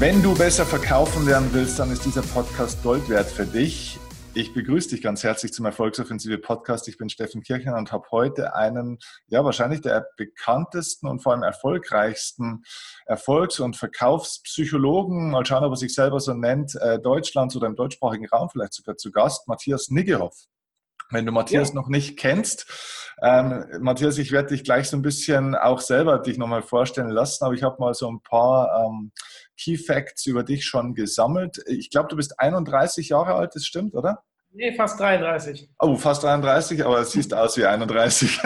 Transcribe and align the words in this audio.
Wenn 0.00 0.22
du 0.22 0.32
besser 0.32 0.64
verkaufen 0.64 1.26
lernen 1.26 1.50
willst, 1.52 1.80
dann 1.80 1.90
ist 1.90 2.04
dieser 2.04 2.22
Podcast 2.22 2.80
Gold 2.84 3.08
wert 3.08 3.26
für 3.26 3.44
dich. 3.44 3.98
Ich 4.32 4.54
begrüße 4.54 4.90
dich 4.90 5.02
ganz 5.02 5.24
herzlich 5.24 5.52
zum 5.52 5.66
Erfolgsoffensive 5.66 6.38
Podcast. 6.38 6.86
Ich 6.86 6.98
bin 6.98 7.08
Steffen 7.08 7.42
Kirchner 7.42 7.76
und 7.76 7.90
habe 7.90 8.06
heute 8.12 8.54
einen, 8.54 9.00
ja, 9.26 9.44
wahrscheinlich 9.44 9.80
der 9.80 10.06
bekanntesten 10.16 11.08
und 11.08 11.20
vor 11.20 11.32
allem 11.32 11.42
erfolgreichsten 11.42 12.62
Erfolgs- 13.06 13.58
und 13.58 13.76
Verkaufspsychologen, 13.76 15.32
mal 15.32 15.44
schauen, 15.44 15.64
ob 15.64 15.72
er 15.72 15.76
sich 15.76 15.92
selber 15.92 16.20
so 16.20 16.32
nennt, 16.32 16.76
äh, 16.76 17.00
Deutschlands 17.00 17.56
oder 17.56 17.66
im 17.66 17.74
deutschsprachigen 17.74 18.28
Raum 18.28 18.50
vielleicht 18.50 18.74
sogar 18.74 18.96
zu 18.96 19.10
Gast, 19.10 19.48
Matthias 19.48 19.88
Niggehoff. 19.90 20.44
Wenn 21.10 21.26
du 21.26 21.32
Matthias 21.32 21.70
ja. 21.70 21.74
noch 21.74 21.88
nicht 21.88 22.18
kennst, 22.18 22.66
ähm, 23.20 23.64
Matthias, 23.80 24.18
ich 24.18 24.30
werde 24.30 24.50
dich 24.50 24.62
gleich 24.62 24.88
so 24.88 24.96
ein 24.96 25.02
bisschen 25.02 25.56
auch 25.56 25.80
selber 25.80 26.18
dich 26.18 26.38
nochmal 26.38 26.62
vorstellen 26.62 27.10
lassen, 27.10 27.44
aber 27.44 27.54
ich 27.54 27.64
habe 27.64 27.76
mal 27.80 27.94
so 27.94 28.08
ein 28.08 28.20
paar 28.20 28.86
ähm, 28.86 29.10
Key 29.58 29.76
Facts 29.76 30.24
über 30.26 30.44
dich 30.44 30.64
schon 30.64 30.94
gesammelt. 30.94 31.62
Ich 31.66 31.90
glaube, 31.90 32.08
du 32.08 32.16
bist 32.16 32.40
31 32.40 33.10
Jahre 33.10 33.34
alt, 33.34 33.54
das 33.54 33.66
stimmt, 33.66 33.94
oder? 33.94 34.24
Nee, 34.50 34.72
fast 34.72 34.98
33. 34.98 35.68
Oh, 35.78 35.94
fast 35.96 36.24
33, 36.24 36.82
aber 36.84 36.98
es 37.00 37.12
siehst 37.12 37.32
aus 37.34 37.58
wie 37.58 37.66
31. 37.66 38.40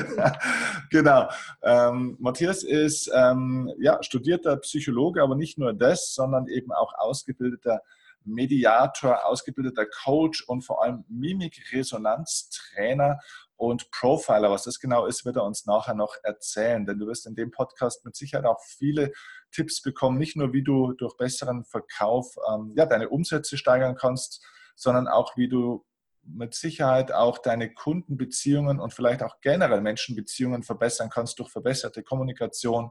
genau. 0.90 1.28
Ähm, 1.62 2.16
Matthias 2.20 2.62
ist 2.62 3.10
ähm, 3.12 3.68
ja, 3.78 4.00
studierter 4.02 4.56
Psychologe, 4.58 5.20
aber 5.22 5.34
nicht 5.34 5.58
nur 5.58 5.74
das, 5.74 6.14
sondern 6.14 6.46
eben 6.46 6.70
auch 6.72 6.94
ausgebildeter 6.96 7.80
Mediator, 8.24 9.26
ausgebildeter 9.26 9.86
Coach 9.86 10.44
und 10.46 10.62
vor 10.62 10.80
allem 10.82 11.04
Mimikresonanztrainer 11.08 13.18
und 13.56 13.90
Profiler. 13.90 14.50
Was 14.50 14.64
das 14.64 14.78
genau 14.78 15.06
ist, 15.06 15.24
wird 15.24 15.36
er 15.36 15.44
uns 15.44 15.66
nachher 15.66 15.94
noch 15.94 16.14
erzählen, 16.22 16.84
denn 16.84 16.98
du 16.98 17.06
wirst 17.06 17.26
in 17.26 17.34
dem 17.34 17.50
Podcast 17.50 18.04
mit 18.04 18.14
Sicherheit 18.14 18.44
auch 18.44 18.60
viele 18.60 19.12
Tipps 19.50 19.80
bekommen, 19.80 20.18
nicht 20.18 20.36
nur 20.36 20.52
wie 20.52 20.62
du 20.62 20.92
durch 20.92 21.16
besseren 21.16 21.64
Verkauf 21.64 22.36
ähm, 22.52 22.72
ja, 22.76 22.86
deine 22.86 23.08
Umsätze 23.08 23.56
steigern 23.56 23.96
kannst, 23.96 24.44
sondern 24.74 25.08
auch 25.08 25.36
wie 25.36 25.48
du 25.48 25.85
mit 26.28 26.54
Sicherheit 26.54 27.12
auch 27.12 27.38
deine 27.38 27.72
Kundenbeziehungen 27.72 28.80
und 28.80 28.92
vielleicht 28.92 29.22
auch 29.22 29.40
generell 29.40 29.80
Menschenbeziehungen 29.80 30.62
verbessern 30.62 31.10
kannst 31.10 31.38
durch 31.38 31.50
verbesserte 31.50 32.02
Kommunikation, 32.02 32.90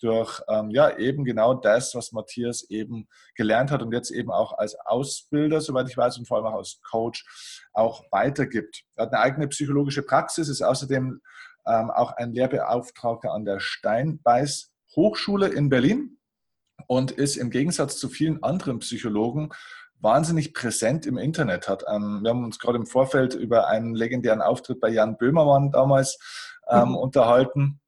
durch 0.00 0.40
ähm, 0.48 0.70
ja 0.70 0.96
eben 0.96 1.24
genau 1.24 1.54
das, 1.54 1.94
was 1.94 2.12
Matthias 2.12 2.62
eben 2.70 3.08
gelernt 3.34 3.70
hat 3.70 3.82
und 3.82 3.92
jetzt 3.92 4.10
eben 4.10 4.30
auch 4.30 4.56
als 4.58 4.76
Ausbilder, 4.84 5.60
soweit 5.60 5.88
ich 5.88 5.96
weiß, 5.96 6.18
und 6.18 6.28
vor 6.28 6.38
allem 6.38 6.46
auch 6.46 6.58
als 6.58 6.80
Coach 6.82 7.24
auch 7.72 8.04
weitergibt. 8.10 8.84
Er 8.96 9.06
hat 9.06 9.12
eine 9.12 9.22
eigene 9.22 9.48
psychologische 9.48 10.02
Praxis, 10.02 10.48
ist 10.48 10.62
außerdem 10.62 11.20
ähm, 11.66 11.90
auch 11.90 12.12
ein 12.12 12.32
Lehrbeauftragter 12.32 13.32
an 13.32 13.44
der 13.44 13.60
Steinbeiß 13.60 14.72
Hochschule 14.96 15.48
in 15.48 15.68
Berlin 15.68 16.18
und 16.86 17.10
ist 17.10 17.36
im 17.36 17.50
Gegensatz 17.50 17.98
zu 17.98 18.08
vielen 18.08 18.42
anderen 18.42 18.78
Psychologen 18.80 19.50
wahnsinnig 20.04 20.54
präsent 20.54 21.06
im 21.06 21.18
Internet 21.18 21.66
hat. 21.66 21.84
Ähm, 21.88 22.20
wir 22.22 22.30
haben 22.30 22.44
uns 22.44 22.60
gerade 22.60 22.78
im 22.78 22.86
Vorfeld 22.86 23.34
über 23.34 23.66
einen 23.66 23.94
legendären 23.94 24.42
Auftritt 24.42 24.78
bei 24.78 24.90
Jan 24.90 25.16
Böhmermann 25.16 25.72
damals 25.72 26.18
ähm, 26.70 26.90
mhm. 26.90 26.96
unterhalten, 26.96 27.80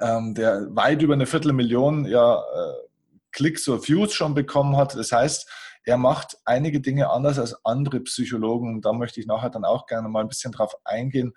ähm, 0.00 0.34
der 0.34 0.68
weit 0.70 1.02
über 1.02 1.14
eine 1.14 1.26
Viertelmillion 1.26 2.06
ja, 2.06 2.36
äh, 2.36 2.74
Klicks 3.32 3.68
oder 3.68 3.82
Views 3.82 4.14
schon 4.14 4.34
bekommen 4.34 4.76
hat. 4.76 4.96
Das 4.96 5.12
heißt, 5.12 5.50
er 5.84 5.96
macht 5.98 6.38
einige 6.44 6.80
Dinge 6.80 7.10
anders 7.10 7.38
als 7.38 7.56
andere 7.64 8.00
Psychologen. 8.00 8.80
Da 8.80 8.92
möchte 8.92 9.20
ich 9.20 9.26
nachher 9.26 9.50
dann 9.50 9.64
auch 9.64 9.86
gerne 9.86 10.08
mal 10.08 10.20
ein 10.20 10.28
bisschen 10.28 10.52
drauf 10.52 10.74
eingehen. 10.84 11.34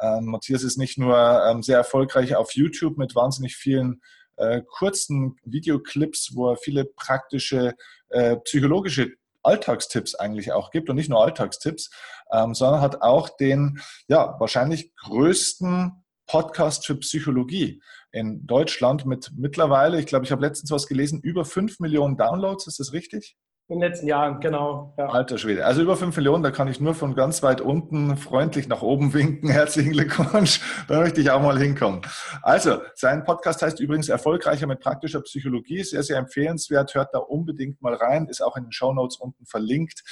Ähm, 0.00 0.26
Matthias 0.26 0.62
ist 0.62 0.78
nicht 0.78 0.98
nur 0.98 1.16
ähm, 1.46 1.62
sehr 1.62 1.78
erfolgreich 1.78 2.34
auf 2.34 2.54
YouTube 2.54 2.98
mit 2.98 3.14
wahnsinnig 3.14 3.56
vielen 3.56 4.00
äh, 4.36 4.62
kurzen 4.66 5.36
Videoclips, 5.44 6.34
wo 6.34 6.50
er 6.50 6.56
viele 6.56 6.86
praktische 6.86 7.74
äh, 8.08 8.36
psychologische 8.38 9.12
Alltagstipps 9.42 10.14
eigentlich 10.14 10.52
auch 10.52 10.70
gibt 10.70 10.90
und 10.90 10.96
nicht 10.96 11.08
nur 11.08 11.22
Alltagstipps, 11.22 11.90
ähm, 12.32 12.54
sondern 12.54 12.80
hat 12.80 13.02
auch 13.02 13.28
den 13.28 13.80
ja 14.08 14.36
wahrscheinlich 14.38 14.94
größten 14.96 15.92
Podcast 16.26 16.86
für 16.86 16.94
Psychologie 16.96 17.82
in 18.12 18.46
Deutschland 18.46 19.04
mit 19.04 19.32
mittlerweile, 19.36 19.98
ich 19.98 20.06
glaube, 20.06 20.24
ich 20.24 20.32
habe 20.32 20.42
letztens 20.42 20.70
was 20.70 20.86
gelesen, 20.86 21.20
über 21.20 21.44
5 21.44 21.80
Millionen 21.80 22.16
Downloads, 22.16 22.66
ist 22.66 22.78
das 22.78 22.92
richtig? 22.92 23.36
In 23.70 23.78
den 23.78 23.88
letzten 23.88 24.08
Jahren, 24.08 24.40
genau. 24.40 24.92
Ja. 24.98 25.10
Alter 25.10 25.38
Schwede. 25.38 25.64
Also 25.64 25.80
über 25.80 25.96
5 25.96 26.16
Millionen, 26.16 26.42
da 26.42 26.50
kann 26.50 26.66
ich 26.66 26.80
nur 26.80 26.92
von 26.92 27.14
ganz 27.14 27.40
weit 27.44 27.60
unten 27.60 28.16
freundlich 28.16 28.66
nach 28.66 28.82
oben 28.82 29.14
winken. 29.14 29.48
Herzlichen 29.48 29.92
Glückwunsch. 29.92 30.60
Da 30.88 30.98
möchte 30.98 31.20
ich 31.20 31.30
auch 31.30 31.40
mal 31.40 31.56
hinkommen. 31.56 32.00
Also, 32.42 32.82
sein 32.96 33.22
Podcast 33.22 33.62
heißt 33.62 33.78
übrigens 33.78 34.08
Erfolgreicher 34.08 34.66
mit 34.66 34.80
praktischer 34.80 35.20
Psychologie. 35.20 35.84
Sehr, 35.84 36.02
sehr 36.02 36.18
empfehlenswert. 36.18 36.96
Hört 36.96 37.14
da 37.14 37.20
unbedingt 37.20 37.80
mal 37.80 37.94
rein. 37.94 38.26
Ist 38.26 38.42
auch 38.42 38.56
in 38.56 38.64
den 38.64 38.72
Show 38.72 38.92
Notes 38.92 39.18
unten 39.18 39.46
verlinkt 39.46 40.02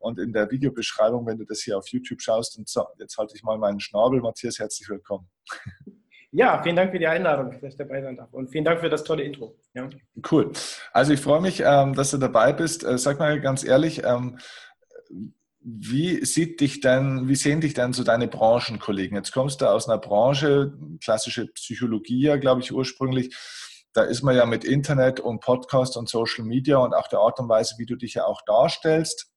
und 0.00 0.18
in 0.18 0.32
der 0.32 0.50
Videobeschreibung, 0.50 1.24
wenn 1.24 1.38
du 1.38 1.44
das 1.44 1.60
hier 1.60 1.78
auf 1.78 1.86
YouTube 1.86 2.20
schaust. 2.20 2.58
Und 2.58 2.68
so, 2.68 2.84
jetzt 2.98 3.16
halte 3.16 3.36
ich 3.36 3.44
mal 3.44 3.58
meinen 3.58 3.78
Schnabel. 3.78 4.22
Matthias, 4.22 4.58
herzlich 4.58 4.88
willkommen. 4.88 5.28
Ja, 6.36 6.60
vielen 6.64 6.74
Dank 6.74 6.90
für 6.90 6.98
die 6.98 7.06
Einladung, 7.06 7.52
dass 7.52 7.62
ich 7.62 7.76
dabei 7.76 8.02
sein 8.02 8.16
darf. 8.16 8.32
Und 8.32 8.50
vielen 8.50 8.64
Dank 8.64 8.80
für 8.80 8.90
das 8.90 9.04
tolle 9.04 9.22
Intro. 9.22 9.56
Ja. 9.72 9.88
Cool. 10.30 10.50
Also 10.92 11.12
ich 11.12 11.20
freue 11.20 11.40
mich, 11.40 11.62
ähm, 11.64 11.94
dass 11.94 12.10
du 12.10 12.18
dabei 12.18 12.52
bist. 12.52 12.82
Äh, 12.82 12.98
sag 12.98 13.20
mal 13.20 13.40
ganz 13.40 13.62
ehrlich, 13.62 14.02
ähm, 14.04 14.38
wie 15.60 16.24
sieht 16.24 16.60
dich 16.60 16.80
denn, 16.80 17.28
wie 17.28 17.36
sehen 17.36 17.60
dich 17.60 17.74
denn 17.74 17.92
so 17.92 18.02
deine 18.02 18.26
Branchenkollegen? 18.26 19.16
Jetzt 19.16 19.30
kommst 19.30 19.60
du 19.60 19.66
aus 19.66 19.88
einer 19.88 19.98
Branche, 19.98 20.72
klassische 21.00 21.46
Psychologie 21.46 22.22
ja, 22.22 22.36
glaube 22.36 22.62
ich, 22.62 22.72
ursprünglich. 22.72 23.32
Da 23.92 24.02
ist 24.02 24.24
man 24.24 24.34
ja 24.34 24.44
mit 24.44 24.64
Internet 24.64 25.20
und 25.20 25.40
Podcast 25.40 25.96
und 25.96 26.08
Social 26.08 26.44
Media 26.44 26.78
und 26.78 26.94
auch 26.94 27.06
der 27.06 27.20
Art 27.20 27.38
und 27.38 27.48
Weise, 27.48 27.76
wie 27.78 27.86
du 27.86 27.94
dich 27.94 28.14
ja 28.14 28.24
auch 28.24 28.42
darstellst, 28.44 29.30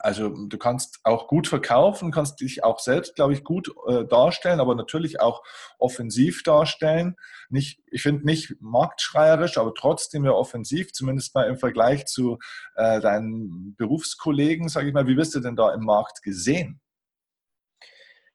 also 0.00 0.30
du 0.30 0.58
kannst 0.58 1.00
auch 1.04 1.28
gut 1.28 1.46
verkaufen, 1.46 2.10
kannst 2.10 2.40
dich 2.40 2.64
auch 2.64 2.78
selbst, 2.78 3.14
glaube 3.14 3.34
ich, 3.34 3.44
gut 3.44 3.70
äh, 3.86 4.04
darstellen, 4.06 4.58
aber 4.58 4.74
natürlich 4.74 5.20
auch 5.20 5.42
offensiv 5.78 6.42
darstellen. 6.42 7.16
Nicht, 7.50 7.80
ich 7.86 8.02
finde 8.02 8.24
nicht 8.24 8.56
marktschreierisch, 8.60 9.58
aber 9.58 9.74
trotzdem 9.74 10.24
ja 10.24 10.32
offensiv, 10.32 10.92
zumindest 10.92 11.34
mal 11.34 11.44
im 11.44 11.58
Vergleich 11.58 12.06
zu 12.06 12.38
äh, 12.76 13.00
deinen 13.00 13.74
Berufskollegen, 13.76 14.68
sage 14.68 14.88
ich 14.88 14.94
mal. 14.94 15.06
Wie 15.06 15.16
wirst 15.16 15.34
du 15.34 15.40
denn 15.40 15.56
da 15.56 15.72
im 15.72 15.84
Markt 15.84 16.22
gesehen? 16.22 16.80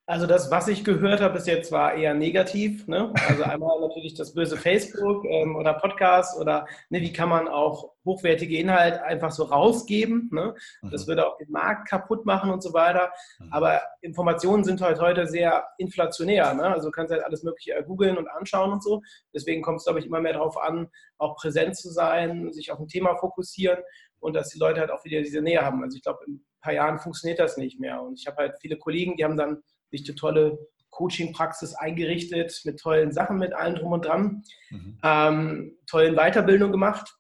Also 0.07 0.27
das, 0.27 0.51
was 0.51 0.67
ich 0.67 0.83
gehört 0.83 1.19
habe 1.19 1.33
bis 1.33 1.47
jetzt, 1.47 1.71
war 1.71 1.95
eher 1.95 2.13
negativ. 2.13 2.88
Ne? 2.88 3.11
Also 3.27 3.43
einmal 3.43 3.79
natürlich 3.81 4.13
das 4.13 4.33
böse 4.35 4.55
Facebook 4.55 5.25
ähm, 5.25 5.55
oder 5.55 5.73
Podcast 5.73 6.39
oder 6.39 6.67
ne, 6.89 7.01
wie 7.01 7.11
kann 7.11 7.29
man 7.29 7.47
auch 7.47 7.91
hochwertige 8.05 8.59
Inhalte 8.59 9.03
einfach 9.03 9.31
so 9.31 9.45
rausgeben. 9.45 10.29
Ne? 10.31 10.53
Das 10.83 11.03
mhm. 11.03 11.07
würde 11.07 11.27
auch 11.27 11.38
den 11.38 11.49
Markt 11.51 11.89
kaputt 11.89 12.23
machen 12.23 12.51
und 12.51 12.61
so 12.61 12.71
weiter. 12.73 13.11
Mhm. 13.39 13.51
Aber 13.51 13.81
Informationen 14.01 14.63
sind 14.63 14.79
halt 14.81 15.01
heute 15.01 15.25
sehr 15.25 15.66
inflationär. 15.79 16.53
Ne? 16.53 16.67
Also 16.67 16.89
du 16.89 16.91
kannst 16.91 17.11
halt 17.11 17.23
alles 17.23 17.41
Mögliche 17.41 17.73
googeln 17.83 18.17
und 18.17 18.29
anschauen 18.29 18.73
und 18.73 18.83
so. 18.83 19.01
Deswegen 19.33 19.63
kommt 19.63 19.79
es, 19.79 19.85
glaube 19.85 19.99
ich, 19.99 20.05
immer 20.05 20.22
mehr 20.22 20.33
darauf 20.33 20.57
an, 20.57 20.87
auch 21.17 21.35
präsent 21.35 21.77
zu 21.77 21.89
sein, 21.89 22.53
sich 22.53 22.72
auf 22.72 22.79
ein 22.79 22.87
Thema 22.87 23.16
fokussieren 23.16 23.79
und 24.19 24.33
dass 24.33 24.49
die 24.49 24.59
Leute 24.59 24.81
halt 24.81 24.91
auch 24.91 25.03
wieder 25.03 25.22
diese 25.22 25.41
Nähe 25.41 25.61
haben. 25.61 25.81
Also 25.83 25.97
ich 25.97 26.03
glaube, 26.03 26.19
in 26.27 26.33
ein 26.35 26.45
paar 26.61 26.73
Jahren 26.73 26.99
funktioniert 26.99 27.39
das 27.39 27.57
nicht 27.57 27.79
mehr. 27.79 28.03
Und 28.03 28.19
ich 28.19 28.27
habe 28.27 28.37
halt 28.37 28.57
viele 28.61 28.77
Kollegen, 28.77 29.16
die 29.17 29.23
haben 29.23 29.37
dann 29.37 29.63
sich 29.91 30.07
eine 30.07 30.16
tolle 30.16 30.59
Coaching-Praxis 30.96 31.75
eingerichtet 31.75 32.62
mit 32.63 32.79
tollen 32.79 33.12
Sachen, 33.12 33.38
mit 33.38 33.53
allem 33.53 33.75
drum 33.75 33.91
und 33.91 34.06
dran, 34.06 34.44
mhm. 34.69 34.97
ähm, 35.03 35.78
tollen 35.88 36.16
Weiterbildung 36.16 36.72
gemacht, 36.72 37.16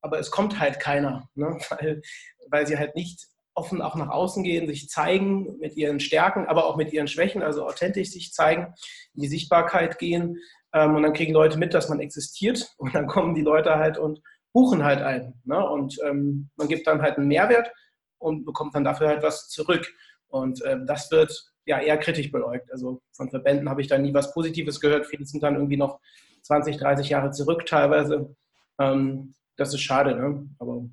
aber 0.00 0.18
es 0.18 0.30
kommt 0.30 0.60
halt 0.60 0.78
keiner, 0.78 1.28
ne? 1.34 1.58
weil, 1.70 2.02
weil 2.50 2.66
sie 2.66 2.78
halt 2.78 2.94
nicht 2.94 3.26
offen 3.54 3.80
auch 3.80 3.96
nach 3.96 4.10
außen 4.10 4.44
gehen, 4.44 4.68
sich 4.68 4.88
zeigen 4.88 5.58
mit 5.58 5.76
ihren 5.76 5.98
Stärken, 5.98 6.46
aber 6.46 6.66
auch 6.66 6.76
mit 6.76 6.92
ihren 6.92 7.08
Schwächen, 7.08 7.42
also 7.42 7.66
authentisch 7.66 8.10
sich 8.10 8.32
zeigen, 8.32 8.74
in 9.14 9.22
die 9.22 9.28
Sichtbarkeit 9.28 9.98
gehen 9.98 10.38
ähm, 10.74 10.94
und 10.94 11.02
dann 11.02 11.14
kriegen 11.14 11.32
Leute 11.32 11.58
mit, 11.58 11.74
dass 11.74 11.88
man 11.88 12.00
existiert 12.00 12.74
und 12.78 12.94
dann 12.94 13.06
kommen 13.06 13.34
die 13.34 13.42
Leute 13.42 13.76
halt 13.76 13.98
und 13.98 14.20
buchen 14.52 14.84
halt 14.84 15.02
ein 15.02 15.34
ne? 15.44 15.68
und 15.68 15.96
ähm, 16.06 16.50
man 16.56 16.68
gibt 16.68 16.86
dann 16.86 17.02
halt 17.02 17.16
einen 17.16 17.28
Mehrwert 17.28 17.72
und 18.18 18.44
bekommt 18.44 18.74
dann 18.74 18.84
dafür 18.84 19.08
halt 19.08 19.22
was 19.22 19.48
zurück 19.48 19.92
und 20.28 20.62
äh, 20.62 20.78
das 20.86 21.10
wird 21.10 21.52
ja 21.66 21.80
eher 21.80 21.98
kritisch 21.98 22.30
beäugt. 22.30 22.72
Also 22.72 23.02
von 23.12 23.30
Verbänden 23.30 23.68
habe 23.68 23.80
ich 23.80 23.88
da 23.88 23.98
nie 23.98 24.14
was 24.14 24.32
Positives 24.32 24.80
gehört. 24.80 25.06
Viele 25.06 25.26
sind 25.26 25.42
dann 25.42 25.56
irgendwie 25.56 25.76
noch 25.76 26.00
20, 26.42 26.78
30 26.78 27.08
Jahre 27.08 27.30
zurück 27.32 27.66
teilweise. 27.66 28.34
Ähm, 28.78 29.34
das 29.56 29.74
ist 29.74 29.80
schade, 29.80 30.14
ne? 30.14 30.48
Aber 30.58 30.84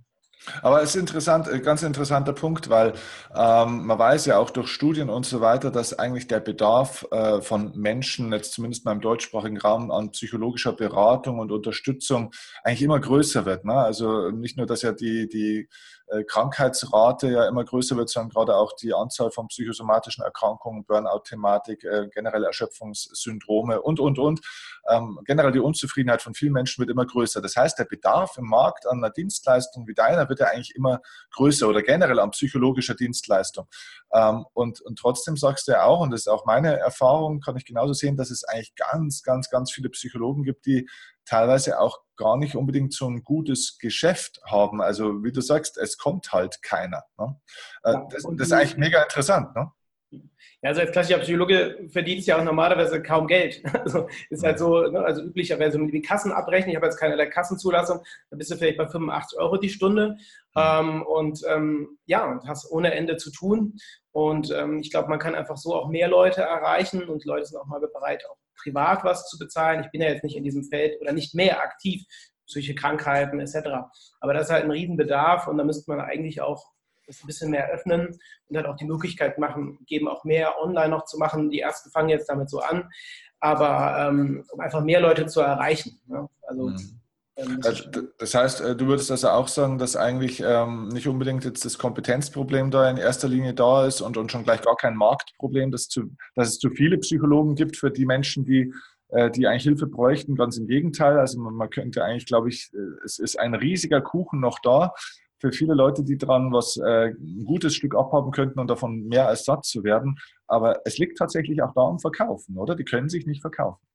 aber 0.61 0.81
es 0.81 0.89
ist 0.89 0.99
interessant, 0.99 1.47
äh, 1.47 1.59
ganz 1.59 1.83
interessanter 1.83 2.33
Punkt, 2.33 2.69
weil 2.69 2.93
ähm, 3.35 3.85
man 3.85 3.97
weiß 3.97 4.25
ja 4.25 4.37
auch 4.37 4.49
durch 4.49 4.67
Studien 4.67 5.09
und 5.09 5.25
so 5.25 5.41
weiter, 5.41 5.71
dass 5.71 5.97
eigentlich 5.97 6.27
der 6.27 6.39
Bedarf 6.39 7.05
äh, 7.11 7.41
von 7.41 7.71
Menschen, 7.77 8.31
jetzt 8.33 8.53
zumindest 8.53 8.85
mal 8.85 8.91
im 8.91 9.01
deutschsprachigen 9.01 9.57
Raum, 9.57 9.91
an 9.91 10.11
psychologischer 10.11 10.73
Beratung 10.73 11.39
und 11.39 11.51
Unterstützung 11.51 12.31
eigentlich 12.63 12.81
immer 12.81 12.99
größer 12.99 13.45
wird. 13.45 13.65
Ne? 13.65 13.73
Also 13.73 14.31
nicht 14.31 14.57
nur, 14.57 14.65
dass 14.65 14.81
ja 14.81 14.91
die, 14.91 15.29
die 15.29 15.69
Krankheitsrate 16.27 17.29
ja 17.29 17.47
immer 17.47 17.63
größer 17.63 17.97
wird, 17.97 18.09
sondern 18.09 18.29
gerade 18.29 18.55
auch 18.55 18.73
die 18.73 18.93
Anzahl 18.93 19.31
von 19.31 19.47
psychosomatischen 19.47 20.23
Erkrankungen, 20.23 20.85
Burnout-Thematik, 20.85 21.83
äh, 21.83 22.09
generelle 22.13 22.47
Erschöpfungssyndrome 22.47 23.81
und, 23.81 23.99
und, 23.99 24.19
und. 24.19 24.41
Ähm, 24.89 25.19
generell 25.25 25.51
die 25.51 25.59
Unzufriedenheit 25.59 26.21
von 26.21 26.33
vielen 26.33 26.53
Menschen 26.53 26.81
wird 26.81 26.89
immer 26.89 27.05
größer. 27.05 27.41
Das 27.41 27.55
heißt, 27.55 27.79
der 27.79 27.85
Bedarf 27.85 28.37
im 28.37 28.45
Markt 28.45 28.85
an 28.85 28.97
einer 28.97 29.09
Dienstleistung 29.09 29.87
wie 29.87 29.93
deiner 29.93 30.29
wird 30.29 30.39
ja 30.39 30.47
eigentlich 30.47 30.75
immer 30.75 31.01
größer 31.31 31.67
oder 31.67 31.81
generell 31.81 32.19
an 32.19 32.31
psychologischer 32.31 32.95
Dienstleistung. 32.95 33.67
Ähm, 34.11 34.45
und, 34.53 34.81
und 34.81 34.99
trotzdem 34.99 35.37
sagst 35.37 35.67
du 35.67 35.71
ja 35.71 35.85
auch, 35.85 36.01
und 36.01 36.11
das 36.11 36.21
ist 36.21 36.27
auch 36.27 36.45
meine 36.45 36.77
Erfahrung, 36.79 37.39
kann 37.39 37.57
ich 37.57 37.65
genauso 37.65 37.93
sehen, 37.93 38.17
dass 38.17 38.29
es 38.29 38.43
eigentlich 38.43 38.75
ganz, 38.75 39.23
ganz, 39.23 39.49
ganz 39.49 39.71
viele 39.71 39.89
Psychologen 39.89 40.43
gibt, 40.43 40.65
die 40.65 40.87
teilweise 41.25 41.79
auch 41.79 41.99
gar 42.15 42.37
nicht 42.37 42.55
unbedingt 42.55 42.93
so 42.93 43.07
ein 43.07 43.23
gutes 43.23 43.77
Geschäft 43.79 44.39
haben. 44.45 44.81
Also 44.81 45.23
wie 45.23 45.31
du 45.31 45.41
sagst, 45.41 45.77
es 45.77 45.97
kommt 45.97 46.31
halt 46.31 46.61
keiner. 46.61 47.03
Ne? 47.17 47.35
Äh, 47.83 47.93
ja, 47.93 48.07
das, 48.09 48.23
das, 48.23 48.47
ist 48.47 48.53
eigentlich 48.53 48.77
mega 48.77 49.01
interessant. 49.01 49.55
Ne? 49.55 49.71
Ja, 50.61 50.69
also 50.69 50.81
als 50.81 50.91
klassischer 50.91 51.19
Psychologe 51.19 51.89
verdient 51.89 52.25
ja 52.25 52.37
auch 52.37 52.43
normalerweise 52.43 53.01
kaum 53.01 53.27
Geld. 53.27 53.61
Also 53.83 54.07
ist 54.29 54.43
halt 54.43 54.59
so, 54.59 54.81
ne, 54.83 55.03
also 55.03 55.21
üblicherweise 55.21 55.77
mit 55.77 55.93
den 55.93 56.01
Kassen 56.01 56.31
abrechnen. 56.31 56.69
Ich 56.69 56.75
habe 56.77 56.85
jetzt 56.85 56.97
keine 56.97 57.29
Kassenzulassung, 57.29 57.99
da 58.29 58.37
bist 58.37 58.49
du 58.49 58.55
vielleicht 58.55 58.77
bei 58.77 58.87
85 58.87 59.39
Euro 59.39 59.57
die 59.57 59.69
Stunde. 59.69 60.17
Ähm, 60.55 61.03
und 61.03 61.41
ähm, 61.49 61.97
ja, 62.05 62.25
und 62.31 62.47
hast 62.47 62.71
ohne 62.71 62.93
Ende 62.93 63.17
zu 63.17 63.31
tun. 63.31 63.75
Und 64.11 64.51
ähm, 64.51 64.79
ich 64.79 64.89
glaube, 64.89 65.09
man 65.09 65.19
kann 65.19 65.35
einfach 65.35 65.57
so 65.57 65.75
auch 65.75 65.89
mehr 65.89 66.07
Leute 66.07 66.41
erreichen 66.41 67.09
und 67.09 67.25
Leute 67.25 67.45
sind 67.45 67.57
auch 67.57 67.65
mal 67.65 67.81
bereit, 67.81 68.23
auch 68.29 68.37
privat 68.61 69.03
was 69.03 69.27
zu 69.29 69.37
bezahlen. 69.37 69.83
Ich 69.83 69.91
bin 69.91 70.01
ja 70.01 70.09
jetzt 70.09 70.23
nicht 70.23 70.35
in 70.35 70.43
diesem 70.43 70.63
Feld 70.63 70.99
oder 71.01 71.11
nicht 71.11 71.35
mehr 71.35 71.61
aktiv, 71.61 72.03
solche 72.45 72.75
Krankheiten 72.75 73.39
etc. 73.39 73.69
Aber 74.19 74.33
das 74.33 74.47
ist 74.47 74.51
halt 74.51 74.63
ein 74.63 74.71
Riesenbedarf 74.71 75.47
und 75.47 75.57
da 75.57 75.63
müsste 75.63 75.91
man 75.91 76.01
eigentlich 76.01 76.41
auch 76.41 76.73
das 77.05 77.21
ein 77.21 77.27
bisschen 77.27 77.51
mehr 77.51 77.69
öffnen 77.69 78.07
und 78.07 78.55
dann 78.55 78.65
auch 78.65 78.77
die 78.77 78.85
Möglichkeit 78.85 79.37
machen, 79.37 79.79
geben 79.85 80.07
auch 80.07 80.23
mehr 80.23 80.61
online 80.61 80.89
noch 80.89 81.05
zu 81.05 81.17
machen. 81.17 81.49
Die 81.49 81.59
ersten 81.59 81.91
fangen 81.91 82.09
jetzt 82.09 82.29
damit 82.29 82.49
so 82.49 82.59
an, 82.59 82.89
aber 83.39 84.07
ähm, 84.07 84.45
um 84.51 84.59
einfach 84.59 84.81
mehr 84.81 85.01
Leute 85.01 85.25
zu 85.25 85.41
erreichen. 85.41 85.99
Ne? 86.07 86.29
Also 86.43 86.69
mhm. 86.69 87.01
Ähm, 87.35 87.59
das 88.19 88.35
heißt, 88.35 88.61
äh, 88.61 88.75
du 88.75 88.87
würdest 88.87 89.09
also 89.11 89.29
auch 89.29 89.47
sagen, 89.47 89.77
dass 89.77 89.95
eigentlich 89.95 90.41
ähm, 90.45 90.89
nicht 90.89 91.07
unbedingt 91.07 91.45
jetzt 91.45 91.65
das 91.65 91.77
Kompetenzproblem 91.77 92.69
da 92.71 92.89
in 92.89 92.97
erster 92.97 93.27
Linie 93.27 93.53
da 93.53 93.85
ist 93.85 94.01
und, 94.01 94.17
und 94.17 94.31
schon 94.31 94.43
gleich 94.43 94.61
gar 94.61 94.75
kein 94.75 94.95
Marktproblem, 94.95 95.71
dass, 95.71 95.87
zu, 95.87 96.15
dass 96.35 96.49
es 96.49 96.59
zu 96.59 96.69
viele 96.69 96.97
Psychologen 96.99 97.55
gibt 97.55 97.77
für 97.77 97.91
die 97.91 98.05
Menschen, 98.05 98.45
die, 98.45 98.71
äh, 99.09 99.31
die 99.31 99.47
eigentlich 99.47 99.63
Hilfe 99.63 99.87
bräuchten. 99.87 100.35
Ganz 100.35 100.57
im 100.57 100.67
Gegenteil. 100.67 101.17
Also 101.17 101.39
man, 101.39 101.55
man 101.55 101.69
könnte 101.69 102.03
eigentlich, 102.03 102.27
glaube 102.27 102.49
ich, 102.49 102.69
äh, 102.73 103.03
es 103.03 103.17
ist 103.19 103.39
ein 103.39 103.55
riesiger 103.55 104.01
Kuchen 104.01 104.39
noch 104.39 104.59
da 104.61 104.93
für 105.39 105.51
viele 105.51 105.73
Leute, 105.73 106.05
die 106.05 106.17
dran 106.17 106.53
was 106.53 106.77
äh, 106.77 107.09
ein 107.09 107.43
gutes 107.43 107.75
Stück 107.75 107.95
abhaben 107.95 108.31
könnten 108.31 108.59
und 108.59 108.69
davon 108.69 109.07
mehr 109.07 109.27
als 109.27 109.43
satt 109.43 109.65
zu 109.65 109.83
werden. 109.83 110.17
Aber 110.47 110.79
es 110.85 110.97
liegt 110.99 111.17
tatsächlich 111.17 111.61
auch 111.61 111.73
da 111.73 111.81
am 111.81 111.99
Verkaufen, 111.99 112.57
oder? 112.57 112.75
Die 112.75 112.85
können 112.85 113.09
sich 113.09 113.25
nicht 113.25 113.41
verkaufen. 113.41 113.85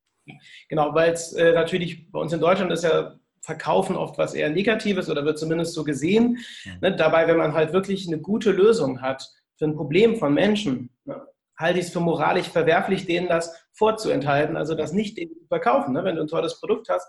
Genau, 0.69 0.95
weil 0.95 1.13
es 1.13 1.33
äh, 1.33 1.53
natürlich 1.53 2.11
bei 2.11 2.19
uns 2.21 2.35
in 2.35 2.41
Deutschland 2.41 2.71
ist 2.71 2.85
ja 2.85 3.15
verkaufen 3.41 3.97
oft 3.97 4.19
was 4.19 4.35
eher 4.35 4.51
Negatives 4.51 5.09
oder 5.09 5.25
wird 5.25 5.39
zumindest 5.39 5.75
so 5.75 5.85
gesehen. 5.85 6.39
Ne, 6.81 6.95
dabei, 6.95 7.27
wenn 7.27 7.37
man 7.37 7.55
halt 7.55 7.73
wirklich 7.73 8.07
eine 8.07 8.19
gute 8.19 8.51
Lösung 8.51 9.01
hat 9.01 9.29
für 9.57 9.67
ein 9.67 9.75
Problem 9.75 10.17
von 10.17 10.35
Menschen, 10.35 10.91
ne, 11.05 11.27
halte 11.59 11.81
ich 11.81 11.87
es 11.87 11.93
für 11.93 12.01
moralisch 12.01 12.49
verwerflich, 12.49 13.07
denen 13.07 13.29
das 13.29 13.67
vorzuenthalten, 13.73 14.57
also 14.57 14.75
das 14.75 14.93
nicht 14.93 15.17
zu 15.17 15.47
verkaufen. 15.49 15.93
Ne? 15.93 16.05
Wenn 16.05 16.17
du 16.17 16.23
ein 16.23 16.29
tolles 16.29 16.61
Produkt 16.61 16.89
hast, 16.89 17.09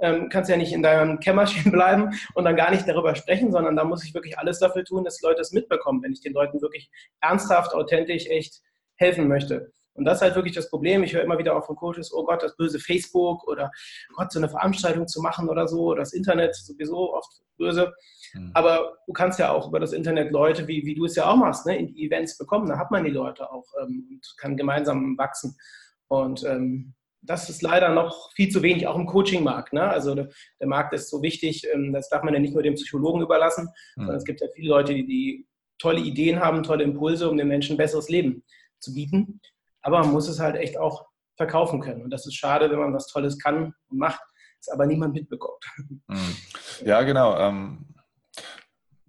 ähm, 0.00 0.28
kannst 0.28 0.48
du 0.48 0.52
ja 0.52 0.58
nicht 0.58 0.72
in 0.72 0.82
deinem 0.82 1.18
Kämmerchen 1.18 1.72
bleiben 1.72 2.10
und 2.34 2.44
dann 2.44 2.56
gar 2.56 2.70
nicht 2.70 2.86
darüber 2.88 3.14
sprechen, 3.14 3.50
sondern 3.50 3.76
da 3.76 3.84
muss 3.84 4.04
ich 4.04 4.14
wirklich 4.14 4.38
alles 4.38 4.60
dafür 4.60 4.84
tun, 4.84 5.04
dass 5.04 5.20
Leute 5.20 5.40
es 5.40 5.52
mitbekommen, 5.52 6.02
wenn 6.02 6.12
ich 6.12 6.20
den 6.20 6.32
Leuten 6.32 6.60
wirklich 6.60 6.90
ernsthaft, 7.20 7.74
authentisch, 7.74 8.26
echt 8.26 8.62
helfen 8.96 9.28
möchte. 9.28 9.72
Und 9.98 10.04
das 10.04 10.18
ist 10.18 10.22
halt 10.22 10.36
wirklich 10.36 10.54
das 10.54 10.70
Problem. 10.70 11.02
Ich 11.02 11.12
höre 11.12 11.22
immer 11.22 11.38
wieder 11.38 11.56
auch 11.56 11.66
von 11.66 11.76
Coaches, 11.76 12.12
oh 12.12 12.24
Gott, 12.24 12.42
das 12.42 12.56
böse 12.56 12.78
Facebook 12.78 13.46
oder 13.48 13.70
Gott, 14.14 14.32
so 14.32 14.38
eine 14.38 14.48
Veranstaltung 14.48 15.06
zu 15.06 15.20
machen 15.20 15.48
oder 15.48 15.66
so, 15.66 15.94
das 15.94 16.12
Internet 16.12 16.54
sowieso 16.54 17.14
oft 17.14 17.30
böse. 17.58 17.92
Mhm. 18.34 18.52
Aber 18.54 18.98
du 19.06 19.12
kannst 19.12 19.38
ja 19.38 19.50
auch 19.50 19.68
über 19.68 19.80
das 19.80 19.92
Internet 19.92 20.30
Leute, 20.30 20.66
wie, 20.68 20.84
wie 20.86 20.94
du 20.94 21.04
es 21.04 21.16
ja 21.16 21.28
auch 21.28 21.36
machst, 21.36 21.66
ne, 21.66 21.76
in 21.76 21.88
die 21.88 22.06
Events 22.06 22.38
bekommen. 22.38 22.68
Da 22.68 22.78
hat 22.78 22.90
man 22.90 23.04
die 23.04 23.10
Leute 23.10 23.50
auch 23.50 23.66
ähm, 23.82 24.06
und 24.10 24.34
kann 24.38 24.56
gemeinsam 24.56 25.18
wachsen. 25.18 25.56
Und 26.08 26.44
ähm, 26.44 26.94
das 27.20 27.50
ist 27.50 27.62
leider 27.62 27.90
noch 27.90 28.32
viel 28.32 28.48
zu 28.48 28.62
wenig, 28.62 28.86
auch 28.86 28.96
im 28.96 29.06
Coaching-Markt. 29.06 29.72
Ne? 29.72 29.82
Also 29.82 30.14
der, 30.14 30.28
der, 30.60 30.68
Markt 30.68 30.94
ist 30.94 31.10
so 31.10 31.22
wichtig, 31.22 31.66
ähm, 31.72 31.92
das 31.92 32.08
darf 32.08 32.22
man 32.22 32.34
ja 32.34 32.40
nicht 32.40 32.54
nur 32.54 32.62
dem 32.62 32.74
Psychologen 32.74 33.20
überlassen, 33.20 33.68
mhm. 33.96 34.02
sondern 34.02 34.16
es 34.16 34.24
gibt 34.24 34.40
ja 34.40 34.46
viele 34.54 34.68
Leute, 34.68 34.94
die, 34.94 35.06
die 35.06 35.46
tolle 35.78 36.00
Ideen 36.00 36.40
haben, 36.40 36.62
tolle 36.62 36.84
Impulse, 36.84 37.28
um 37.28 37.36
den 37.36 37.48
Menschen 37.48 37.74
ein 37.74 37.78
besseres 37.78 38.08
Leben 38.08 38.44
zu 38.80 38.94
bieten. 38.94 39.40
Aber 39.82 40.00
man 40.00 40.12
muss 40.12 40.28
es 40.28 40.40
halt 40.40 40.56
echt 40.56 40.78
auch 40.78 41.06
verkaufen 41.36 41.80
können. 41.80 42.02
Und 42.02 42.10
das 42.10 42.26
ist 42.26 42.34
schade, 42.34 42.70
wenn 42.70 42.78
man 42.78 42.94
was 42.94 43.06
Tolles 43.06 43.38
kann 43.38 43.74
und 43.88 43.98
macht, 43.98 44.20
es 44.60 44.68
aber 44.68 44.86
niemand 44.86 45.14
mitbekommt. 45.14 45.64
Mhm. 46.08 46.36
Ja, 46.84 47.02
genau. 47.02 47.36
Ähm, 47.38 47.87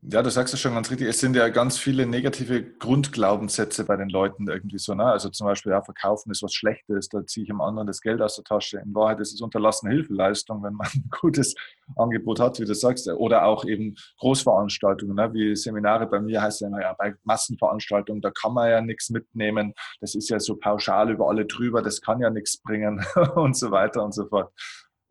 ja, 0.01 0.21
du 0.21 0.29
sagst 0.29 0.53
es 0.53 0.61
schon 0.61 0.75
ganz 0.75 0.89
richtig. 0.91 1.07
Es 1.07 1.19
sind 1.19 1.35
ja 1.35 1.49
ganz 1.49 1.77
viele 1.77 2.05
negative 2.05 2.63
Grundglaubenssätze 2.63 3.83
bei 3.83 3.97
den 3.97 4.07
Leuten 4.09 4.47
irgendwie 4.47 4.77
so. 4.77 4.93
Ne? 4.93 5.03
Also 5.03 5.29
zum 5.29 5.47
Beispiel, 5.47 5.73
ja, 5.73 5.81
verkaufen 5.81 6.31
ist 6.31 6.41
was 6.41 6.53
Schlechtes, 6.53 7.09
da 7.09 7.25
ziehe 7.25 7.43
ich 7.43 7.49
dem 7.49 7.59
anderen 7.59 7.87
das 7.87 7.99
Geld 7.99 8.21
aus 8.21 8.35
der 8.35 8.45
Tasche. 8.45 8.79
In 8.79 8.95
Wahrheit 8.95 9.19
ist 9.19 9.33
es 9.33 9.41
unterlassene 9.41 9.91
Hilfeleistung, 9.91 10.63
wenn 10.63 10.73
man 10.73 10.87
ein 10.93 11.09
gutes 11.19 11.53
Angebot 11.97 12.39
hat, 12.39 12.59
wie 12.59 12.65
du 12.65 12.73
sagst. 12.73 13.09
Oder 13.09 13.45
auch 13.45 13.65
eben 13.65 13.95
Großveranstaltungen, 14.19 15.15
ne? 15.15 15.33
wie 15.33 15.55
Seminare 15.55 16.07
bei 16.07 16.21
mir 16.21 16.41
heißt 16.41 16.61
ja 16.61 16.67
immer, 16.67 16.81
ja, 16.81 16.93
bei 16.97 17.15
Massenveranstaltungen, 17.23 18.21
da 18.21 18.31
kann 18.31 18.53
man 18.53 18.69
ja 18.69 18.81
nichts 18.81 19.09
mitnehmen. 19.09 19.73
Das 19.99 20.15
ist 20.15 20.29
ja 20.29 20.39
so 20.39 20.55
pauschal 20.55 21.11
über 21.11 21.27
alle 21.27 21.45
drüber, 21.45 21.81
das 21.81 21.99
kann 21.99 22.21
ja 22.21 22.29
nichts 22.29 22.61
bringen 22.61 23.05
und 23.35 23.57
so 23.57 23.71
weiter 23.71 24.03
und 24.03 24.13
so 24.13 24.27
fort. 24.27 24.53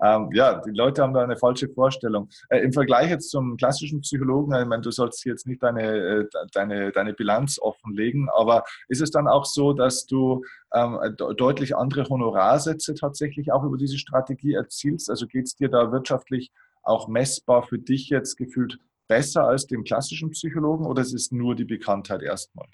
Ähm, 0.02 0.30
ja, 0.32 0.60
die 0.60 0.70
Leute 0.70 1.02
haben 1.02 1.14
da 1.14 1.22
eine 1.22 1.36
falsche 1.36 1.68
Vorstellung. 1.68 2.28
Äh, 2.50 2.58
Im 2.60 2.72
Vergleich 2.72 3.10
jetzt 3.10 3.30
zum 3.30 3.56
klassischen 3.56 4.00
Psychologen, 4.00 4.54
ich 4.54 4.66
meine, 4.66 4.82
du 4.82 4.90
sollst 4.90 5.24
jetzt 5.24 5.46
nicht 5.46 5.62
deine, 5.62 5.82
äh, 5.82 6.24
deine, 6.52 6.92
deine 6.92 7.14
Bilanz 7.14 7.58
offenlegen, 7.60 8.28
aber 8.30 8.64
ist 8.88 9.00
es 9.00 9.10
dann 9.10 9.26
auch 9.26 9.44
so, 9.44 9.72
dass 9.72 10.06
du 10.06 10.44
ähm, 10.72 10.98
deutlich 11.36 11.76
andere 11.76 12.04
Honorarsätze 12.08 12.94
tatsächlich 12.94 13.52
auch 13.52 13.64
über 13.64 13.76
diese 13.76 13.98
Strategie 13.98 14.54
erzielst? 14.54 15.10
Also 15.10 15.26
geht 15.26 15.46
es 15.46 15.56
dir 15.56 15.68
da 15.68 15.90
wirtschaftlich 15.90 16.52
auch 16.82 17.08
messbar 17.08 17.64
für 17.64 17.78
dich 17.78 18.08
jetzt 18.08 18.36
gefühlt 18.36 18.78
besser 19.08 19.44
als 19.44 19.66
dem 19.66 19.84
klassischen 19.84 20.30
Psychologen 20.30 20.86
oder 20.86 21.02
ist 21.02 21.14
es 21.14 21.32
nur 21.32 21.54
die 21.54 21.64
Bekanntheit 21.64 22.22
erstmal? 22.22 22.66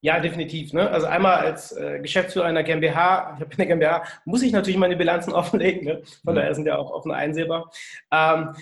Ja, 0.00 0.20
definitiv. 0.20 0.72
Ne? 0.72 0.88
Also 0.88 1.06
einmal 1.06 1.38
als 1.38 1.72
äh, 1.72 1.98
Geschäftsführer 2.00 2.46
einer 2.46 2.62
GmbH, 2.62 3.34
ich 3.38 3.40
habe 3.40 3.50
eine 3.56 3.66
GmbH, 3.66 4.04
muss 4.24 4.42
ich 4.42 4.52
natürlich 4.52 4.78
meine 4.78 4.96
Bilanzen 4.96 5.32
offenlegen. 5.34 5.84
Ne? 5.84 6.02
Von 6.24 6.34
mhm. 6.34 6.38
daher 6.38 6.54
sind 6.54 6.66
ja 6.66 6.76
auch 6.76 6.90
offen 6.90 7.12
einsehbar. 7.12 7.70
Ähm, 8.12 8.54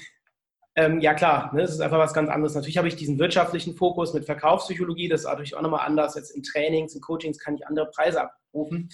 ähm, 0.79 1.01
ja 1.01 1.15
klar, 1.15 1.55
ne? 1.55 1.63
das 1.63 1.71
ist 1.71 1.81
einfach 1.81 1.99
was 1.99 2.13
ganz 2.13 2.29
anderes. 2.29 2.55
Natürlich 2.55 2.79
habe 2.79 2.89
ich 2.89 2.97
diesen 2.97 3.19
wirtschaftlichen 3.19 3.75
Fokus 3.77 4.13
mit 4.13 4.27
Verkaufspsychologie, 4.27 5.09
das 5.09 5.23
ist 5.23 5.27
natürlich 5.27 5.57
auch 5.57 5.63
nochmal 5.63 5.87
anders. 5.87 6.15
Jetzt 6.15 6.31
in 6.31 6.43
Trainings, 6.43 6.95
in 6.95 7.01
Coachings 7.01 7.39
kann 7.39 7.55
ich 7.55 7.67
andere 7.67 7.91
Preise 7.91 8.23
abrufen. 8.23 8.91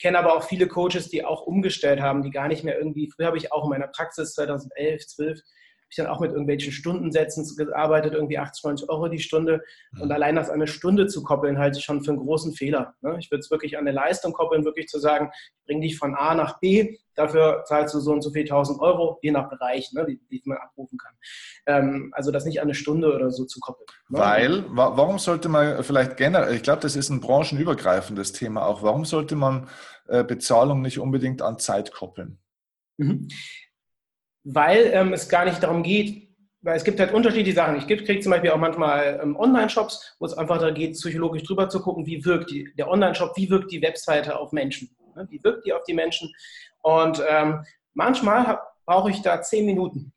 Kenne 0.00 0.18
aber 0.18 0.34
auch 0.34 0.42
viele 0.42 0.66
Coaches, 0.66 1.08
die 1.08 1.24
auch 1.24 1.42
umgestellt 1.42 2.00
haben, 2.00 2.22
die 2.22 2.30
gar 2.30 2.48
nicht 2.48 2.64
mehr 2.64 2.76
irgendwie, 2.78 3.10
früher 3.10 3.26
habe 3.26 3.36
ich 3.36 3.52
auch 3.52 3.64
in 3.64 3.70
meiner 3.70 3.86
Praxis 3.86 4.34
2011, 4.34 5.06
12 5.06 5.40
ich 5.90 5.96
dann 5.96 6.06
auch 6.06 6.20
mit 6.20 6.30
irgendwelchen 6.30 6.72
Stundensätzen 6.72 7.44
gearbeitet, 7.56 8.14
irgendwie 8.14 8.38
80, 8.38 8.64
90 8.64 8.88
Euro 8.88 9.08
die 9.08 9.18
Stunde. 9.18 9.62
Und 9.98 10.06
mhm. 10.06 10.12
allein 10.12 10.36
das 10.36 10.48
an 10.48 10.54
eine 10.54 10.68
Stunde 10.68 11.08
zu 11.08 11.22
koppeln, 11.22 11.58
halte 11.58 11.78
ich 11.78 11.84
schon 11.84 12.02
für 12.02 12.12
einen 12.12 12.20
großen 12.20 12.54
Fehler. 12.54 12.94
Ne? 13.00 13.16
Ich 13.18 13.30
würde 13.30 13.40
es 13.40 13.50
wirklich 13.50 13.76
an 13.76 13.86
eine 13.86 13.92
Leistung 13.94 14.32
koppeln, 14.32 14.64
wirklich 14.64 14.86
zu 14.86 15.00
sagen, 15.00 15.30
ich 15.34 15.66
bringe 15.66 15.80
dich 15.82 15.98
von 15.98 16.14
A 16.14 16.34
nach 16.34 16.60
B, 16.60 16.96
dafür 17.16 17.64
zahlst 17.66 17.94
du 17.94 17.98
so 17.98 18.12
und 18.12 18.22
so 18.22 18.30
viel 18.30 18.42
1000 18.42 18.80
Euro, 18.80 19.18
je 19.20 19.32
nach 19.32 19.50
Bereich, 19.50 19.92
ne, 19.92 20.06
wie, 20.06 20.20
wie 20.28 20.40
man 20.44 20.58
abrufen 20.58 20.96
kann. 20.96 21.12
Ähm, 21.66 22.12
also 22.14 22.30
das 22.30 22.44
nicht 22.44 22.60
an 22.60 22.68
eine 22.68 22.74
Stunde 22.74 23.12
oder 23.12 23.30
so 23.30 23.44
zu 23.44 23.58
koppeln. 23.58 23.86
Ne? 24.08 24.18
Weil, 24.18 24.64
warum 24.68 25.18
sollte 25.18 25.48
man 25.48 25.82
vielleicht 25.82 26.16
generell, 26.16 26.54
ich 26.54 26.62
glaube, 26.62 26.82
das 26.82 26.94
ist 26.94 27.10
ein 27.10 27.20
branchenübergreifendes 27.20 28.32
Thema 28.32 28.64
auch, 28.64 28.82
warum 28.84 29.04
sollte 29.04 29.34
man 29.34 29.68
äh, 30.06 30.22
Bezahlung 30.22 30.82
nicht 30.82 31.00
unbedingt 31.00 31.42
an 31.42 31.58
Zeit 31.58 31.92
koppeln? 31.92 32.38
Mhm 32.96 33.28
weil 34.54 34.90
ähm, 34.92 35.12
es 35.12 35.28
gar 35.28 35.44
nicht 35.44 35.62
darum 35.62 35.82
geht, 35.82 36.28
weil 36.62 36.76
es 36.76 36.84
gibt 36.84 37.00
halt 37.00 37.12
unterschiedliche 37.12 37.56
Sachen. 37.56 37.76
Ich 37.76 37.86
kriege 37.86 38.20
zum 38.20 38.30
Beispiel 38.30 38.50
auch 38.50 38.58
manchmal 38.58 39.20
ähm, 39.22 39.36
Online-Shops, 39.36 40.16
wo 40.18 40.26
es 40.26 40.34
einfach 40.34 40.58
darum 40.58 40.74
geht, 40.74 40.92
psychologisch 40.92 41.44
drüber 41.44 41.68
zu 41.68 41.80
gucken, 41.80 42.06
wie 42.06 42.24
wirkt 42.24 42.50
die, 42.50 42.72
der 42.76 42.88
Online-Shop, 42.88 43.36
wie 43.36 43.48
wirkt 43.48 43.72
die 43.72 43.82
Webseite 43.82 44.38
auf 44.38 44.52
Menschen. 44.52 44.94
Ne? 45.14 45.26
Wie 45.30 45.42
wirkt 45.42 45.66
die 45.66 45.72
auf 45.72 45.84
die 45.84 45.94
Menschen? 45.94 46.32
Und 46.82 47.22
ähm, 47.28 47.64
manchmal 47.94 48.60
brauche 48.84 49.10
ich 49.10 49.22
da 49.22 49.40
zehn 49.40 49.66
Minuten. 49.66 50.12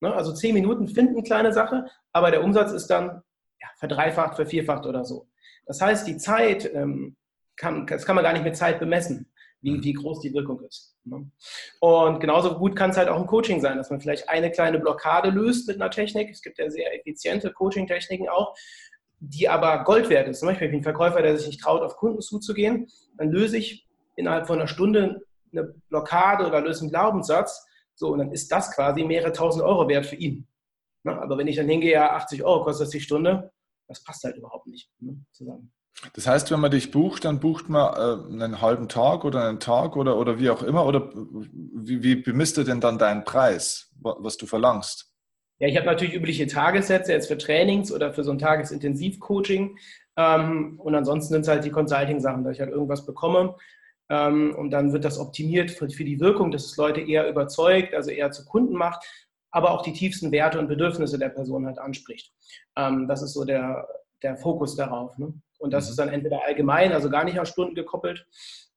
Ne? 0.00 0.12
Also 0.12 0.32
zehn 0.32 0.54
Minuten 0.54 0.88
finden 0.88 1.22
kleine 1.22 1.52
Sache, 1.52 1.86
aber 2.12 2.30
der 2.30 2.42
Umsatz 2.42 2.72
ist 2.72 2.88
dann 2.88 3.22
ja, 3.60 3.68
verdreifacht, 3.76 4.36
vervierfacht 4.36 4.86
oder 4.86 5.04
so. 5.04 5.28
Das 5.66 5.80
heißt, 5.80 6.06
die 6.06 6.16
Zeit, 6.16 6.70
ähm, 6.74 7.16
kann, 7.56 7.86
das 7.86 8.04
kann 8.04 8.16
man 8.16 8.24
gar 8.24 8.32
nicht 8.32 8.44
mit 8.44 8.56
Zeit 8.56 8.78
bemessen. 8.78 9.30
Wie, 9.60 9.72
mhm. 9.72 9.84
wie 9.84 9.92
groß 9.92 10.20
die 10.20 10.34
Wirkung 10.34 10.60
ist. 10.62 10.96
Ne? 11.04 11.30
Und 11.80 12.20
genauso 12.20 12.56
gut 12.58 12.76
kann 12.76 12.90
es 12.90 12.96
halt 12.96 13.08
auch 13.08 13.20
im 13.20 13.26
Coaching 13.26 13.60
sein, 13.60 13.76
dass 13.76 13.90
man 13.90 14.00
vielleicht 14.00 14.28
eine 14.28 14.50
kleine 14.50 14.78
Blockade 14.78 15.30
löst 15.30 15.68
mit 15.68 15.80
einer 15.80 15.90
Technik. 15.90 16.30
Es 16.30 16.42
gibt 16.42 16.58
ja 16.58 16.70
sehr 16.70 16.94
effiziente 16.94 17.52
Coaching-Techniken 17.52 18.28
auch, 18.28 18.54
die 19.18 19.48
aber 19.48 19.84
Gold 19.84 20.08
wert 20.10 20.28
ist. 20.28 20.40
Zum 20.40 20.48
Beispiel, 20.48 20.66
ich 20.66 20.72
bin 20.72 20.80
ein 20.80 20.84
Verkäufer, 20.84 21.22
der 21.22 21.36
sich 21.36 21.46
nicht 21.46 21.60
traut, 21.60 21.82
auf 21.82 21.96
Kunden 21.96 22.20
zuzugehen. 22.20 22.88
Dann 23.16 23.30
löse 23.30 23.56
ich 23.56 23.86
innerhalb 24.16 24.46
von 24.46 24.58
einer 24.58 24.68
Stunde 24.68 25.22
eine 25.52 25.74
Blockade 25.88 26.46
oder 26.46 26.60
löse 26.60 26.82
einen 26.82 26.90
Glaubenssatz. 26.90 27.66
So, 27.94 28.12
und 28.12 28.18
dann 28.18 28.32
ist 28.32 28.52
das 28.52 28.74
quasi 28.74 29.04
mehrere 29.04 29.32
tausend 29.32 29.64
Euro 29.64 29.88
wert 29.88 30.06
für 30.06 30.16
ihn. 30.16 30.46
Ne? 31.04 31.20
Aber 31.20 31.38
wenn 31.38 31.46
ich 31.46 31.56
dann 31.56 31.68
hingehe, 31.68 31.92
ja, 31.92 32.10
80 32.14 32.44
Euro 32.44 32.64
kostet 32.64 32.86
das 32.86 32.90
die 32.90 33.00
Stunde, 33.00 33.50
das 33.88 34.02
passt 34.04 34.24
halt 34.24 34.36
überhaupt 34.36 34.66
nicht 34.66 34.90
ne, 34.98 35.24
zusammen. 35.30 35.72
Das 36.12 36.26
heißt, 36.26 36.50
wenn 36.50 36.60
man 36.60 36.70
dich 36.70 36.90
bucht, 36.90 37.24
dann 37.24 37.40
bucht 37.40 37.68
man 37.68 37.94
äh, 37.94 38.42
einen 38.44 38.60
halben 38.60 38.88
Tag 38.88 39.24
oder 39.24 39.48
einen 39.48 39.60
Tag 39.60 39.96
oder, 39.96 40.16
oder 40.18 40.38
wie 40.38 40.50
auch 40.50 40.62
immer? 40.62 40.86
Oder 40.86 41.10
wie, 41.14 42.02
wie 42.02 42.16
bemisst 42.16 42.56
du 42.56 42.64
denn 42.64 42.80
dann 42.80 42.98
deinen 42.98 43.24
Preis, 43.24 43.90
was 44.00 44.36
du 44.36 44.46
verlangst? 44.46 45.12
Ja, 45.58 45.68
ich 45.68 45.76
habe 45.76 45.86
natürlich 45.86 46.14
übliche 46.14 46.46
Tagessätze 46.46 47.12
jetzt 47.12 47.28
für 47.28 47.38
Trainings 47.38 47.90
oder 47.90 48.12
für 48.12 48.24
so 48.24 48.30
ein 48.30 48.38
Tagesintensivcoaching. 48.38 49.78
Ähm, 50.16 50.78
und 50.78 50.94
ansonsten 50.94 51.32
sind 51.32 51.42
es 51.42 51.48
halt 51.48 51.64
die 51.64 51.70
Consulting-Sachen, 51.70 52.44
dass 52.44 52.54
ich 52.54 52.60
halt 52.60 52.70
irgendwas 52.70 53.06
bekomme. 53.06 53.56
Ähm, 54.10 54.54
und 54.54 54.70
dann 54.70 54.92
wird 54.92 55.04
das 55.04 55.18
optimiert 55.18 55.70
für, 55.70 55.88
für 55.88 56.04
die 56.04 56.20
Wirkung, 56.20 56.50
dass 56.50 56.66
es 56.66 56.76
Leute 56.76 57.00
eher 57.00 57.28
überzeugt, 57.28 57.94
also 57.94 58.10
eher 58.10 58.30
zu 58.30 58.44
Kunden 58.44 58.74
macht, 58.74 59.04
aber 59.50 59.70
auch 59.70 59.82
die 59.82 59.92
tiefsten 59.92 60.30
Werte 60.30 60.58
und 60.58 60.68
Bedürfnisse 60.68 61.18
der 61.18 61.30
Person 61.30 61.66
halt 61.66 61.78
anspricht. 61.78 62.32
Ähm, 62.76 63.08
das 63.08 63.22
ist 63.22 63.32
so 63.32 63.44
der, 63.44 63.88
der 64.22 64.36
Fokus 64.36 64.76
darauf. 64.76 65.16
Ne? 65.18 65.32
Und 65.58 65.72
das 65.72 65.86
mhm. 65.86 65.90
ist 65.90 65.98
dann 65.98 66.08
entweder 66.08 66.44
allgemein, 66.44 66.92
also 66.92 67.10
gar 67.10 67.24
nicht 67.24 67.38
an 67.38 67.46
Stunden 67.46 67.74
gekoppelt, 67.74 68.26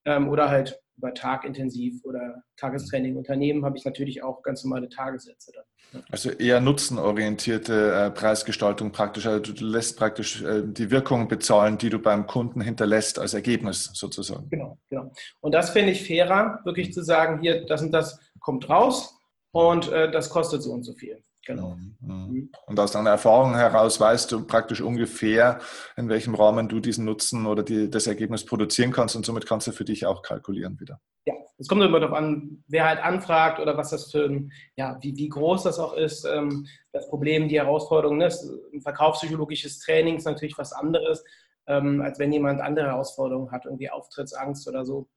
ähm, 0.06 0.30
oder 0.30 0.50
halt 0.50 0.80
über 0.98 1.14
Tag 1.14 1.46
intensiv 1.46 2.04
oder 2.04 2.44
Tagestraining. 2.58 3.16
Unternehmen 3.16 3.64
habe 3.64 3.78
ich 3.78 3.86
natürlich 3.86 4.22
auch 4.22 4.44
ganz 4.44 4.64
normale 4.66 4.90
Tagessätze 4.90 5.54
dann. 5.54 6.04
Also 6.12 6.30
eher 6.30 6.60
nutzenorientierte 6.60 7.94
äh, 7.94 8.12
Preisgestaltung 8.12 8.92
praktisch. 8.92 9.26
Also 9.26 9.54
du 9.54 9.66
lässt 9.66 9.98
praktisch 9.98 10.44
äh, 10.44 10.62
die 10.64 10.92
Wirkung 10.92 11.28
bezahlen, 11.28 11.78
die 11.78 11.90
du 11.90 12.00
beim 12.00 12.28
Kunden 12.28 12.60
hinterlässt 12.62 13.18
als 13.18 13.34
Ergebnis 13.34 13.92
sozusagen. 13.94 14.50
Genau, 14.50 14.78
genau. 14.90 15.12
Und 15.40 15.54
das 15.54 15.70
finde 15.70 15.92
ich 15.92 16.06
fairer, 16.06 16.60
wirklich 16.66 16.94
zu 16.94 17.02
sagen, 17.02 17.40
hier, 17.40 17.66
das 17.66 17.82
und 17.82 17.92
das 17.92 18.20
kommt 18.40 18.70
raus 18.70 19.18
und 19.52 19.92
äh, 19.92 20.12
das 20.12 20.30
kostet 20.30 20.62
so 20.62 20.74
und 20.74 20.84
so 20.84 20.94
viel. 20.94 21.24
Genau. 21.46 21.76
Mhm, 21.76 21.96
mhm. 22.02 22.52
Und 22.68 22.80
aus 22.80 22.92
deiner 22.92 23.12
Erfahrung 23.12 23.56
heraus 23.56 24.00
weißt 24.00 24.32
du 24.32 24.46
praktisch 24.46 24.82
ungefähr, 24.82 25.60
in 25.96 26.10
welchem 26.10 26.36
Rahmen 26.36 26.68
du 26.68 26.80
diesen 26.80 27.06
Nutzen 27.06 27.46
oder 27.46 27.64
die, 27.64 27.90
das 27.90 28.08
Ergebnis 28.08 28.46
produzieren 28.46 28.92
kannst 28.92 29.16
und 29.16 29.26
somit 29.26 29.46
kannst 29.46 29.68
du 29.68 29.72
für 29.72 29.86
dich 29.86 30.06
auch 30.06 30.22
kalkulieren 30.22 30.80
wieder. 30.80 31.00
Ja, 31.26 31.34
es 31.58 31.68
kommt 31.68 31.82
immer 31.82 32.00
darauf 32.00 32.18
an, 32.18 32.64
wer 32.68 32.86
halt 32.86 33.00
anfragt 33.04 33.60
oder 33.60 33.78
was 33.78 33.90
das 33.92 34.12
für 34.12 34.26
ein, 34.26 34.52
ja, 34.76 34.98
wie, 35.02 35.16
wie 35.16 35.30
groß 35.30 35.64
das 35.64 35.80
auch 35.80 35.94
ist. 35.94 36.26
Ähm, 36.26 36.68
das 36.92 37.10
Problem, 37.10 37.48
die 37.48 37.60
Herausforderung, 37.60 38.18
ne, 38.18 38.30
ein 38.74 38.82
verkaufspsychologisches 38.82 39.80
Training 39.80 40.18
ist 40.18 40.26
natürlich 40.26 40.58
was 40.58 40.74
anderes, 40.74 41.24
ähm, 41.68 42.02
als 42.02 42.20
wenn 42.20 42.34
jemand 42.34 42.62
andere 42.62 42.88
Herausforderungen 42.88 43.52
hat, 43.52 43.66
irgendwie 43.66 43.90
Auftrittsangst 43.90 44.68
oder 44.68 44.86
so. 44.86 45.08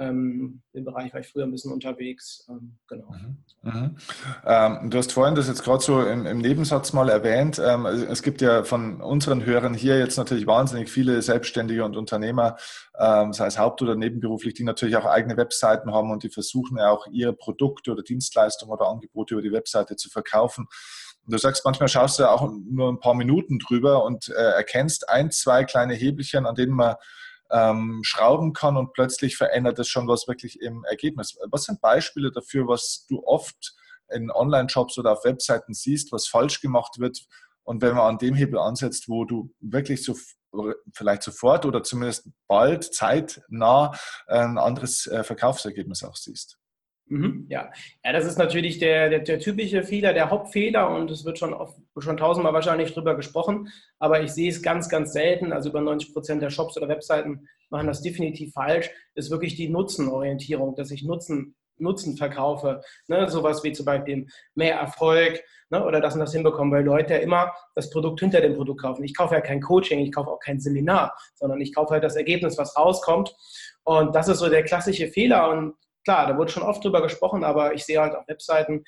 Ähm, 0.00 0.62
Im 0.72 0.84
Bereich 0.84 1.12
war 1.12 1.20
ich 1.20 1.28
früher 1.28 1.44
ein 1.44 1.50
bisschen 1.50 1.72
unterwegs. 1.72 2.46
Ähm, 2.48 2.78
genau. 2.88 3.12
Mhm. 3.12 3.36
Mhm. 3.62 3.96
Ähm, 4.46 4.90
du 4.90 4.96
hast 4.96 5.12
vorhin 5.12 5.34
das 5.34 5.46
jetzt 5.46 5.62
gerade 5.62 5.82
so 5.82 6.02
im, 6.02 6.24
im, 6.24 6.38
Nebensatz 6.38 6.94
mal 6.94 7.10
erwähnt. 7.10 7.60
Ähm, 7.62 7.84
es 7.84 8.22
gibt 8.22 8.40
ja 8.40 8.64
von 8.64 9.02
unseren 9.02 9.44
Hörern 9.44 9.74
hier 9.74 9.98
jetzt 9.98 10.16
natürlich 10.16 10.46
wahnsinnig 10.46 10.88
viele 10.88 11.20
Selbstständige 11.20 11.84
und 11.84 11.98
Unternehmer, 11.98 12.56
ähm, 12.98 13.34
sei 13.34 13.46
es 13.46 13.58
haupt- 13.58 13.82
oder 13.82 13.94
nebenberuflich, 13.94 14.54
die 14.54 14.64
natürlich 14.64 14.96
auch 14.96 15.04
eigene 15.04 15.36
Webseiten 15.36 15.92
haben 15.92 16.10
und 16.10 16.22
die 16.22 16.30
versuchen 16.30 16.78
ja 16.78 16.90
auch 16.90 17.06
ihre 17.12 17.34
Produkte 17.34 17.92
oder 17.92 18.02
Dienstleistungen 18.02 18.72
oder 18.72 18.88
Angebote 18.88 19.34
über 19.34 19.42
die 19.42 19.52
Webseite 19.52 19.96
zu 19.96 20.08
verkaufen. 20.08 20.66
Du 21.26 21.36
sagst, 21.36 21.62
manchmal 21.66 21.90
schaust 21.90 22.18
du 22.18 22.24
auch 22.24 22.50
nur 22.70 22.90
ein 22.90 23.00
paar 23.00 23.14
Minuten 23.14 23.58
drüber 23.58 24.04
und 24.04 24.30
äh, 24.30 24.32
erkennst 24.32 25.10
ein, 25.10 25.30
zwei 25.30 25.64
kleine 25.64 25.92
Hebelchen, 25.92 26.46
an 26.46 26.54
denen 26.54 26.72
man 26.72 26.96
ähm, 27.50 28.00
schrauben 28.02 28.52
kann 28.52 28.76
und 28.76 28.92
plötzlich 28.92 29.36
verändert 29.36 29.78
es 29.78 29.88
schon 29.88 30.08
was 30.08 30.28
wirklich 30.28 30.60
im 30.60 30.84
Ergebnis. 30.84 31.36
Was 31.50 31.64
sind 31.64 31.80
Beispiele 31.80 32.30
dafür, 32.30 32.68
was 32.68 33.06
du 33.08 33.22
oft 33.24 33.74
in 34.12 34.30
Online-Shops 34.30 34.98
oder 34.98 35.12
auf 35.12 35.24
Webseiten 35.24 35.74
siehst, 35.74 36.12
was 36.12 36.26
falsch 36.26 36.60
gemacht 36.60 36.98
wird? 36.98 37.20
Und 37.62 37.82
wenn 37.82 37.94
man 37.94 38.06
an 38.06 38.18
dem 38.18 38.34
Hebel 38.34 38.58
ansetzt, 38.58 39.08
wo 39.08 39.24
du 39.24 39.52
wirklich 39.60 40.04
so 40.04 40.16
vielleicht 40.92 41.22
sofort 41.22 41.64
oder 41.64 41.82
zumindest 41.82 42.28
bald 42.48 42.92
zeitnah 42.92 43.92
ein 44.26 44.58
anderes 44.58 45.06
äh, 45.06 45.22
Verkaufsergebnis 45.22 46.02
auch 46.02 46.16
siehst. 46.16 46.58
Mhm, 47.10 47.46
ja. 47.48 47.72
ja, 48.04 48.12
das 48.12 48.24
ist 48.24 48.38
natürlich 48.38 48.78
der, 48.78 49.10
der, 49.10 49.18
der, 49.18 49.40
typische 49.40 49.82
Fehler, 49.82 50.12
der 50.12 50.30
Hauptfehler 50.30 50.90
und 50.90 51.10
es 51.10 51.24
wird 51.24 51.40
schon, 51.40 51.52
oft, 51.52 51.76
schon 51.98 52.16
tausendmal 52.16 52.52
wahrscheinlich 52.52 52.94
drüber 52.94 53.16
gesprochen, 53.16 53.68
aber 53.98 54.22
ich 54.22 54.30
sehe 54.30 54.48
es 54.48 54.62
ganz, 54.62 54.88
ganz 54.88 55.12
selten. 55.12 55.52
Also 55.52 55.70
über 55.70 55.80
90 55.80 56.12
Prozent 56.12 56.40
der 56.40 56.50
Shops 56.50 56.76
oder 56.76 56.86
Webseiten 56.86 57.48
machen 57.68 57.88
das 57.88 58.00
definitiv 58.00 58.52
falsch. 58.52 58.90
Ist 59.16 59.32
wirklich 59.32 59.56
die 59.56 59.68
Nutzenorientierung, 59.68 60.76
dass 60.76 60.92
ich 60.92 61.02
Nutzen, 61.02 61.56
Nutzen 61.78 62.16
verkaufe. 62.16 62.80
Ne? 63.08 63.28
Sowas 63.28 63.64
wie 63.64 63.72
zum 63.72 63.86
Beispiel 63.86 64.28
mehr 64.54 64.76
Erfolg 64.76 65.42
ne? 65.70 65.84
oder 65.84 66.00
das 66.00 66.14
und 66.14 66.20
das 66.20 66.32
hinbekommen, 66.32 66.72
weil 66.72 66.84
Leute 66.84 67.14
ja 67.14 67.20
immer 67.20 67.52
das 67.74 67.90
Produkt 67.90 68.20
hinter 68.20 68.40
dem 68.40 68.54
Produkt 68.54 68.82
kaufen. 68.82 69.02
Ich 69.02 69.16
kaufe 69.16 69.34
ja 69.34 69.40
kein 69.40 69.60
Coaching, 69.60 69.98
ich 69.98 70.12
kaufe 70.12 70.30
auch 70.30 70.38
kein 70.38 70.60
Seminar, 70.60 71.12
sondern 71.34 71.60
ich 71.60 71.74
kaufe 71.74 71.94
halt 71.94 72.04
das 72.04 72.14
Ergebnis, 72.14 72.56
was 72.56 72.76
rauskommt. 72.76 73.34
Und 73.82 74.14
das 74.14 74.28
ist 74.28 74.38
so 74.38 74.48
der 74.48 74.62
klassische 74.62 75.08
Fehler 75.08 75.50
und 75.50 75.74
klar, 76.04 76.26
da 76.26 76.36
wurde 76.36 76.52
schon 76.52 76.62
oft 76.62 76.84
drüber 76.84 77.02
gesprochen, 77.02 77.44
aber 77.44 77.74
ich 77.74 77.84
sehe 77.84 78.00
halt 78.00 78.14
auf 78.14 78.26
Webseiten, 78.28 78.84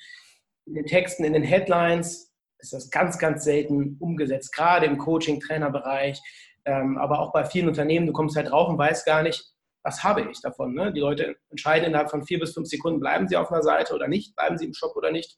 in 0.65 0.75
den 0.75 0.85
Texten, 0.85 1.23
in 1.23 1.33
den 1.33 1.43
Headlines 1.43 2.31
ist 2.59 2.73
das 2.73 2.89
ganz, 2.89 3.19
ganz 3.19 3.43
selten 3.43 3.97
umgesetzt, 3.99 4.55
gerade 4.55 4.85
im 4.85 4.97
Coaching-Trainerbereich, 4.97 6.21
ähm, 6.65 6.97
aber 6.97 7.19
auch 7.19 7.33
bei 7.33 7.43
vielen 7.43 7.67
Unternehmen, 7.67 8.07
du 8.07 8.13
kommst 8.13 8.37
halt 8.37 8.49
drauf 8.49 8.69
und 8.69 8.77
weißt 8.77 9.05
gar 9.05 9.21
nicht, 9.21 9.53
was 9.83 10.03
habe 10.03 10.21
ich 10.31 10.41
davon. 10.41 10.73
Ne? 10.73 10.93
Die 10.93 11.01
Leute 11.01 11.35
entscheiden 11.49 11.87
innerhalb 11.87 12.09
von 12.09 12.23
vier 12.23 12.39
bis 12.39 12.53
fünf 12.53 12.69
Sekunden, 12.69 13.01
bleiben 13.01 13.27
sie 13.27 13.35
auf 13.35 13.51
einer 13.51 13.61
Seite 13.61 13.93
oder 13.93 14.07
nicht, 14.07 14.33
bleiben 14.35 14.57
sie 14.57 14.65
im 14.65 14.73
Shop 14.73 14.95
oder 14.95 15.11
nicht. 15.11 15.37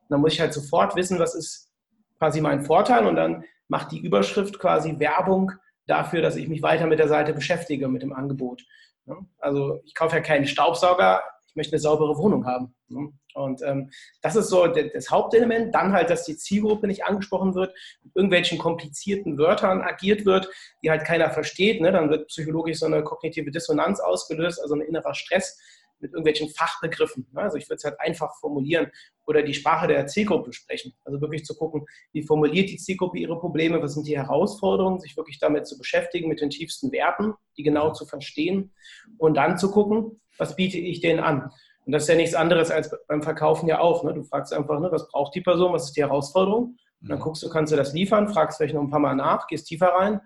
Und 0.00 0.10
dann 0.10 0.20
muss 0.20 0.32
ich 0.32 0.40
halt 0.40 0.54
sofort 0.54 0.96
wissen, 0.96 1.18
was 1.18 1.34
ist 1.34 1.70
quasi 2.18 2.40
mein 2.40 2.64
Vorteil 2.64 3.06
und 3.06 3.16
dann 3.16 3.44
macht 3.68 3.92
die 3.92 4.00
Überschrift 4.00 4.58
quasi 4.58 4.98
Werbung 4.98 5.52
dafür, 5.86 6.22
dass 6.22 6.36
ich 6.36 6.48
mich 6.48 6.62
weiter 6.62 6.86
mit 6.86 6.98
der 6.98 7.08
Seite 7.08 7.34
beschäftige, 7.34 7.88
mit 7.88 8.02
dem 8.02 8.12
Angebot. 8.12 8.62
Ne? 9.06 9.16
Also 9.38 9.80
ich 9.84 9.94
kaufe 9.94 10.16
ja 10.16 10.22
keinen 10.22 10.46
Staubsauger, 10.46 11.22
ich 11.52 11.56
möchte 11.56 11.72
eine 11.72 11.80
saubere 11.80 12.16
Wohnung 12.16 12.46
haben. 12.46 12.74
Ne? 12.88 13.12
Und 13.34 13.62
ähm, 13.62 13.90
das 14.22 14.36
ist 14.36 14.48
so 14.48 14.66
das 14.66 15.10
Hauptelement. 15.10 15.74
Dann 15.74 15.92
halt, 15.92 16.10
dass 16.10 16.24
die 16.24 16.36
Zielgruppe 16.36 16.86
nicht 16.86 17.04
angesprochen 17.04 17.54
wird, 17.54 17.74
mit 18.02 18.16
irgendwelchen 18.16 18.58
komplizierten 18.58 19.38
Wörtern 19.38 19.82
agiert 19.82 20.24
wird, 20.24 20.48
die 20.82 20.90
halt 20.90 21.04
keiner 21.04 21.30
versteht. 21.30 21.80
Ne? 21.80 21.92
Dann 21.92 22.10
wird 22.10 22.28
psychologisch 22.28 22.78
so 22.78 22.86
eine 22.86 23.02
kognitive 23.04 23.50
Dissonanz 23.50 24.00
ausgelöst, 24.00 24.60
also 24.62 24.74
ein 24.74 24.80
innerer 24.80 25.14
Stress 25.14 25.58
mit 26.02 26.12
irgendwelchen 26.12 26.50
Fachbegriffen. 26.50 27.26
Ne? 27.32 27.40
Also 27.40 27.56
ich 27.56 27.68
würde 27.68 27.76
es 27.76 27.84
halt 27.84 27.98
einfach 28.00 28.34
formulieren 28.40 28.88
oder 29.24 29.42
die 29.42 29.54
Sprache 29.54 29.86
der 29.86 30.06
Zielgruppe 30.06 30.52
sprechen. 30.52 30.92
Also 31.04 31.20
wirklich 31.20 31.44
zu 31.44 31.54
gucken, 31.54 31.86
wie 32.12 32.22
formuliert 32.22 32.68
die 32.68 32.76
Zielgruppe 32.76 33.18
ihre 33.18 33.38
Probleme, 33.38 33.80
was 33.80 33.94
sind 33.94 34.06
die 34.06 34.18
Herausforderungen, 34.18 35.00
sich 35.00 35.16
wirklich 35.16 35.38
damit 35.38 35.66
zu 35.66 35.78
beschäftigen, 35.78 36.28
mit 36.28 36.40
den 36.40 36.50
tiefsten 36.50 36.92
Werten, 36.92 37.34
die 37.56 37.62
genau 37.62 37.92
zu 37.92 38.04
verstehen 38.04 38.72
und 39.16 39.34
dann 39.34 39.56
zu 39.56 39.70
gucken, 39.70 40.20
was 40.36 40.56
biete 40.56 40.78
ich 40.78 41.00
denen 41.00 41.20
an. 41.20 41.50
Und 41.84 41.92
das 41.92 42.02
ist 42.02 42.08
ja 42.08 42.14
nichts 42.14 42.34
anderes 42.34 42.70
als 42.70 42.94
beim 43.08 43.22
Verkaufen 43.22 43.68
ja 43.68 43.80
auch. 43.80 44.04
Ne? 44.04 44.14
Du 44.14 44.22
fragst 44.24 44.52
einfach, 44.52 44.78
ne, 44.80 44.90
was 44.90 45.08
braucht 45.08 45.34
die 45.34 45.40
Person, 45.40 45.72
was 45.72 45.84
ist 45.84 45.96
die 45.96 46.02
Herausforderung? 46.02 46.76
Und 47.00 47.08
dann 47.08 47.18
mhm. 47.18 47.22
guckst 47.22 47.42
du, 47.42 47.48
kannst 47.48 47.72
du 47.72 47.76
das 47.76 47.92
liefern, 47.92 48.28
fragst 48.28 48.58
vielleicht 48.58 48.74
noch 48.74 48.82
ein 48.82 48.90
paar 48.90 49.00
Mal 49.00 49.14
nach, 49.14 49.46
gehst 49.46 49.66
tiefer 49.66 49.88
rein 49.88 50.20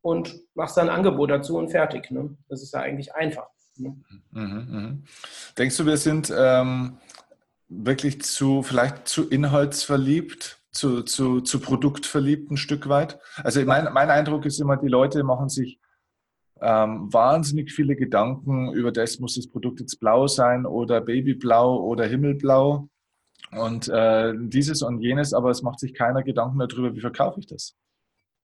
und 0.00 0.40
machst 0.54 0.76
dann 0.76 0.88
ein 0.88 0.96
Angebot 0.96 1.30
dazu 1.30 1.56
und 1.56 1.70
fertig. 1.70 2.10
Ne? 2.10 2.36
Das 2.48 2.62
ist 2.62 2.74
ja 2.74 2.80
eigentlich 2.80 3.14
einfach. 3.14 3.48
Ne? 3.76 3.96
Mhm, 4.30 4.66
mh. 4.70 4.98
Denkst 5.58 5.76
du, 5.76 5.86
wir 5.86 5.96
sind 5.96 6.32
ähm, 6.36 6.98
wirklich 7.68 8.22
zu, 8.22 8.62
vielleicht 8.62 9.08
zu 9.08 9.28
inhaltsverliebt, 9.28 10.58
zu, 10.72 11.02
zu, 11.02 11.40
zu 11.40 11.60
produktverliebt 11.60 12.50
ein 12.50 12.56
Stück 12.56 12.88
weit? 12.88 13.18
Also 13.36 13.64
mein, 13.64 13.92
mein 13.92 14.10
Eindruck 14.10 14.46
ist 14.46 14.60
immer, 14.60 14.76
die 14.76 14.88
Leute 14.88 15.22
machen 15.22 15.48
sich 15.48 15.80
ähm, 16.60 17.12
wahnsinnig 17.12 17.72
viele 17.72 17.96
Gedanken 17.96 18.72
über 18.72 18.92
das, 18.92 19.18
muss 19.18 19.34
das 19.34 19.48
Produkt 19.48 19.80
jetzt 19.80 19.98
blau 19.98 20.26
sein 20.28 20.64
oder 20.64 21.00
babyblau 21.00 21.80
oder 21.80 22.06
himmelblau 22.06 22.88
und 23.50 23.88
äh, 23.88 24.32
dieses 24.36 24.82
und 24.82 25.00
jenes, 25.00 25.34
aber 25.34 25.50
es 25.50 25.62
macht 25.62 25.80
sich 25.80 25.92
keiner 25.92 26.22
Gedanken 26.22 26.58
darüber, 26.60 26.94
wie 26.94 27.00
verkaufe 27.00 27.40
ich 27.40 27.46
das. 27.46 27.76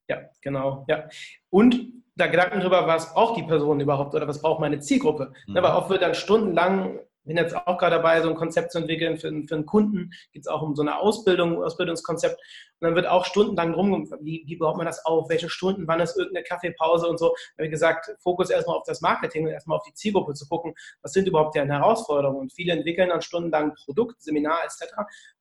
Ja, 0.09 0.23
genau. 0.41 0.85
Ja. 0.89 1.09
Und 1.51 1.98
da 2.19 2.27
Gedanken 2.27 2.61
darüber, 2.61 2.87
was 2.87 3.15
braucht 3.15 3.37
die 3.37 3.43
Person 3.43 3.81
überhaupt 3.81 4.15
oder 4.15 4.29
was 4.29 4.43
braucht 4.43 4.61
meine 4.61 4.81
Zielgruppe. 4.81 5.33
Mhm. 5.47 5.57
Aber 5.57 5.77
oft 5.77 5.91
wird 5.91 6.03
dann 6.03 6.15
stundenlang 6.15 6.99
bin 7.29 7.37
jetzt 7.37 7.55
auch 7.55 7.79
gerade 7.79 7.97
dabei, 7.97 8.21
so 8.23 8.29
ein 8.29 8.35
Konzept 8.35 8.73
zu 8.73 8.79
entwickeln 8.79 9.19
für, 9.19 9.31
für 9.47 9.55
einen 9.55 9.67
Kunden. 9.67 10.11
Geht 10.33 10.43
es 10.43 10.49
auch 10.49 10.63
um 10.63 10.75
so 10.75 10.83
eine 10.83 10.99
Ausbildung, 10.99 11.63
Ausbildungskonzept. 11.63 12.41
Und 12.81 12.87
dann 12.87 12.95
wird 12.95 13.07
auch 13.07 13.25
stundenlang 13.25 13.73
drum, 13.73 14.11
wie, 14.21 14.45
wie 14.47 14.57
baut 14.57 14.77
man 14.77 14.87
das 14.87 15.05
auf, 15.05 15.29
welche 15.29 15.51
Stunden, 15.51 15.87
wann 15.87 16.01
ist 16.01 16.17
irgendeine 16.17 16.45
Kaffeepause 16.45 17.07
und 17.07 17.19
so. 17.19 17.35
Da 17.57 17.63
habe 17.63 17.71
gesagt, 17.71 18.11
Fokus 18.21 18.51
erstmal 18.51 18.77
auf 18.77 18.85
das 18.85 19.01
Marketing 19.01 19.45
und 19.45 19.53
erstmal 19.53 19.77
auf 19.79 19.85
die 19.85 19.93
Zielgruppe 19.93 20.35
zu 20.35 20.49
gucken, 20.49 20.75
was 21.03 21.13
sind 21.13 21.29
überhaupt 21.29 21.55
deren 21.55 21.71
Herausforderungen. 21.71 22.41
Und 22.41 22.53
viele 22.53 22.73
entwickeln 22.73 23.11
dann 23.11 23.21
stundenlang 23.21 23.75
Produkt, 23.85 24.23
Seminar 24.23 24.61
etc. 24.65 24.95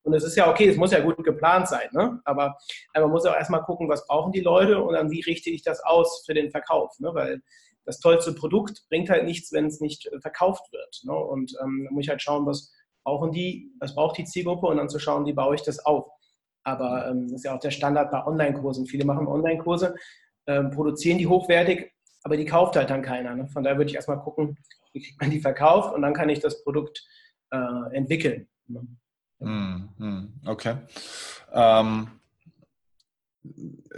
Und 0.03 0.13
es 0.13 0.23
ist 0.23 0.35
ja 0.35 0.49
okay, 0.49 0.67
es 0.67 0.77
muss 0.77 0.91
ja 0.91 0.99
gut 0.99 1.23
geplant 1.23 1.69
sein, 1.69 1.87
ne? 1.91 2.19
aber 2.25 2.57
man 2.93 3.09
muss 3.09 3.25
auch 3.25 3.35
erstmal 3.35 3.63
gucken, 3.63 3.87
was 3.87 4.05
brauchen 4.07 4.31
die 4.31 4.41
Leute 4.41 4.81
und 4.81 4.93
dann 4.93 5.09
wie 5.09 5.21
richte 5.21 5.49
ich 5.49 5.63
das 5.63 5.81
aus 5.83 6.23
für 6.25 6.33
den 6.33 6.51
Verkauf. 6.51 6.99
Ne? 6.99 7.11
Weil 7.13 7.41
das 7.87 7.99
tollste 7.99 8.33
Produkt 8.33 8.83
bringt 8.89 9.09
halt 9.09 9.23
nichts, 9.23 9.51
wenn 9.53 9.65
es 9.65 9.79
nicht 9.79 10.05
äh, 10.07 10.19
verkauft 10.19 10.71
wird. 10.71 11.01
Ne? 11.03 11.15
Und 11.15 11.57
ähm, 11.63 11.85
da 11.85 11.91
muss 11.91 12.03
ich 12.03 12.09
halt 12.09 12.21
schauen, 12.21 12.45
was 12.45 12.71
brauchen 13.03 13.31
die, 13.31 13.71
was 13.79 13.95
braucht 13.95 14.17
die 14.17 14.25
Zielgruppe 14.25 14.67
und 14.67 14.77
dann 14.77 14.89
zu 14.89 14.99
schauen, 14.99 15.25
wie 15.25 15.33
baue 15.33 15.55
ich 15.55 15.63
das 15.63 15.79
auf. 15.85 16.11
Aber 16.63 17.07
ähm, 17.07 17.23
das 17.23 17.37
ist 17.37 17.45
ja 17.45 17.55
auch 17.55 17.61
der 17.61 17.71
Standard 17.71 18.11
bei 18.11 18.25
Online-Kursen. 18.25 18.85
Viele 18.85 19.05
machen 19.05 19.25
Online-Kurse, 19.25 19.95
ähm, 20.47 20.69
produzieren 20.69 21.17
die 21.17 21.27
hochwertig, 21.27 21.93
aber 22.23 22.35
die 22.35 22.43
kauft 22.43 22.75
halt 22.75 22.89
dann 22.89 23.01
keiner. 23.01 23.33
Ne? 23.33 23.47
Von 23.47 23.63
daher 23.63 23.77
würde 23.77 23.89
ich 23.89 23.95
erstmal 23.95 24.19
gucken, 24.19 24.57
wie 24.91 25.01
kriegt 25.01 25.21
man 25.21 25.31
die 25.31 25.39
verkauft 25.39 25.95
und 25.95 26.01
dann 26.01 26.13
kann 26.13 26.27
ich 26.27 26.41
das 26.41 26.61
Produkt 26.65 27.07
äh, 27.51 27.95
entwickeln. 27.95 28.49
Ne? 28.67 28.85
Mm, 29.39 30.41
okay. 30.45 30.75
Ähm, 31.53 32.16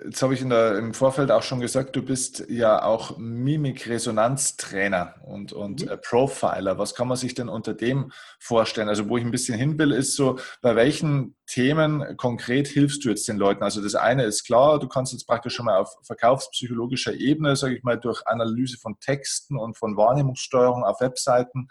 Jetzt 0.05 0.21
habe 0.21 0.33
ich 0.33 0.41
der, 0.41 0.77
im 0.77 0.93
Vorfeld 0.93 1.31
auch 1.31 1.43
schon 1.43 1.59
gesagt, 1.59 1.95
du 1.95 2.01
bist 2.01 2.45
ja 2.49 2.83
auch 2.83 3.17
Mimik-Resonanztrainer 3.17 5.15
und, 5.23 5.53
und 5.53 5.85
mhm. 5.85 5.91
Äh, 5.91 5.97
Profiler. 5.97 6.77
Was 6.77 6.95
kann 6.95 7.07
man 7.07 7.17
sich 7.17 7.33
denn 7.33 7.49
unter 7.49 7.73
dem 7.73 8.11
vorstellen? 8.39 8.89
Also 8.89 9.09
wo 9.09 9.17
ich 9.17 9.23
ein 9.23 9.31
bisschen 9.31 9.57
hin 9.57 9.77
will, 9.77 9.91
ist 9.91 10.15
so, 10.15 10.39
bei 10.61 10.75
welchen 10.75 11.35
Themen 11.49 12.15
konkret 12.15 12.67
hilfst 12.67 13.03
du 13.03 13.09
jetzt 13.09 13.27
den 13.27 13.37
Leuten? 13.37 13.63
Also 13.63 13.81
das 13.81 13.95
eine 13.95 14.23
ist 14.23 14.43
klar, 14.45 14.77
du 14.77 14.87
kannst 14.87 15.13
jetzt 15.13 15.25
praktisch 15.25 15.55
schon 15.55 15.65
mal 15.65 15.79
auf 15.79 15.97
verkaufspsychologischer 16.03 17.15
Ebene, 17.15 17.55
sage 17.55 17.75
ich 17.75 17.81
mal, 17.81 17.99
durch 17.99 18.21
Analyse 18.27 18.77
von 18.77 18.99
Texten 18.99 19.57
und 19.57 19.75
von 19.75 19.97
Wahrnehmungssteuerung 19.97 20.83
auf 20.83 21.01
Webseiten 21.01 21.67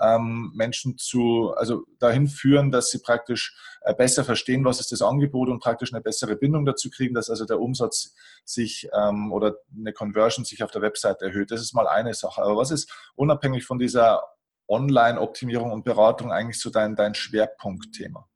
ähm, 0.00 0.50
Menschen 0.56 0.98
zu, 0.98 1.54
also 1.56 1.84
dahin 2.00 2.26
führen, 2.26 2.72
dass 2.72 2.90
sie 2.90 2.98
praktisch 2.98 3.56
äh, 3.82 3.94
besser 3.94 4.24
verstehen, 4.24 4.64
was 4.64 4.80
ist 4.80 4.90
das 4.90 5.00
Angebot 5.00 5.48
und 5.48 5.60
praktisch 5.60 5.92
eine 5.92 6.02
bessere 6.02 6.34
Bindung 6.34 6.66
dazu 6.66 6.90
kriegen, 6.90 7.14
dass 7.14 7.30
also 7.30 7.44
der 7.44 7.60
Umsatz 7.60 8.16
sich 8.44 8.88
ähm, 8.92 9.32
oder 9.32 9.54
eine 9.78 9.92
Conversion 9.92 10.44
sich 10.44 10.64
auf 10.64 10.72
der 10.72 10.82
Webseite 10.82 11.26
erhöht. 11.26 11.52
Das 11.52 11.60
ist 11.60 11.72
mal 11.72 11.86
eine 11.86 12.14
Sache. 12.14 12.42
Aber 12.42 12.56
was 12.56 12.72
ist 12.72 12.92
unabhängig 13.14 13.64
von 13.64 13.78
dieser 13.78 14.24
Online-Optimierung 14.66 15.70
und 15.70 15.84
Beratung 15.84 16.32
eigentlich 16.32 16.60
so 16.60 16.70
dein, 16.70 16.96
dein 16.96 17.14
Schwerpunktthema? 17.14 18.29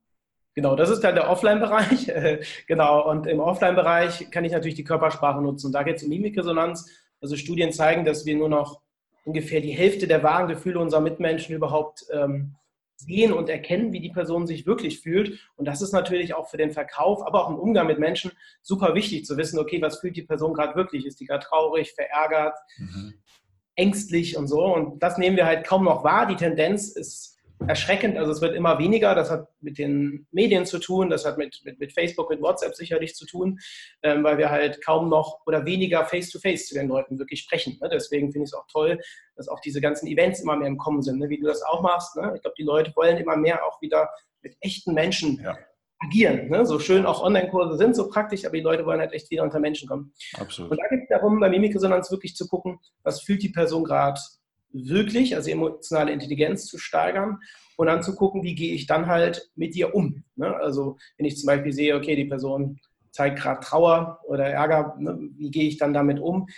Genau, 0.55 0.77
das 0.77 0.89
ist 0.89 1.01
dann 1.01 1.17
der 1.17 1.29
Offline-Bereich. 1.29 2.13
genau, 2.67 3.11
und 3.11 3.27
im 3.27 3.41
Offline-Bereich 3.41 4.31
kann 4.31 4.45
ich 4.45 4.53
natürlich 4.53 4.77
die 4.77 4.85
Körpersprache 4.85 5.43
nutzen. 5.43 5.67
Und 5.67 5.73
da 5.73 5.83
geht 5.83 5.97
es 5.97 6.05
um 6.05 6.11
Mimikresonanz. 6.11 6.89
Also 7.21 7.37
Studien 7.37 7.73
zeigen, 7.73 8.05
dass 8.05 8.25
wir 8.25 8.37
nur 8.37 8.49
noch 8.49 8.81
ungefähr 9.25 9.61
die 9.61 9.73
Hälfte 9.73 10.07
der 10.07 10.23
wahren 10.23 10.49
Gefühle 10.49 10.79
unserer 10.79 11.01
Mitmenschen 11.01 11.57
überhaupt 11.57 12.07
ähm, 12.13 12.55
sehen 12.97 13.33
und 13.33 13.49
erkennen, 13.49 13.93
wie 13.93 14.01
die 14.01 14.11
Person 14.11 14.47
sich 14.47 14.67
wirklich 14.67 15.01
fühlt. 15.01 15.41
Und 15.57 15.67
das 15.67 15.83
ist 15.83 15.93
natürlich 15.93 16.35
auch 16.35 16.49
für 16.49 16.57
den 16.57 16.71
Verkauf, 16.71 17.27
aber 17.27 17.45
auch 17.45 17.51
im 17.51 17.59
Umgang 17.59 17.87
mit 17.87 17.99
Menschen 17.99 18.31
super 18.63 18.95
wichtig 18.95 19.25
zu 19.25 19.37
wissen, 19.37 19.59
okay, 19.59 19.83
was 19.83 19.99
fühlt 19.99 20.17
die 20.17 20.23
Person 20.23 20.55
gerade 20.55 20.77
wirklich? 20.77 21.05
Ist 21.07 21.19
die 21.21 21.27
gerade 21.27 21.45
traurig, 21.45 21.93
verärgert, 21.93 22.57
mhm. 22.79 23.15
ängstlich 23.75 24.37
und 24.37 24.47
so? 24.47 24.63
Und 24.65 25.03
das 25.03 25.19
nehmen 25.19 25.37
wir 25.37 25.47
halt 25.47 25.67
kaum 25.67 25.85
noch 25.85 26.05
wahr. 26.05 26.27
Die 26.27 26.37
Tendenz 26.37 26.89
ist 26.89 27.34
erschreckend. 27.67 28.19
Also 28.19 28.33
es 28.33 28.41
wird 28.41 28.55
immer 28.55 28.79
weniger. 28.79 29.15
Das 29.15 29.31
hat 29.31 29.49
mit 29.61 29.79
den 29.79 30.27
Medien 30.33 30.67
zu 30.67 30.79
tun, 30.79 31.11
das 31.11 31.25
hat 31.25 31.39
mit, 31.39 31.61
mit, 31.65 31.79
mit 31.79 31.93
Facebook, 31.93 32.31
mit 32.31 32.41
WhatsApp 32.41 32.75
sicherlich 32.75 33.15
zu 33.15 33.27
tun, 33.27 33.59
ähm, 34.03 34.25
weil 34.25 34.39
wir 34.39 34.51
halt 34.51 34.85
kaum 34.85 35.09
noch 35.09 35.41
oder 35.47 35.65
weniger 35.65 36.05
face-to-face 36.05 36.63
-face 36.63 36.69
zu 36.69 36.75
den 36.75 36.89
Leuten 36.89 37.19
wirklich 37.19 37.41
sprechen. 37.41 37.79
Ne? 37.81 37.89
Deswegen 37.89 38.33
finde 38.33 38.45
ich 38.45 38.51
es 38.51 38.55
auch 38.55 38.67
toll, 38.71 38.99
dass 39.37 39.49
auch 39.49 39.61
diese 39.61 39.81
ganzen 39.81 40.07
Events 40.07 40.41
immer 40.41 40.57
mehr 40.57 40.69
im 40.69 40.79
Kommen 40.79 41.03
sind, 41.03 41.19
ne? 41.19 41.29
wie 41.29 41.39
du 41.39 41.47
das 41.47 41.63
auch 41.63 41.83
machst. 41.83 42.17
Ne? 42.17 42.33
Ich 42.35 42.43
glaube, 42.43 42.55
die 42.59 42.65
Leute 42.65 42.93
wollen 42.97 43.17
immer 43.17 43.37
mehr 43.37 43.65
auch 43.65 43.81
wieder 43.81 44.09
mit 44.43 44.57
echten 44.61 44.95
Menschen 44.95 45.41
ja. 45.43 45.57
agieren. 46.01 46.49
Ne? 46.49 46.67
So 46.67 46.79
schön 46.79 47.07
auch 47.07 47.23
Online-Kurse 47.23 47.79
sind, 47.79 47.97
so 47.97 48.09
praktisch, 48.09 48.45
aber 48.45 48.57
die 48.57 48.63
Leute 48.63 48.85
wollen 48.85 49.01
halt 49.01 49.13
echt 49.13 49.31
wieder 49.31 49.43
unter 49.43 49.61
Menschen 49.61 49.89
kommen. 49.89 50.13
Absolut. 50.35 50.71
Und 50.71 50.79
da 50.79 50.89
geht 50.89 51.05
es 51.05 51.09
darum, 51.09 51.41
bei 51.41 51.49
Mimikresonanz 51.49 52.11
wirklich 52.11 52.37
zu 52.37 52.47
gucken, 52.47 52.79
was 53.03 53.23
fühlt 53.23 53.43
die 53.43 53.49
Person 53.49 53.85
gerade 53.85 54.21
wirklich, 54.75 55.35
also 55.37 55.51
emotionale 55.51 56.13
Intelligenz 56.13 56.67
zu 56.67 56.79
steigern 56.79 57.39
und 57.77 57.87
dann 57.87 58.03
zu 58.03 58.15
gucken, 58.15 58.43
wie 58.43 58.55
gehe 58.55 58.75
ich 58.75 58.87
dann 58.87 59.07
halt 59.07 59.51
mit 59.55 59.75
dir 59.75 59.95
um. 59.95 60.25
Ne? 60.37 60.55
Also 60.57 60.99
wenn 61.17 61.27
ich 61.27 61.39
zum 61.39 61.47
Beispiel 61.47 61.73
sehe, 61.73 61.97
okay, 61.97 62.17
die 62.17 62.27
Person 62.27 62.79
zeigt 63.13 63.39
gerade 63.39 63.61
Trauer 63.61 64.21
oder 64.27 64.47
Ärger, 64.47 64.97
ne? 64.99 65.17
wie 65.37 65.51
gehe 65.51 65.69
ich 65.69 65.79
dann 65.79 65.95
damit 65.95 66.21
um? 66.21 66.49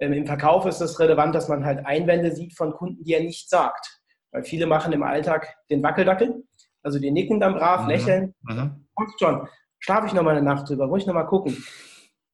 Ähm, 0.00 0.12
Im 0.12 0.26
Verkauf 0.26 0.66
ist 0.66 0.80
es 0.80 0.98
relevant, 0.98 1.34
dass 1.34 1.48
man 1.48 1.64
halt 1.64 1.86
Einwände 1.86 2.34
sieht 2.34 2.56
von 2.56 2.72
Kunden, 2.72 3.04
die 3.04 3.14
er 3.14 3.22
nicht 3.22 3.48
sagt. 3.48 4.00
Weil 4.32 4.42
viele 4.42 4.66
machen 4.66 4.92
im 4.92 5.02
Alltag 5.02 5.54
den 5.70 5.82
Wackeldackel, 5.82 6.42
also 6.82 6.98
die 6.98 7.10
nicken 7.10 7.38
dann 7.38 7.54
brav, 7.54 7.82
mhm. 7.82 7.88
lächeln. 7.88 8.34
Mhm. 8.42 8.86
Kommt 8.94 9.12
schon, 9.18 9.48
schlafe 9.78 10.08
ich 10.08 10.12
noch 10.12 10.22
mal 10.22 10.36
eine 10.36 10.44
Nacht 10.44 10.68
drüber, 10.68 10.88
muss 10.88 11.02
ich 11.02 11.06
noch 11.06 11.14
mal 11.14 11.24
gucken. 11.24 11.56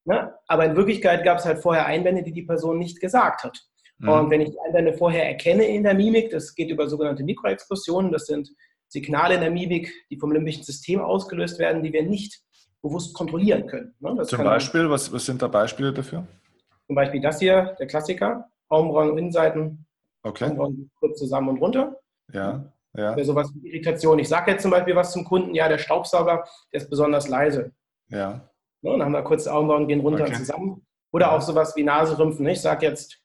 Ne? 0.04 0.34
Aber 0.46 0.64
in 0.64 0.76
Wirklichkeit 0.76 1.22
gab 1.24 1.38
es 1.38 1.44
halt 1.44 1.58
vorher 1.58 1.84
Einwände, 1.84 2.22
die 2.22 2.32
die 2.32 2.44
Person 2.44 2.78
nicht 2.78 3.00
gesagt 3.00 3.44
hat. 3.44 3.67
Mhm. 3.98 4.08
Und 4.08 4.30
wenn 4.30 4.40
ich 4.40 4.50
die 4.50 4.60
Einwände 4.60 4.92
vorher 4.92 5.26
erkenne 5.26 5.64
in 5.64 5.82
der 5.82 5.94
Mimik, 5.94 6.30
das 6.30 6.54
geht 6.54 6.70
über 6.70 6.88
sogenannte 6.88 7.24
Mikroexpressionen, 7.24 8.12
das 8.12 8.26
sind 8.26 8.50
Signale 8.88 9.34
in 9.34 9.40
der 9.40 9.50
Mimik, 9.50 9.92
die 10.10 10.18
vom 10.18 10.32
limbischen 10.32 10.62
System 10.62 11.00
ausgelöst 11.00 11.58
werden, 11.58 11.82
die 11.82 11.92
wir 11.92 12.02
nicht 12.02 12.40
bewusst 12.80 13.14
kontrollieren 13.14 13.66
können. 13.66 13.94
Ne? 14.00 14.22
Zum 14.22 14.44
Beispiel, 14.44 14.88
was, 14.88 15.12
was 15.12 15.26
sind 15.26 15.42
da 15.42 15.48
Beispiele 15.48 15.92
dafür? 15.92 16.26
Zum 16.86 16.94
Beispiel 16.94 17.20
das 17.20 17.38
hier, 17.38 17.76
der 17.78 17.86
Klassiker, 17.86 18.48
Augenbrauen, 18.68 19.18
Innenseiten, 19.18 19.86
okay. 20.22 20.44
Augenbrauen 20.44 20.90
kurz 20.98 21.18
zusammen 21.18 21.48
und 21.50 21.58
runter. 21.58 21.96
Ja, 22.32 22.72
ja. 22.94 23.14
Wäre 23.14 23.24
sowas 23.24 23.52
wie 23.54 23.68
Irritation. 23.68 24.18
Ich 24.18 24.28
sage 24.28 24.52
jetzt 24.52 24.62
zum 24.62 24.70
Beispiel 24.70 24.96
was 24.96 25.12
zum 25.12 25.24
Kunden, 25.24 25.54
ja, 25.54 25.68
der 25.68 25.78
Staubsauger, 25.78 26.44
der 26.72 26.80
ist 26.80 26.88
besonders 26.88 27.28
leise. 27.28 27.72
Ja. 28.08 28.48
Ne? 28.82 28.92
Dann 28.92 29.02
haben 29.02 29.12
wir 29.12 29.22
kurz 29.22 29.46
Augenbrauen, 29.46 29.86
gehen 29.86 30.00
runter 30.00 30.24
okay. 30.24 30.34
zusammen. 30.34 30.86
Oder 31.12 31.26
ja. 31.26 31.36
auch 31.36 31.42
sowas 31.42 31.74
wie 31.76 31.84
Naserümpfen. 31.84 32.46
Ich 32.48 32.60
sage 32.60 32.86
jetzt, 32.86 33.20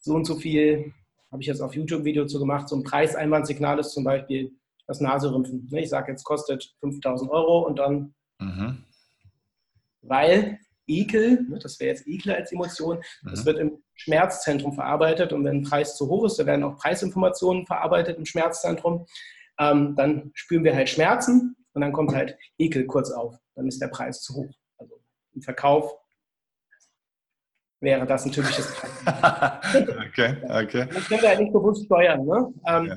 so 0.00 0.14
und 0.14 0.24
so 0.24 0.36
viel, 0.36 0.92
habe 1.30 1.42
ich 1.42 1.48
jetzt 1.48 1.60
auf 1.60 1.74
YouTube-Video 1.74 2.26
zu 2.26 2.38
gemacht, 2.38 2.68
so 2.68 2.76
ein 2.76 2.82
Preiseinwandsignal 2.82 3.78
ist 3.78 3.92
zum 3.92 4.04
Beispiel 4.04 4.52
das 4.86 5.00
Naserümpfen. 5.00 5.68
Ne, 5.70 5.82
ich 5.82 5.88
sage 5.88 6.10
jetzt, 6.10 6.24
kostet 6.24 6.74
5000 6.80 7.30
Euro 7.30 7.66
und 7.66 7.78
dann, 7.78 8.14
mhm. 8.38 8.84
weil 10.02 10.58
Ekel, 10.86 11.42
ne, 11.48 11.58
das 11.58 11.78
wäre 11.78 11.90
jetzt 11.90 12.06
Ekel 12.08 12.34
als 12.34 12.50
Emotion, 12.50 12.98
mhm. 13.22 13.30
das 13.30 13.44
wird 13.44 13.58
im 13.58 13.82
Schmerzzentrum 13.94 14.72
verarbeitet 14.72 15.32
und 15.32 15.44
wenn 15.44 15.58
ein 15.58 15.62
Preis 15.62 15.96
zu 15.96 16.08
hoch 16.08 16.24
ist, 16.24 16.38
da 16.38 16.46
werden 16.46 16.64
auch 16.64 16.76
Preisinformationen 16.76 17.66
verarbeitet 17.66 18.18
im 18.18 18.26
Schmerzzentrum, 18.26 19.06
ähm, 19.60 19.94
dann 19.94 20.32
spüren 20.34 20.64
wir 20.64 20.74
halt 20.74 20.88
Schmerzen 20.88 21.54
und 21.72 21.82
dann 21.82 21.92
kommt 21.92 22.14
halt 22.14 22.36
Ekel 22.58 22.86
kurz 22.86 23.10
auf. 23.10 23.36
Dann 23.54 23.68
ist 23.68 23.80
der 23.80 23.88
Preis 23.88 24.22
zu 24.22 24.34
hoch. 24.34 24.50
Also 24.78 25.00
im 25.34 25.42
Verkauf 25.42 25.99
wäre 27.80 28.06
das 28.06 28.24
ein 28.26 28.32
typisches 28.32 28.68
Okay, 29.06 30.36
okay. 30.48 30.86
Das 30.92 31.08
können 31.08 31.22
wir 31.22 31.28
halt 31.28 31.40
nicht 31.40 31.52
bewusst 31.52 31.84
steuern. 31.84 32.24
Ne? 32.24 32.52
Ähm, 32.66 32.86
ja. 32.86 32.96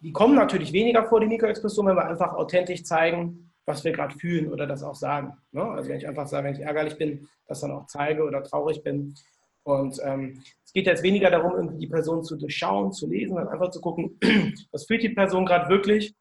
Die 0.00 0.12
kommen 0.12 0.34
natürlich 0.34 0.72
weniger 0.72 1.04
vor, 1.04 1.20
die 1.20 1.26
Mikroexpressionen, 1.26 1.90
wenn 1.90 2.02
wir 2.02 2.08
einfach 2.08 2.34
authentisch 2.34 2.84
zeigen, 2.84 3.52
was 3.66 3.84
wir 3.84 3.92
gerade 3.92 4.14
fühlen 4.14 4.52
oder 4.52 4.66
das 4.66 4.82
auch 4.82 4.94
sagen. 4.94 5.36
Ne? 5.52 5.62
Also 5.62 5.88
wenn 5.88 5.96
ich 5.96 6.06
einfach 6.06 6.26
sage, 6.26 6.46
wenn 6.46 6.54
ich 6.54 6.60
ärgerlich 6.60 6.96
bin, 6.96 7.28
das 7.46 7.60
dann 7.60 7.72
auch 7.72 7.86
zeige 7.86 8.24
oder 8.24 8.42
traurig 8.42 8.82
bin. 8.82 9.14
Und 9.62 9.98
ähm, 10.04 10.42
es 10.64 10.72
geht 10.72 10.86
jetzt 10.86 11.02
weniger 11.02 11.30
darum, 11.30 11.52
irgendwie 11.54 11.78
die 11.78 11.86
Person 11.86 12.22
zu 12.22 12.36
durchschauen, 12.36 12.92
zu 12.92 13.08
lesen, 13.08 13.34
sondern 13.34 13.52
einfach 13.52 13.70
zu 13.70 13.80
gucken, 13.80 14.18
was 14.72 14.84
fühlt 14.84 15.02
die 15.02 15.10
Person 15.10 15.46
gerade 15.46 15.70
wirklich 15.70 16.14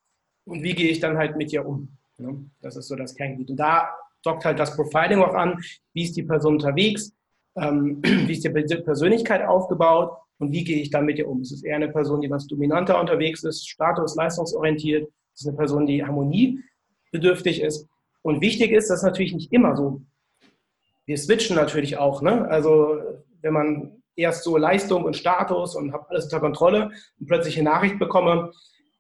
und 0.46 0.64
wie 0.64 0.74
gehe 0.74 0.90
ich 0.90 1.00
dann 1.00 1.18
halt 1.18 1.36
mit 1.36 1.52
ihr 1.52 1.66
um. 1.66 1.98
Ne? 2.18 2.50
Das 2.62 2.76
ist 2.78 2.88
so 2.88 2.96
das 2.96 3.16
Kerngebiet. 3.16 3.50
Und 3.50 3.58
da 3.58 3.90
dockt 4.24 4.46
halt 4.46 4.60
das 4.60 4.76
Profiling 4.76 5.22
auch 5.22 5.34
an, 5.34 5.62
wie 5.94 6.04
ist 6.04 6.16
die 6.16 6.24
Person 6.24 6.54
unterwegs, 6.54 7.12
ähm, 7.56 8.00
wie 8.04 8.32
ist 8.32 8.44
die 8.44 8.50
Persönlichkeit 8.50 9.44
aufgebaut 9.44 10.18
und 10.40 10.52
wie 10.52 10.64
gehe 10.64 10.82
ich 10.82 10.90
dann 10.90 11.06
mit 11.06 11.18
ihr 11.18 11.28
um? 11.28 11.42
Ist 11.42 11.52
es 11.52 11.64
eher 11.64 11.76
eine 11.76 11.90
Person, 11.90 12.22
die 12.22 12.30
was 12.30 12.48
dominanter 12.48 13.00
unterwegs 13.00 13.44
ist, 13.44 13.68
status-, 13.68 14.16
leistungsorientiert? 14.16 15.08
Ist 15.34 15.42
es 15.42 15.48
eine 15.48 15.58
Person, 15.58 15.86
die 15.86 16.04
harmoniebedürftig 16.04 17.62
ist? 17.62 17.88
Und 18.22 18.42
wichtig 18.42 18.72
ist, 18.72 18.90
das 18.90 19.00
ist 19.00 19.04
natürlich 19.04 19.34
nicht 19.34 19.52
immer 19.52 19.76
so. 19.76 20.02
Wir 21.06 21.18
switchen 21.18 21.56
natürlich 21.56 21.98
auch. 21.98 22.22
Ne? 22.22 22.48
Also 22.48 23.00
wenn 23.42 23.54
man 23.54 24.04
erst 24.16 24.44
so 24.44 24.58
Leistung 24.58 25.04
und 25.04 25.16
Status 25.16 25.76
und 25.76 25.92
habe 25.92 26.10
alles 26.10 26.26
unter 26.26 26.40
Kontrolle 26.40 26.92
und 27.20 27.28
plötzlich 27.28 27.58
eine 27.58 27.70
Nachricht 27.70 28.00
bekomme, 28.00 28.52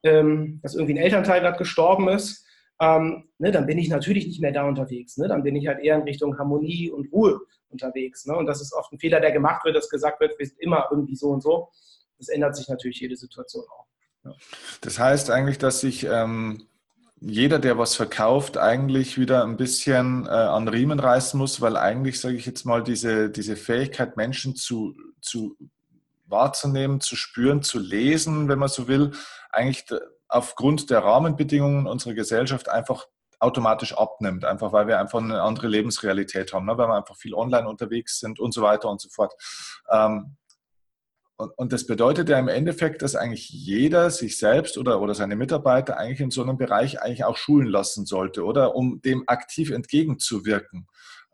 ähm, 0.03 0.59
dass 0.61 0.75
irgendwie 0.75 0.93
ein 0.93 1.03
Elternteil 1.03 1.41
gerade 1.41 1.57
gestorben 1.57 2.09
ist, 2.09 2.42
ähm, 2.83 3.29
ne, 3.37 3.51
dann 3.51 3.65
bin 3.65 3.77
ich 3.77 3.89
natürlich 3.89 4.27
nicht 4.27 4.41
mehr 4.41 4.51
da 4.51 4.67
unterwegs. 4.67 5.17
Ne? 5.17 5.27
Dann 5.27 5.43
bin 5.43 5.55
ich 5.55 5.67
halt 5.67 5.79
eher 5.79 5.95
in 5.95 6.03
Richtung 6.03 6.37
Harmonie 6.37 6.91
und 6.91 7.11
Ruhe 7.11 7.39
unterwegs. 7.69 8.25
Ne? 8.25 8.35
Und 8.35 8.45
das 8.45 8.61
ist 8.61 8.73
oft 8.73 8.91
ein 8.91 8.99
Fehler, 8.99 9.19
der 9.19 9.31
gemacht 9.31 9.63
wird, 9.63 9.75
dass 9.75 9.89
gesagt 9.89 10.19
wird, 10.19 10.37
wir 10.37 10.45
sind 10.45 10.59
immer 10.59 10.87
irgendwie 10.91 11.15
so 11.15 11.29
und 11.29 11.41
so. 11.41 11.69
Das 12.17 12.29
ändert 12.29 12.55
sich 12.55 12.67
natürlich 12.67 12.99
jede 12.99 13.15
Situation 13.15 13.63
auch. 13.69 13.85
Das 14.81 14.99
heißt 14.99 15.29
eigentlich, 15.31 15.57
dass 15.57 15.81
sich 15.81 16.05
ähm, 16.05 16.67
jeder, 17.19 17.59
der 17.59 17.77
was 17.77 17.95
verkauft, 17.95 18.57
eigentlich 18.57 19.17
wieder 19.17 19.43
ein 19.43 19.57
bisschen 19.57 20.25
äh, 20.25 20.29
an 20.29 20.67
Riemen 20.67 20.99
reißen 20.99 21.37
muss, 21.37 21.61
weil 21.61 21.77
eigentlich, 21.77 22.19
sage 22.19 22.35
ich 22.35 22.45
jetzt 22.45 22.65
mal, 22.65 22.83
diese, 22.83 23.29
diese 23.29 23.55
Fähigkeit, 23.55 24.17
Menschen 24.17 24.55
zu, 24.55 24.95
zu 25.21 25.57
wahrzunehmen, 26.25 27.01
zu 27.01 27.15
spüren, 27.15 27.61
zu 27.61 27.79
lesen, 27.79 28.47
wenn 28.47 28.59
man 28.59 28.69
so 28.69 28.87
will, 28.87 29.11
eigentlich 29.51 29.85
aufgrund 30.33 30.89
der 30.89 31.03
Rahmenbedingungen 31.03 31.85
unserer 31.85 32.15
Gesellschaft 32.15 32.67
einfach 32.67 33.07
automatisch 33.39 33.95
abnimmt, 33.95 34.45
einfach 34.45 34.73
weil 34.73 34.87
wir 34.87 34.99
einfach 34.99 35.19
eine 35.19 35.41
andere 35.41 35.67
Lebensrealität 35.67 36.53
haben, 36.53 36.65
ne? 36.65 36.77
weil 36.77 36.87
wir 36.87 36.95
einfach 36.95 37.15
viel 37.15 37.35
online 37.35 37.67
unterwegs 37.67 38.19
sind 38.19 38.39
und 38.39 38.53
so 38.53 38.61
weiter 38.61 38.89
und 38.89 38.99
so 38.99 39.09
fort. 39.09 39.33
Ähm, 39.91 40.37
und, 41.35 41.51
und, 41.57 41.73
das 41.73 41.85
bedeutet 41.85 42.29
ja 42.29 42.39
im 42.39 42.47
Endeffekt, 42.47 43.01
dass 43.01 43.15
eigentlich 43.15 43.49
jeder 43.49 44.09
sich 44.11 44.37
selbst 44.37 44.77
oder, 44.77 45.01
oder 45.01 45.13
seine 45.13 45.35
Mitarbeiter 45.35 45.97
eigentlich 45.97 46.21
in 46.21 46.31
so 46.31 46.41
einem 46.41 46.57
Bereich 46.57 47.01
eigentlich 47.01 47.25
auch 47.25 47.37
schulen 47.37 47.67
lassen 47.67 48.05
sollte, 48.05 48.43
oder? 48.43 48.75
Um 48.75 49.01
dem 49.01 49.23
aktiv 49.27 49.71
entgegenzuwirken. 49.71 50.87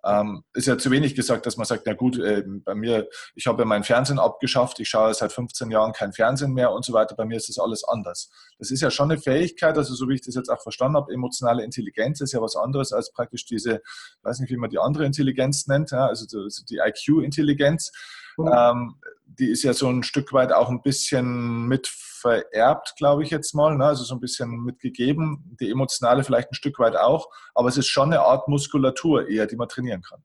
Ähm, 0.03 0.43
ist 0.53 0.67
ja 0.67 0.77
zu 0.77 0.91
wenig 0.91 1.15
gesagt, 1.15 1.45
dass 1.45 1.57
man 1.57 1.65
sagt, 1.65 1.83
na 1.85 1.93
gut, 1.93 2.17
äh, 2.19 2.43
bei 2.45 2.75
mir, 2.75 3.07
ich 3.35 3.47
habe 3.47 3.61
ja 3.61 3.65
mein 3.65 3.83
Fernsehen 3.83 4.19
abgeschafft, 4.19 4.79
ich 4.79 4.89
schaue 4.89 5.13
seit 5.13 5.33
15 5.33 5.71
Jahren 5.71 5.91
kein 5.91 6.13
Fernsehen 6.13 6.53
mehr 6.53 6.71
und 6.71 6.85
so 6.85 6.93
weiter, 6.93 7.15
bei 7.15 7.25
mir 7.25 7.37
ist 7.37 7.49
das 7.49 7.59
alles 7.59 7.83
anders. 7.83 8.29
Das 8.57 8.71
ist 8.71 8.81
ja 8.81 8.91
schon 8.91 9.11
eine 9.11 9.19
Fähigkeit, 9.19 9.77
also 9.77 9.93
so 9.93 10.07
wie 10.07 10.15
ich 10.15 10.21
das 10.21 10.35
jetzt 10.35 10.49
auch 10.49 10.61
verstanden 10.61 10.97
habe, 10.97 11.13
emotionale 11.13 11.63
Intelligenz 11.63 12.21
ist 12.21 12.33
ja 12.33 12.41
was 12.41 12.55
anderes 12.55 12.93
als 12.93 13.11
praktisch 13.11 13.45
diese, 13.45 13.81
weiß 14.23 14.39
nicht, 14.39 14.51
wie 14.51 14.57
man 14.57 14.69
die 14.69 14.79
andere 14.79 15.05
Intelligenz 15.05 15.67
nennt, 15.67 15.91
ja, 15.91 16.07
also 16.07 16.25
die 16.69 16.77
IQ-Intelligenz. 16.77 17.91
Mhm. 18.39 18.51
Ähm, 18.53 18.95
die 19.25 19.49
ist 19.49 19.63
ja 19.63 19.73
so 19.73 19.87
ein 19.87 20.03
Stück 20.03 20.33
weit 20.33 20.51
auch 20.51 20.69
ein 20.69 20.81
bisschen 20.81 21.67
mit 21.67 21.87
vererbt, 21.87 22.95
glaube 22.97 23.23
ich 23.23 23.29
jetzt 23.29 23.53
mal, 23.55 23.77
ne? 23.77 23.85
also 23.85 24.03
so 24.03 24.15
ein 24.15 24.19
bisschen 24.19 24.63
mitgegeben, 24.63 25.55
die 25.59 25.71
emotionale 25.71 26.23
vielleicht 26.23 26.51
ein 26.51 26.55
Stück 26.55 26.79
weit 26.79 26.95
auch, 26.95 27.29
aber 27.55 27.69
es 27.69 27.77
ist 27.77 27.87
schon 27.87 28.11
eine 28.11 28.21
Art 28.21 28.47
Muskulatur 28.47 29.29
eher, 29.29 29.47
die 29.47 29.55
man 29.55 29.69
trainieren 29.69 30.01
kann. 30.01 30.21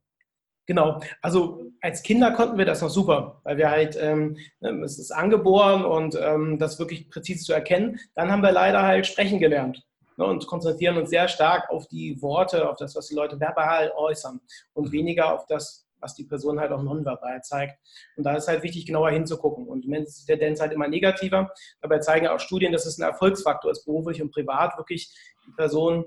Genau, 0.66 1.00
also 1.20 1.70
als 1.82 2.02
Kinder 2.02 2.30
konnten 2.32 2.56
wir 2.56 2.64
das 2.64 2.80
noch 2.80 2.88
super, 2.88 3.40
weil 3.44 3.58
wir 3.58 3.70
halt, 3.70 3.98
ähm, 4.00 4.38
ähm, 4.62 4.82
es 4.82 4.98
ist 4.98 5.10
angeboren 5.10 5.84
und 5.84 6.16
ähm, 6.18 6.58
das 6.58 6.78
wirklich 6.78 7.10
präzise 7.10 7.44
zu 7.44 7.52
erkennen. 7.52 8.00
Dann 8.14 8.32
haben 8.32 8.42
wir 8.42 8.50
leider 8.50 8.82
halt 8.82 9.06
sprechen 9.06 9.38
gelernt 9.38 9.86
ne, 10.16 10.24
und 10.24 10.46
konzentrieren 10.46 10.96
uns 10.96 11.10
sehr 11.10 11.28
stark 11.28 11.68
auf 11.68 11.86
die 11.88 12.20
Worte, 12.22 12.68
auf 12.68 12.78
das, 12.78 12.96
was 12.96 13.08
die 13.08 13.14
Leute 13.14 13.38
verbal 13.38 13.92
äußern 13.94 14.40
und 14.72 14.90
weniger 14.90 15.34
auf 15.34 15.44
das, 15.46 15.83
was 16.04 16.14
die 16.14 16.24
Person 16.24 16.60
halt 16.60 16.70
auch 16.70 16.82
nonverbal 16.82 17.42
zeigt. 17.42 17.78
Und 18.16 18.24
da 18.24 18.36
ist 18.36 18.46
halt 18.46 18.62
wichtig, 18.62 18.86
genauer 18.86 19.10
hinzugucken. 19.10 19.66
Und 19.66 19.86
die 19.86 20.04
Tendenz 20.26 20.60
halt 20.60 20.72
immer 20.72 20.86
negativer. 20.86 21.50
Dabei 21.80 21.98
zeigen 21.98 22.28
auch 22.28 22.38
Studien, 22.38 22.72
dass 22.72 22.84
es 22.84 22.98
ein 22.98 23.02
Erfolgsfaktor 23.02 23.70
ist, 23.70 23.86
beruflich 23.86 24.20
und 24.20 24.30
privat, 24.30 24.76
wirklich 24.76 25.10
die 25.46 25.52
Person 25.52 26.04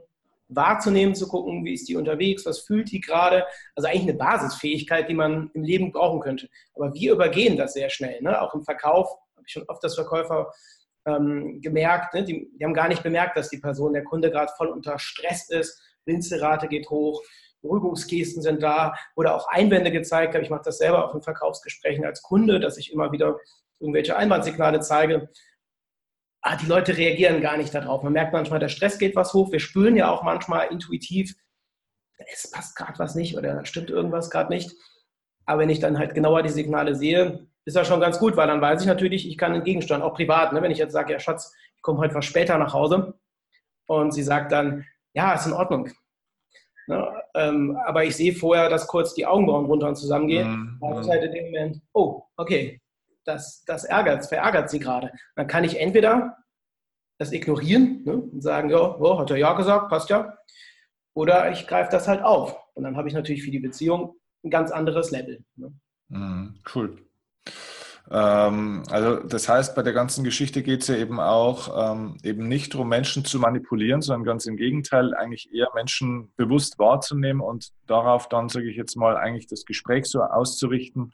wahrzunehmen, 0.49 1.15
zu 1.15 1.27
gucken, 1.27 1.65
wie 1.65 1.73
ist 1.73 1.89
die 1.89 1.95
unterwegs, 1.95 2.45
was 2.45 2.59
fühlt 2.59 2.91
die 2.91 3.01
gerade. 3.01 3.45
Also 3.75 3.89
eigentlich 3.89 4.03
eine 4.03 4.13
Basisfähigkeit, 4.13 5.09
die 5.09 5.15
man 5.15 5.49
im 5.55 5.63
Leben 5.63 5.91
brauchen 5.91 6.19
könnte. 6.19 6.47
Aber 6.75 6.93
wir 6.93 7.13
übergehen 7.13 7.57
das 7.57 7.73
sehr 7.73 7.89
schnell. 7.89 8.21
Ne? 8.21 8.39
Auch 8.39 8.53
im 8.53 8.63
Verkauf 8.63 9.09
habe 9.35 9.45
ich 9.45 9.51
schon 9.51 9.65
oft 9.67 9.83
das 9.83 9.95
Verkäufer 9.95 10.53
ähm, 11.07 11.59
gemerkt, 11.61 12.13
ne? 12.13 12.23
die, 12.23 12.51
die, 12.53 12.63
haben 12.63 12.73
gar 12.73 12.87
nicht 12.87 13.01
bemerkt, 13.01 13.35
dass 13.37 13.49
die 13.49 13.59
Person, 13.59 13.93
der 13.93 14.03
Kunde 14.03 14.29
gerade 14.29 14.51
voll 14.57 14.67
unter 14.67 14.99
Stress 14.99 15.49
ist, 15.49 15.81
Winzelrate 16.05 16.67
geht 16.67 16.89
hoch, 16.89 17.21
Beruhigungsgesten 17.67 18.41
sind 18.41 18.63
da 18.63 18.95
oder 19.15 19.35
auch 19.35 19.47
Einwände 19.49 19.91
gezeigt 19.91 20.33
habe. 20.33 20.43
Ich 20.43 20.49
mache 20.49 20.63
das 20.65 20.77
selber 20.77 21.05
auch 21.05 21.13
in 21.13 21.21
Verkaufsgesprächen 21.21 22.05
als 22.05 22.21
Kunde, 22.21 22.59
dass 22.59 22.77
ich 22.77 22.91
immer 22.91 23.11
wieder 23.11 23.37
irgendwelche 23.79 24.15
Einwandsignale 24.15 24.79
zeige. 24.79 25.29
Ah, 26.41 26.55
die 26.55 26.67
Leute 26.67 26.97
reagieren 26.97 27.41
gar 27.41 27.57
nicht 27.57 27.73
darauf. 27.73 28.03
Man 28.03 28.13
merkt 28.13 28.33
manchmal, 28.33 28.59
der 28.59 28.69
Stress 28.69 28.97
geht 28.97 29.15
was 29.15 29.33
hoch. 29.33 29.51
Wir 29.51 29.59
spüren 29.59 29.95
ja 29.95 30.09
auch 30.09 30.23
manchmal 30.23 30.67
intuitiv, 30.67 31.35
es 32.31 32.49
passt 32.49 32.75
gerade 32.75 32.97
was 32.99 33.15
nicht 33.15 33.37
oder 33.37 33.65
stimmt 33.65 33.89
irgendwas 33.89 34.29
gerade 34.29 34.49
nicht. 34.49 34.71
Aber 35.45 35.61
wenn 35.61 35.69
ich 35.69 35.79
dann 35.79 35.97
halt 35.97 36.13
genauer 36.13 36.43
die 36.43 36.49
Signale 36.49 36.95
sehe, 36.95 37.47
ist 37.65 37.75
das 37.75 37.87
schon 37.87 37.99
ganz 37.99 38.19
gut, 38.19 38.37
weil 38.37 38.47
dann 38.47 38.61
weiß 38.61 38.81
ich 38.81 38.87
natürlich, 38.87 39.27
ich 39.27 39.37
kann 39.37 39.53
entgegensteuern, 39.53 40.01
auch 40.01 40.13
privat. 40.13 40.53
Ne? 40.53 40.61
Wenn 40.61 40.71
ich 40.71 40.77
jetzt 40.77 40.93
sage, 40.93 41.13
ja 41.13 41.19
Schatz, 41.19 41.53
ich 41.75 41.81
komme 41.81 41.99
heute 41.99 42.15
was 42.15 42.25
später 42.25 42.57
nach 42.57 42.73
Hause 42.73 43.13
und 43.87 44.13
sie 44.13 44.23
sagt 44.23 44.51
dann, 44.51 44.85
ja, 45.13 45.33
ist 45.33 45.45
in 45.45 45.53
Ordnung, 45.53 45.89
Ne? 46.87 47.21
Ähm, 47.35 47.77
aber 47.85 48.05
ich 48.05 48.15
sehe 48.15 48.33
vorher, 48.33 48.69
dass 48.69 48.87
kurz 48.87 49.13
die 49.13 49.25
Augenbrauen 49.25 49.65
runter 49.65 49.89
und 49.89 49.95
zusammengehen. 49.95 50.49
Mhm. 50.49 50.77
Da 50.81 50.87
habe 50.87 51.01
ich 51.01 51.09
halt 51.09 51.23
in 51.23 51.31
dem 51.33 51.45
Moment, 51.45 51.81
oh, 51.93 52.23
okay, 52.37 52.81
das, 53.25 53.63
das 53.65 53.83
ärgert, 53.83 54.25
verärgert 54.25 54.69
sie 54.69 54.79
gerade. 54.79 55.11
Dann 55.35 55.47
kann 55.47 55.63
ich 55.63 55.79
entweder 55.79 56.37
das 57.19 57.31
ignorieren 57.31 58.03
ne? 58.05 58.13
und 58.13 58.41
sagen, 58.41 58.69
ja, 58.69 58.77
oh, 58.79 59.19
hat 59.19 59.31
er 59.31 59.37
ja 59.37 59.53
gesagt, 59.53 59.89
passt 59.89 60.09
ja. 60.09 60.37
Oder 61.13 61.51
ich 61.51 61.67
greife 61.67 61.91
das 61.91 62.07
halt 62.07 62.23
auf. 62.23 62.57
Und 62.73 62.83
dann 62.83 62.95
habe 62.95 63.07
ich 63.07 63.13
natürlich 63.13 63.43
für 63.43 63.51
die 63.51 63.59
Beziehung 63.59 64.15
ein 64.43 64.49
ganz 64.49 64.71
anderes 64.71 65.11
Level. 65.11 65.43
Ne? 65.55 65.73
Mhm, 66.09 66.59
cool. 66.73 66.97
Ähm, 68.09 68.83
also 68.89 69.17
das 69.17 69.49
heißt, 69.49 69.75
bei 69.75 69.83
der 69.83 69.93
ganzen 69.93 70.23
Geschichte 70.23 70.63
geht 70.63 70.81
es 70.81 70.87
ja 70.87 70.95
eben 70.95 71.19
auch 71.19 71.91
ähm, 71.91 72.17
eben 72.23 72.47
nicht 72.47 72.73
darum, 72.73 72.89
Menschen 72.89 73.25
zu 73.25 73.39
manipulieren, 73.39 74.01
sondern 74.01 74.23
ganz 74.23 74.45
im 74.45 74.55
Gegenteil, 74.55 75.13
eigentlich 75.13 75.49
eher 75.53 75.69
Menschen 75.75 76.31
bewusst 76.37 76.79
wahrzunehmen 76.79 77.41
und 77.41 77.71
darauf 77.85 78.29
dann, 78.29 78.49
sage 78.49 78.69
ich 78.69 78.77
jetzt 78.77 78.95
mal, 78.95 79.17
eigentlich 79.17 79.47
das 79.47 79.65
Gespräch 79.65 80.05
so 80.05 80.21
auszurichten, 80.21 81.13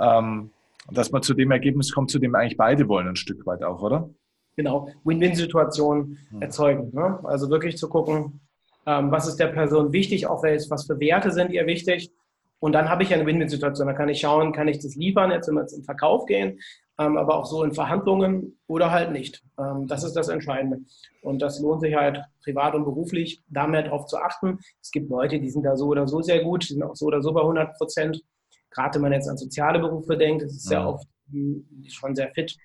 ähm, 0.00 0.50
dass 0.90 1.10
man 1.10 1.22
zu 1.22 1.34
dem 1.34 1.50
Ergebnis 1.50 1.92
kommt, 1.92 2.10
zu 2.10 2.18
dem 2.18 2.34
eigentlich 2.34 2.56
beide 2.56 2.88
wollen, 2.88 3.08
ein 3.08 3.16
Stück 3.16 3.44
weit 3.44 3.62
auch, 3.64 3.82
oder? 3.82 4.08
Genau, 4.56 4.88
Win-Win-Situationen 5.04 6.18
hm. 6.30 6.42
erzeugen. 6.42 6.90
Ne? 6.92 7.18
Also 7.24 7.50
wirklich 7.50 7.76
zu 7.76 7.88
gucken, 7.88 8.40
ähm, 8.86 9.10
was 9.10 9.26
ist 9.26 9.36
der 9.36 9.48
Person 9.48 9.92
wichtig, 9.92 10.26
auch 10.26 10.42
was 10.42 10.86
für 10.86 10.98
Werte 11.00 11.32
sind 11.32 11.50
ihr 11.50 11.66
wichtig 11.66 12.12
und 12.60 12.72
dann 12.72 12.88
habe 12.88 13.02
ich 13.02 13.14
eine 13.14 13.24
Win-Win-Situation. 13.24 13.86
Da 13.86 13.94
kann 13.94 14.08
ich 14.08 14.20
schauen, 14.20 14.52
kann 14.52 14.68
ich 14.68 14.78
das 14.78 14.96
liefern, 14.96 15.30
jetzt 15.30 15.48
wenn 15.48 15.54
wir 15.54 15.62
jetzt 15.62 15.74
im 15.74 15.84
Verkauf 15.84 16.26
gehen, 16.26 16.58
ähm, 16.98 17.16
aber 17.16 17.36
auch 17.36 17.46
so 17.46 17.62
in 17.62 17.72
Verhandlungen 17.72 18.58
oder 18.66 18.90
halt 18.90 19.12
nicht. 19.12 19.42
Ähm, 19.58 19.86
das 19.86 20.02
ist 20.02 20.14
das 20.14 20.28
Entscheidende. 20.28 20.80
Und 21.22 21.40
das 21.40 21.60
lohnt 21.60 21.80
sich 21.80 21.94
halt 21.94 22.20
privat 22.42 22.74
und 22.74 22.84
beruflich, 22.84 23.42
da 23.48 23.66
mehr 23.66 23.82
drauf 23.82 24.06
zu 24.06 24.18
achten. 24.18 24.58
Es 24.82 24.90
gibt 24.90 25.08
Leute, 25.08 25.38
die 25.38 25.50
sind 25.50 25.62
da 25.62 25.76
so 25.76 25.86
oder 25.86 26.08
so 26.08 26.20
sehr 26.20 26.42
gut, 26.42 26.68
die 26.68 26.74
sind 26.74 26.82
auch 26.82 26.96
so 26.96 27.06
oder 27.06 27.22
so 27.22 27.32
bei 27.32 27.40
100 27.40 27.76
Prozent. 27.76 28.22
Gerade 28.70 28.96
wenn 28.96 29.02
man 29.02 29.12
jetzt 29.12 29.28
an 29.28 29.38
soziale 29.38 29.78
Berufe 29.78 30.16
denkt, 30.16 30.42
das 30.42 30.52
ist 30.52 30.70
ja, 30.70 30.80
sehr 30.80 30.88
oft 30.88 31.06
schon 31.88 32.14
sehr 32.14 32.30
fit. 32.30 32.56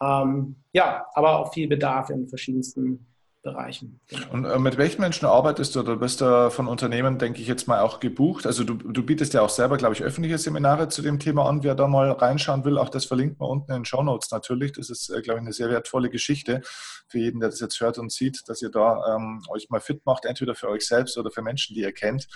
Ähm, 0.00 0.56
ja, 0.72 1.06
aber 1.14 1.38
auch 1.38 1.52
viel 1.52 1.68
Bedarf 1.68 2.10
in 2.10 2.28
verschiedensten 2.28 3.07
Bereichen. 3.52 4.00
Genau. 4.08 4.30
Und 4.32 4.44
äh, 4.44 4.58
mit 4.58 4.76
welchen 4.76 5.00
Menschen 5.00 5.26
arbeitest 5.26 5.74
du? 5.74 5.82
Du 5.82 5.96
bist 5.96 6.20
da 6.20 6.50
von 6.50 6.66
Unternehmen, 6.66 7.18
denke 7.18 7.40
ich 7.40 7.48
jetzt 7.48 7.66
mal, 7.66 7.80
auch 7.80 8.00
gebucht. 8.00 8.46
Also 8.46 8.64
du, 8.64 8.74
du 8.74 9.02
bietest 9.02 9.34
ja 9.34 9.42
auch 9.42 9.48
selber, 9.48 9.76
glaube 9.76 9.94
ich, 9.94 10.02
öffentliche 10.02 10.38
Seminare 10.38 10.88
zu 10.88 11.02
dem 11.02 11.18
Thema 11.18 11.46
an. 11.46 11.62
Wer 11.62 11.74
da 11.74 11.88
mal 11.88 12.10
reinschauen 12.12 12.64
will, 12.64 12.78
auch 12.78 12.88
das 12.88 13.04
verlinkt 13.04 13.40
man 13.40 13.48
unten 13.48 13.72
in 13.72 13.78
den 13.78 13.84
Show 13.84 14.02
Notes 14.02 14.30
natürlich. 14.30 14.72
Das 14.72 14.90
ist, 14.90 15.08
äh, 15.10 15.22
glaube 15.22 15.40
ich, 15.40 15.42
eine 15.42 15.52
sehr 15.52 15.70
wertvolle 15.70 16.10
Geschichte 16.10 16.60
für 17.08 17.18
jeden, 17.18 17.40
der 17.40 17.48
das 17.48 17.60
jetzt 17.60 17.80
hört 17.80 17.98
und 17.98 18.12
sieht, 18.12 18.48
dass 18.48 18.60
ihr 18.62 18.70
da 18.70 19.16
ähm, 19.16 19.42
euch 19.48 19.70
mal 19.70 19.80
fit 19.80 20.04
macht, 20.04 20.24
entweder 20.24 20.54
für 20.54 20.68
euch 20.68 20.86
selbst 20.86 21.16
oder 21.16 21.30
für 21.30 21.42
Menschen, 21.42 21.74
die 21.74 21.80
ihr 21.80 21.92
kennt. 21.92 22.28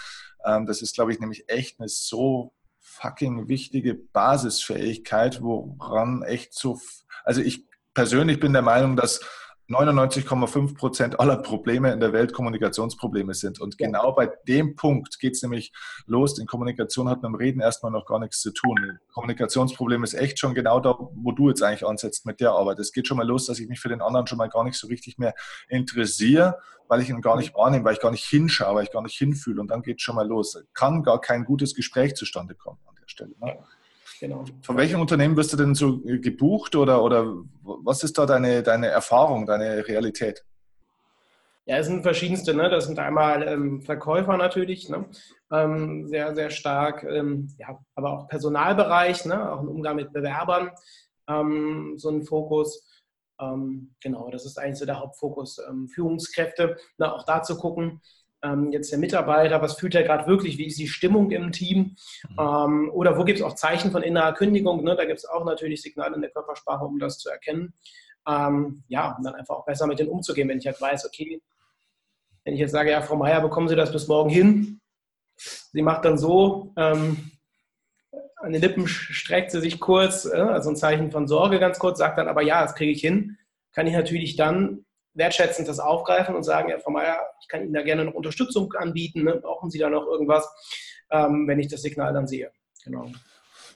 Ähm, 0.45 0.67
das 0.67 0.83
ist, 0.83 0.95
glaube 0.95 1.13
ich, 1.13 1.21
nämlich 1.21 1.49
echt 1.49 1.79
eine 1.79 1.89
so 1.89 2.53
fucking 2.81 3.49
wichtige 3.49 3.95
Basisfähigkeit, 3.95 5.41
woran 5.43 6.23
echt 6.23 6.55
so, 6.55 6.79
also 7.25 7.41
ich 7.41 7.67
persönlich 7.95 8.41
bin 8.41 8.53
der 8.53 8.63
Meinung, 8.63 8.97
dass 8.97 9.21
99,5 9.73 10.77
Prozent 10.77 11.21
aller 11.21 11.37
Probleme 11.37 11.93
in 11.93 12.01
der 12.01 12.13
Welt 12.13 12.33
Kommunikationsprobleme 12.33 13.35
sind. 13.35 13.61
Und 13.61 13.79
genau 13.79 14.13
bei 14.13 14.31
dem 14.47 14.77
Punkt 14.77 15.19
geht 15.19 15.35
es 15.35 15.43
nämlich 15.43 15.73
los. 16.07 16.39
In 16.39 16.47
Kommunikation 16.47 17.09
hat 17.09 17.23
mit 17.23 17.31
dem 17.31 17.35
Reden 17.35 17.61
erstmal 17.61 17.91
noch 17.93 18.07
gar 18.07 18.19
nichts 18.19 18.41
zu 18.41 18.53
tun. 18.53 18.99
Kommunikationsproblem 19.13 20.05
ist 20.05 20.15
echt 20.15 20.39
schon 20.39 20.55
genau 20.55 20.81
da, 20.81 20.97
wo 20.99 21.33
du 21.33 21.49
jetzt 21.49 21.63
eigentlich 21.63 21.87
ansetzt 21.87 22.27
mit 22.27 22.41
der 22.41 22.53
Arbeit. 22.53 22.79
Es 22.79 22.93
geht 22.93 23.07
schon 23.07 23.17
mal 23.17 23.27
los, 23.27 23.47
dass 23.47 23.59
ich 23.59 23.69
mich 23.69 23.81
für 23.81 23.89
den 23.89 24.03
anderen 24.03 24.27
schon 24.27 24.39
mal 24.39 24.49
gar 24.49 24.65
nicht 24.65 24.79
so 24.79 24.87
richtig 24.89 25.19
mehr 25.19 25.35
interessiere, 25.69 26.59
weil 26.89 27.01
ich 27.01 27.09
ihn 27.09 27.21
gar 27.23 27.37
nicht 27.37 27.55
wahrnehme, 27.55 27.85
weil 27.85 27.95
ich 27.95 28.01
gar 28.01 28.11
nicht 28.11 28.25
hinschaue, 28.25 28.75
weil 28.75 28.85
ich 28.85 28.93
gar 28.93 29.03
nicht 29.03 29.17
hinfühle. 29.17 29.61
Und 29.61 29.69
dann 29.69 29.83
geht 29.83 29.97
es 29.97 30.03
schon 30.03 30.17
mal 30.17 30.27
los. 30.27 30.63
Kann 30.75 31.03
gar 31.03 31.21
kein 31.21 31.45
gutes 31.45 31.75
Gespräch 31.75 32.15
zustande 32.15 32.55
kommen 32.55 32.79
an 32.87 32.95
der 33.01 33.09
Stelle. 33.09 33.35
Ne? 33.41 33.59
Genau. 34.23 34.45
Von 34.63 34.77
welchem 34.77 35.01
Unternehmen 35.01 35.37
wirst 35.37 35.53
du 35.53 35.57
denn 35.57 35.75
so 35.75 35.99
gebucht 35.99 36.77
oder, 36.77 37.03
oder 37.03 37.43
was 37.65 38.05
ist 38.05 38.17
da 38.17 38.25
deine, 38.25 38.63
deine 38.63 38.87
Erfahrung, 38.87 39.47
deine 39.47 39.89
Realität? 39.89 40.45
Ja, 41.67 41.79
es 41.79 41.89
sind 41.89 42.05
verschiedenste. 42.05 42.55
Ne? 42.55 42.71
Das 42.71 42.87
sind 42.87 43.01
einmal 43.01 43.43
ähm, 43.49 43.83
Verkäufer 43.83 44.37
natürlich, 44.37 44.89
ne? 44.89 45.07
ähm, 45.51 46.07
sehr, 46.07 46.37
sehr 46.37 46.51
stark, 46.51 47.03
ähm, 47.03 47.49
ja, 47.59 47.77
aber 47.97 48.13
auch 48.13 48.29
Personalbereich, 48.29 49.25
ne? 49.25 49.53
auch 49.53 49.59
ein 49.59 49.67
Umgang 49.67 49.97
mit 49.97 50.13
Bewerbern, 50.13 50.71
ähm, 51.29 51.95
so 51.97 52.09
ein 52.11 52.23
Fokus. 52.23 52.89
Ähm, 53.41 53.97
genau, 54.01 54.31
das 54.31 54.47
ist 54.47 54.57
eigentlich 54.57 54.79
so 54.79 54.87
der 54.87 55.01
Hauptfokus. 55.01 55.59
Ähm, 55.69 55.89
Führungskräfte, 55.89 56.77
ne? 56.97 57.13
auch 57.13 57.25
da 57.25 57.43
zu 57.43 57.57
gucken, 57.57 58.01
ähm, 58.43 58.73
jetzt 58.73 58.91
der 58.91 58.99
Mitarbeiter, 58.99 59.63
was 59.63 59.79
fühlt 59.79 59.95
er 59.95 60.03
gerade 60.03 60.27
wirklich, 60.27 60.59
wie 60.59 60.67
ist 60.67 60.79
die 60.79 60.89
Stimmung 60.89 61.31
im 61.31 61.53
Team 61.53 61.97
mhm. 62.29 62.37
ähm, 62.39 62.91
oder 62.93 63.19
wo 63.19 63.25
gibt 63.25 63.39
es 63.39 63.45
auch 63.45 63.55
Zeichen 63.55 63.91
von 63.91 64.03
innerer 64.03 64.35
Kündigung, 64.35 64.83
ne? 64.83 64.97
da 64.97 65.05
gibt 65.05 65.19
es 65.19 65.25
auch 65.25 65.45
natürlich 65.45 65.83
Signale 65.83 66.15
in 66.15 66.23
der 66.23 66.31
Körpersprache, 66.31 66.85
um 66.85 66.99
das 66.99 67.19
zu 67.19 67.31
erkennen. 67.31 67.75
Ähm, 68.29 68.85
ja, 68.89 69.17
um 69.17 69.25
dann 69.25 69.35
einfach 69.35 69.57
auch 69.57 69.65
besser 69.65 69.87
mit 69.87 69.99
denen 69.99 70.11
umzugehen, 70.11 70.49
wenn 70.49 70.59
ich 70.59 70.67
halt 70.67 70.81
weiß, 70.81 71.07
okay, 71.07 71.43
wenn 72.45 72.55
ich 72.55 72.61
jetzt 72.61 72.73
sage, 72.73 72.91
ja, 72.91 73.01
Frau 73.03 73.17
Meier, 73.17 73.41
bekommen 73.41 73.69
Sie 73.69 73.77
das 73.77 73.93
bis 73.93 74.09
morgen 74.09 74.31
hin? 74.31 74.81
Sie 75.37 75.83
macht 75.83 76.05
dann 76.05 76.19
so, 76.19 76.73
ähm, 76.77 77.33
an 78.37 78.53
den 78.53 78.61
Lippen 78.61 78.89
streckt 78.89 79.53
sie 79.53 79.61
sich 79.61 79.81
kurz, 79.81 80.25
äh, 80.25 80.37
also 80.37 80.71
ein 80.71 80.77
Zeichen 80.77 81.11
von 81.11 81.29
Sorge 81.29 81.59
ganz 81.59 81.79
kurz, 81.79 81.99
sagt 81.99 82.19
dann 82.19 82.29
aber, 82.29 82.43
ja, 82.43 82.63
das 82.63 82.75
kriege 82.75 82.93
ich 82.93 83.01
hin, 83.01 83.39
kann 83.73 83.87
ich 83.87 83.95
natürlich 83.95 84.37
dann 84.37 84.85
wertschätzend 85.15 85.69
das 85.69 85.79
aufgreifen 85.79 86.35
und 86.35 86.43
sagen, 86.43 86.71
ja, 86.71 86.79
Frau 86.79 86.91
Meier, 86.91 87.19
ich 87.41 87.49
kann 87.49 87.63
Ihnen 87.63 87.75
da 87.75 87.83
gerne 87.83 88.05
noch 88.05 88.15
Unterstützung 88.15 88.73
anbieten, 88.73 89.25
ne? 89.25 89.37
brauchen 89.37 89.71
Sie 89.71 89.79
da 89.79 89.91
noch 89.91 90.07
irgendwas, 90.07 90.49
ähm, 91.11 91.47
wenn 91.47 91.59
ich 91.59 91.69
das 91.69 91.83
Signal 91.83 92.13
dann 92.13 92.27
sehe. 92.27 92.51
Genau. 92.85 93.07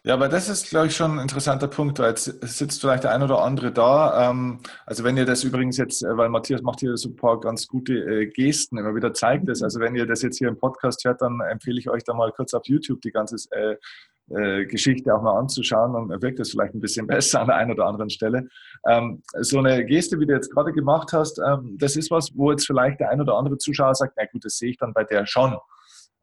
Ja, 0.06 0.14
aber 0.14 0.28
das 0.28 0.48
ist, 0.48 0.70
glaube 0.70 0.86
ich, 0.86 0.94
schon 0.94 1.16
ein 1.16 1.18
interessanter 1.18 1.66
Punkt, 1.66 1.98
weil 1.98 2.10
jetzt 2.10 2.26
sitzt 2.26 2.80
vielleicht 2.80 3.02
der 3.02 3.10
ein 3.10 3.24
oder 3.24 3.42
andere 3.42 3.72
da. 3.72 4.30
Ähm, 4.30 4.60
also 4.84 5.02
wenn 5.02 5.16
ihr 5.16 5.24
das 5.24 5.42
übrigens 5.42 5.78
jetzt, 5.78 6.04
äh, 6.04 6.16
weil 6.16 6.28
Matthias 6.28 6.62
macht 6.62 6.78
hier 6.78 6.96
so 6.96 7.08
ein 7.08 7.16
paar 7.16 7.40
ganz 7.40 7.66
gute 7.66 7.94
äh, 7.94 8.26
Gesten, 8.26 8.78
immer 8.78 8.94
wieder 8.94 9.12
zeigt 9.14 9.48
es. 9.48 9.64
Also 9.64 9.80
wenn 9.80 9.96
ihr 9.96 10.06
das 10.06 10.22
jetzt 10.22 10.38
hier 10.38 10.46
im 10.46 10.58
Podcast 10.58 11.04
hört, 11.04 11.22
dann 11.22 11.40
empfehle 11.40 11.80
ich 11.80 11.90
euch 11.90 12.04
da 12.04 12.14
mal 12.14 12.30
kurz 12.30 12.54
auf 12.54 12.62
YouTube 12.66 13.00
die 13.02 13.10
ganze 13.10 13.34
äh, 13.50 14.64
Geschichte 14.66 15.12
auch 15.12 15.22
mal 15.22 15.40
anzuschauen 15.40 15.96
und 15.96 16.22
wirkt 16.22 16.38
das 16.38 16.50
vielleicht 16.50 16.74
ein 16.74 16.80
bisschen 16.80 17.06
besser 17.08 17.40
an 17.40 17.48
der 17.48 17.56
einen 17.56 17.72
oder 17.72 17.86
anderen 17.86 18.10
Stelle. 18.10 18.46
Ähm, 18.88 19.24
so 19.40 19.58
eine 19.58 19.84
Geste, 19.84 20.20
wie 20.20 20.26
du 20.26 20.34
jetzt 20.34 20.52
gerade 20.52 20.72
gemacht 20.72 21.12
hast, 21.14 21.40
ähm, 21.40 21.78
das 21.80 21.96
ist 21.96 22.12
was, 22.12 22.30
wo 22.36 22.52
jetzt 22.52 22.66
vielleicht 22.66 23.00
der 23.00 23.10
ein 23.10 23.20
oder 23.20 23.34
andere 23.34 23.58
Zuschauer 23.58 23.96
sagt, 23.96 24.14
na 24.16 24.26
gut, 24.26 24.44
das 24.44 24.56
sehe 24.56 24.70
ich 24.70 24.76
dann 24.76 24.92
bei 24.92 25.02
der 25.02 25.26
schon 25.26 25.56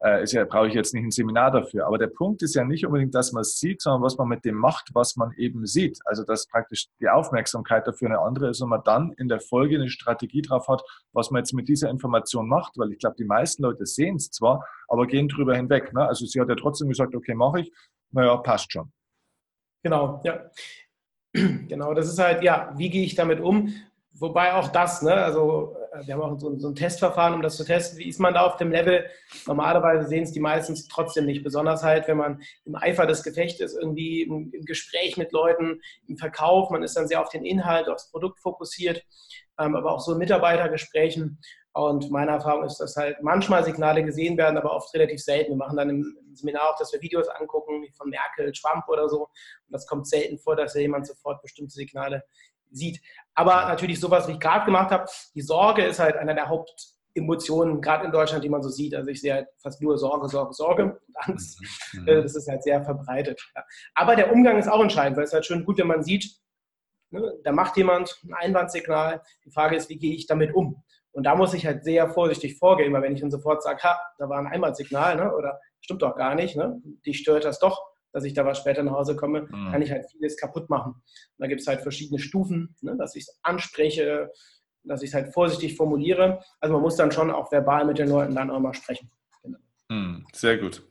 äh, 0.04 0.26
ja, 0.26 0.44
brauche 0.44 0.68
ich 0.68 0.74
jetzt 0.74 0.94
nicht 0.94 1.04
ein 1.04 1.12
Seminar 1.12 1.52
dafür. 1.52 1.88
Aber 1.88 1.98
der 1.98 2.08
Punkt 2.08 2.42
ist 2.44 2.56
ja 2.56 2.66
nicht 2.66 2.86
unbedingt, 2.86 3.16
dass 3.16 3.32
man 3.32 3.42
es 3.42 3.58
sieht, 3.58 3.82
sondern 3.82 4.02
was 4.02 4.18
man 4.18 4.28
mit 4.28 4.44
dem 4.44 4.56
macht, 4.56 4.90
was 4.94 5.16
man 5.16 5.32
eben 5.38 5.66
sieht. 5.66 6.00
Also 6.06 6.24
dass 6.24 6.46
praktisch 6.48 6.88
die 7.00 7.08
Aufmerksamkeit 7.08 7.88
dafür 7.88 8.10
eine 8.10 8.20
andere 8.20 8.50
ist 8.50 8.62
und 8.62 8.70
man 8.70 8.82
dann 8.84 9.14
in 9.14 9.30
der 9.30 9.40
Folge 9.40 9.76
eine 9.76 9.90
Strategie 9.90 10.42
drauf 10.42 10.68
hat, 10.68 10.84
was 11.14 11.32
man 11.32 11.40
jetzt 11.40 11.54
mit 11.54 11.70
dieser 11.70 11.90
Information 11.90 12.50
macht. 12.50 12.78
Weil 12.78 12.92
ich 12.92 13.00
glaube, 13.00 13.16
die 13.18 13.26
meisten 13.26 13.64
Leute 13.64 13.86
sehen 13.86 14.18
es 14.18 14.30
zwar, 14.30 14.66
aber 14.90 15.08
gehen 15.08 15.30
drüber 15.30 15.56
hinweg. 15.56 15.94
Ne? 15.94 16.06
Also 16.06 16.26
sie 16.26 16.42
hat 16.42 16.50
ja 16.50 16.56
trotzdem 16.56 16.90
gesagt, 16.90 17.16
okay, 17.16 17.34
mache 17.34 17.62
ich. 17.62 17.72
Naja, 18.12 18.36
passt 18.38 18.74
schon. 18.74 18.92
Genau, 19.84 20.22
ja. 20.24 20.50
Genau, 21.68 21.96
das 21.96 22.10
ist 22.10 22.20
halt, 22.20 22.44
ja, 22.44 22.72
wie 22.76 22.92
gehe 22.92 23.04
ich 23.04 23.16
damit 23.16 23.40
um? 23.40 23.74
Wobei 24.12 24.54
auch 24.54 24.68
das, 24.68 25.02
ne, 25.02 25.14
also 25.14 25.76
wir 26.06 26.14
haben 26.14 26.22
auch 26.22 26.40
so, 26.40 26.58
so, 26.58 26.70
ein 26.70 26.76
Testverfahren, 26.76 27.34
um 27.34 27.42
das 27.42 27.58
zu 27.58 27.64
testen. 27.64 28.00
Wie 28.00 28.10
ist 28.10 28.20
man 28.20 28.34
da 28.34 28.46
auf 28.46 28.58
dem 28.58 28.72
Level? 28.72 29.06
Normalerweise 29.46 30.08
sehen 30.08 30.24
es 30.24 30.32
die 30.32 30.40
meistens 30.40 30.88
trotzdem 30.88 31.26
nicht. 31.26 31.44
Besonders 31.44 31.84
halt, 31.84 32.08
wenn 32.08 32.18
man 32.18 32.42
im 32.66 32.76
Eifer 32.76 33.06
des 33.06 33.24
Gefechtes 33.24 33.76
irgendwie 33.76 34.24
im, 34.24 34.52
im 34.54 34.66
Gespräch 34.66 35.18
mit 35.18 35.32
Leuten, 35.32 35.82
im 36.08 36.18
Verkauf, 36.18 36.70
man 36.70 36.84
ist 36.84 36.98
dann 36.98 37.08
sehr 37.08 37.22
auf 37.22 37.30
den 37.30 37.46
Inhalt, 37.46 37.88
aufs 37.90 38.10
Produkt 38.10 38.40
fokussiert, 38.40 39.04
ähm, 39.60 39.76
aber 39.76 39.92
auch 39.92 40.00
so 40.00 40.14
in 40.14 40.18
Mitarbeitergesprächen. 40.18 41.40
Und 41.76 42.12
meine 42.12 42.32
Erfahrung 42.32 42.64
ist, 42.64 42.78
dass 42.78 42.96
halt 42.96 43.18
manchmal 43.24 43.64
Signale 43.64 44.04
gesehen 44.04 44.38
werden, 44.38 44.58
aber 44.58 44.76
oft 44.76 44.94
relativ 44.94 45.20
selten. 45.20 45.54
Wir 45.54 45.58
machen 45.58 45.76
dann 45.76 45.90
im 45.90 46.18
Seminar 46.34 46.70
auch, 46.70 46.78
dass 46.78 46.94
wir 46.94 47.02
Videos 47.02 47.28
angucken, 47.28 47.82
wie 47.82 47.92
von 47.92 48.10
Merkel, 48.10 48.54
Schwamp 48.54 48.88
oder 48.88 49.10
so. 49.10 49.24
Und 49.24 49.72
das 49.72 49.88
kommt 49.88 50.08
selten 50.08 50.38
vor, 50.38 50.56
dass 50.56 50.76
jemand 50.76 51.08
sofort 51.08 51.42
bestimmte 51.42 51.74
Signale 51.74 52.24
sieht. 52.74 53.02
Aber 53.36 53.68
natürlich 53.68 54.00
sowas, 54.00 54.28
wie 54.28 54.34
ich 54.34 54.40
gerade 54.40 54.66
gemacht 54.66 54.92
habe, 54.92 55.06
die 55.34 55.42
Sorge 55.42 55.84
ist 55.84 56.00
halt 56.00 56.18
einer 56.18 56.34
der 56.34 56.50
Hauptemotionen, 56.50 57.82
gerade 57.82 58.06
in 58.06 58.12
Deutschland, 58.12 58.44
die 58.44 58.50
man 58.50 58.62
so 58.62 58.70
sieht. 58.70 58.96
Also 58.96 59.10
ich 59.10 59.22
sehe 59.22 59.34
halt 59.34 59.48
fast 59.58 59.82
nur 59.82 59.98
Sorge, 59.98 60.28
Sorge, 60.28 60.54
Sorge 60.54 60.84
und 60.84 60.98
Angst. 61.16 61.60
Mhm. 61.94 62.02
mhm. 62.02 62.08
Äh, 62.08 62.22
das 62.24 62.36
ist 62.36 62.48
halt 62.48 62.64
sehr 62.64 62.84
verbreitet. 62.84 63.42
Aber 63.96 64.16
der 64.16 64.32
Umgang 64.32 64.58
ist 64.58 64.68
auch 64.68 64.82
entscheidend, 64.82 65.18
weil 65.18 65.26
es 65.26 65.34
halt 65.34 65.46
schön 65.46 65.66
gut, 65.66 65.78
wenn 65.78 65.88
man 65.88 66.04
sieht, 66.04 66.30
ne, 67.10 67.34
da 67.44 67.52
macht 67.52 67.78
jemand 67.78 68.20
ein 68.24 68.34
Einwandsignal. 68.34 69.22
Die 69.46 69.52
Frage 69.52 69.76
ist, 69.76 69.90
wie 69.90 69.98
gehe 69.98 70.16
ich 70.16 70.28
damit 70.28 70.54
um? 70.54 70.84
Und 71.12 71.26
da 71.26 71.36
muss 71.36 71.54
ich 71.54 71.66
halt 71.66 71.84
sehr 71.84 72.10
vorsichtig 72.10 72.58
vorgehen, 72.58 72.92
weil 72.92 73.04
wenn 73.04 73.14
ich 73.14 73.22
dann 73.22 73.30
sofort 73.32 73.62
sage, 73.62 73.84
ha, 73.84 74.00
da 74.18 74.30
war 74.30 74.40
ein 74.40 74.48
Einwandsignal, 74.48 75.16
ne, 75.16 75.34
oder 75.34 75.60
stimmt 75.80 76.02
doch 76.02 76.16
gar 76.16 76.34
nicht, 76.36 76.56
ne, 76.56 76.82
die 77.06 77.14
stört 77.14 77.46
das 77.46 77.60
doch, 77.60 77.82
dass 78.14 78.24
ich 78.24 78.34
da 78.34 78.46
was 78.46 78.60
später 78.60 78.84
nach 78.84 78.94
Hause 78.94 79.16
komme, 79.16 79.42
mhm. 79.42 79.72
kann 79.72 79.82
ich 79.82 79.92
halt 79.92 80.10
vieles 80.10 80.38
kaputt 80.38 80.70
machen. 80.70 80.94
Und 80.94 81.40
da 81.40 81.48
gibt 81.48 81.62
es 81.62 81.68
halt 81.68 81.82
verschiedene 81.82 82.20
Stufen, 82.20 82.76
ne, 82.82 82.96
dass 82.98 83.16
ich 83.16 83.24
es 83.24 83.40
anspreche, 83.42 84.32
dass 84.84 85.02
ich 85.02 85.10
es 85.10 85.14
halt 85.14 85.34
vorsichtig 85.34 85.76
formuliere. 85.76 86.42
Also 86.60 86.74
man 86.74 86.82
muss 86.82 86.96
dann 86.96 87.12
schon 87.12 87.32
auch 87.32 87.52
verbal 87.52 87.86
mit 87.86 87.98
den 87.98 88.10
Leuten 88.10 88.36
dann 88.36 88.52
auch 88.52 88.60
mal 88.60 88.74
sprechen. 88.74 89.10
Genau. 89.42 89.58
Mhm, 89.90 90.26
sehr 90.34 90.58
gut. 90.58 90.84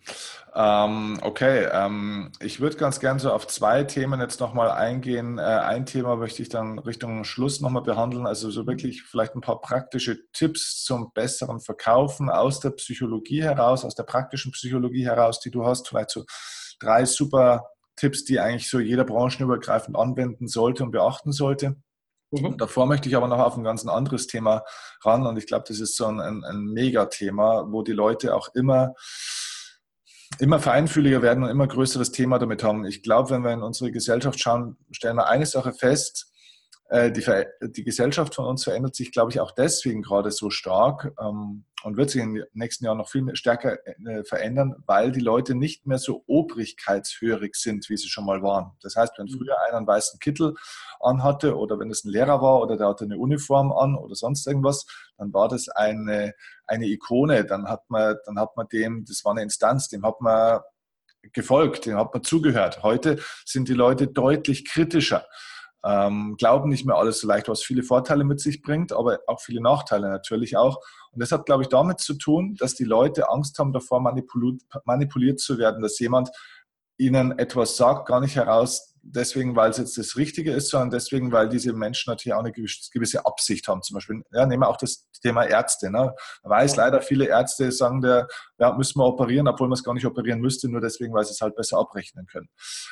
Ähm, 0.54 1.18
okay, 1.22 1.68
ähm, 1.72 2.32
ich 2.40 2.60
würde 2.60 2.76
ganz 2.76 3.00
gerne 3.00 3.20
so 3.20 3.32
auf 3.32 3.46
zwei 3.46 3.84
Themen 3.84 4.20
jetzt 4.20 4.40
nochmal 4.40 4.70
eingehen. 4.70 5.38
Äh, 5.38 5.42
ein 5.42 5.86
Thema 5.86 6.16
möchte 6.16 6.42
ich 6.42 6.48
dann 6.48 6.78
Richtung 6.78 7.24
Schluss 7.24 7.60
nochmal 7.60 7.82
behandeln, 7.82 8.26
also 8.26 8.50
so 8.50 8.66
wirklich 8.66 9.02
vielleicht 9.02 9.34
ein 9.34 9.40
paar 9.40 9.60
praktische 9.60 10.30
Tipps 10.32 10.84
zum 10.84 11.12
besseren 11.14 11.60
Verkaufen 11.60 12.28
aus 12.28 12.60
der 12.60 12.70
Psychologie 12.70 13.42
heraus, 13.42 13.84
aus 13.84 13.94
der 13.94 14.02
praktischen 14.04 14.52
Psychologie 14.52 15.06
heraus, 15.06 15.40
die 15.40 15.50
du 15.50 15.64
hast, 15.64 15.88
vielleicht 15.88 16.10
so 16.10 16.24
drei 16.82 17.04
super 17.04 17.66
Tipps, 17.96 18.24
die 18.24 18.40
eigentlich 18.40 18.68
so 18.68 18.80
jeder 18.80 19.04
branchenübergreifend 19.04 19.96
anwenden 19.96 20.48
sollte 20.48 20.82
und 20.82 20.90
beachten 20.90 21.32
sollte. 21.32 21.76
Mhm. 22.30 22.56
Davor 22.56 22.86
möchte 22.86 23.08
ich 23.08 23.16
aber 23.16 23.28
noch 23.28 23.38
auf 23.38 23.56
ein 23.56 23.64
ganz 23.64 23.86
anderes 23.86 24.26
Thema 24.26 24.64
ran 25.04 25.26
und 25.26 25.36
ich 25.36 25.46
glaube, 25.46 25.64
das 25.68 25.80
ist 25.80 25.96
so 25.96 26.06
ein, 26.06 26.20
ein, 26.20 26.44
ein 26.44 26.64
Megathema, 26.64 27.66
wo 27.68 27.82
die 27.82 27.92
Leute 27.92 28.34
auch 28.34 28.48
immer 28.54 28.94
immer 30.38 30.58
feinfühliger 30.58 31.20
werden 31.20 31.44
und 31.44 31.50
immer 31.50 31.66
größeres 31.66 32.10
Thema 32.10 32.38
damit 32.38 32.64
haben. 32.64 32.86
Ich 32.86 33.02
glaube, 33.02 33.30
wenn 33.30 33.44
wir 33.44 33.52
in 33.52 33.62
unsere 33.62 33.92
Gesellschaft 33.92 34.40
schauen, 34.40 34.78
stellen 34.90 35.16
wir 35.16 35.28
eine 35.28 35.44
Sache 35.44 35.74
fest, 35.74 36.31
die, 36.92 37.24
die, 37.70 37.84
Gesellschaft 37.84 38.34
von 38.34 38.44
uns 38.44 38.64
verändert 38.64 38.94
sich, 38.94 39.12
glaube 39.12 39.30
ich, 39.30 39.40
auch 39.40 39.52
deswegen 39.52 40.02
gerade 40.02 40.30
so 40.30 40.50
stark 40.50 41.14
ähm, 41.18 41.64
und 41.84 41.96
wird 41.96 42.10
sich 42.10 42.20
in 42.20 42.34
den 42.34 42.44
nächsten 42.52 42.84
Jahren 42.84 42.98
noch 42.98 43.08
viel 43.08 43.34
stärker 43.34 43.78
äh, 43.86 44.24
verändern, 44.24 44.74
weil 44.84 45.10
die 45.10 45.20
Leute 45.20 45.54
nicht 45.54 45.86
mehr 45.86 45.96
so 45.96 46.22
obrigkeitshörig 46.26 47.54
sind, 47.54 47.88
wie 47.88 47.96
sie 47.96 48.08
schon 48.08 48.26
mal 48.26 48.42
waren. 48.42 48.72
Das 48.82 48.94
heißt, 48.94 49.14
wenn 49.16 49.24
mhm. 49.24 49.38
früher 49.38 49.58
einer 49.66 49.78
einen 49.78 49.86
weißen 49.86 50.20
Kittel 50.20 50.54
anhatte 51.00 51.56
oder 51.56 51.78
wenn 51.78 51.90
es 51.90 52.04
ein 52.04 52.10
Lehrer 52.10 52.42
war 52.42 52.60
oder 52.60 52.76
der 52.76 52.88
hatte 52.88 53.04
eine 53.04 53.16
Uniform 53.16 53.72
an 53.72 53.96
oder 53.96 54.14
sonst 54.14 54.46
irgendwas, 54.46 54.84
dann 55.16 55.32
war 55.32 55.48
das 55.48 55.70
eine, 55.70 56.34
eine 56.66 56.86
Ikone. 56.86 57.46
Dann 57.46 57.68
hat 57.68 57.88
man, 57.88 58.16
dann 58.26 58.38
hat 58.38 58.54
man 58.54 58.68
dem, 58.68 59.06
das 59.08 59.24
war 59.24 59.32
eine 59.32 59.42
Instanz, 59.42 59.88
dem 59.88 60.04
hat 60.04 60.20
man 60.20 60.60
gefolgt, 61.32 61.86
dem 61.86 61.96
hat 61.96 62.12
man 62.12 62.22
zugehört. 62.22 62.82
Heute 62.82 63.18
sind 63.46 63.68
die 63.68 63.74
Leute 63.74 64.08
deutlich 64.08 64.66
kritischer 64.66 65.24
ähm, 65.84 66.36
glauben 66.38 66.68
nicht 66.68 66.86
mehr 66.86 66.96
alles 66.96 67.20
so 67.20 67.26
leicht, 67.26 67.48
was 67.48 67.62
viele 67.62 67.82
Vorteile 67.82 68.24
mit 68.24 68.40
sich 68.40 68.62
bringt, 68.62 68.92
aber 68.92 69.20
auch 69.26 69.40
viele 69.40 69.60
Nachteile 69.60 70.08
natürlich 70.08 70.56
auch. 70.56 70.78
Und 71.10 71.20
das 71.20 71.32
hat, 71.32 71.46
glaube 71.46 71.62
ich, 71.62 71.68
damit 71.68 72.00
zu 72.00 72.14
tun, 72.14 72.54
dass 72.58 72.74
die 72.74 72.84
Leute 72.84 73.28
Angst 73.28 73.58
haben 73.58 73.72
davor, 73.72 74.00
manipuliert, 74.00 74.62
manipuliert 74.84 75.40
zu 75.40 75.58
werden, 75.58 75.82
dass 75.82 75.98
jemand 75.98 76.30
ihnen 76.98 77.38
etwas 77.38 77.76
sagt, 77.76 78.06
gar 78.06 78.20
nicht 78.20 78.36
heraus 78.36 78.92
deswegen, 79.02 79.56
weil 79.56 79.70
es 79.70 79.78
jetzt 79.78 79.98
das 79.98 80.16
Richtige 80.16 80.52
ist, 80.52 80.68
sondern 80.68 80.90
deswegen, 80.90 81.32
weil 81.32 81.48
diese 81.48 81.72
Menschen 81.72 82.10
natürlich 82.10 82.34
auch 82.34 82.40
eine 82.40 82.52
gewisse 82.52 83.26
Absicht 83.26 83.66
haben. 83.68 83.82
Zum 83.82 83.94
Beispiel, 83.94 84.22
ja, 84.32 84.46
nehmen 84.46 84.62
wir 84.62 84.68
auch 84.68 84.76
das 84.76 85.08
Thema 85.22 85.44
Ärzte. 85.44 85.90
Ne? 85.90 86.14
Man 86.42 86.50
weiß 86.50 86.76
leider, 86.76 87.02
viele 87.02 87.26
Ärzte 87.26 87.70
sagen, 87.72 88.00
der, 88.00 88.28
ja, 88.58 88.72
müssen 88.72 88.98
wir 88.98 89.06
operieren, 89.06 89.48
obwohl 89.48 89.68
man 89.68 89.76
es 89.76 89.84
gar 89.84 89.94
nicht 89.94 90.06
operieren 90.06 90.40
müsste, 90.40 90.68
nur 90.68 90.80
deswegen, 90.80 91.12
weil 91.12 91.24
sie 91.24 91.32
es 91.32 91.40
halt 91.40 91.56
besser 91.56 91.78
abrechnen 91.78 92.26
können. 92.26 92.48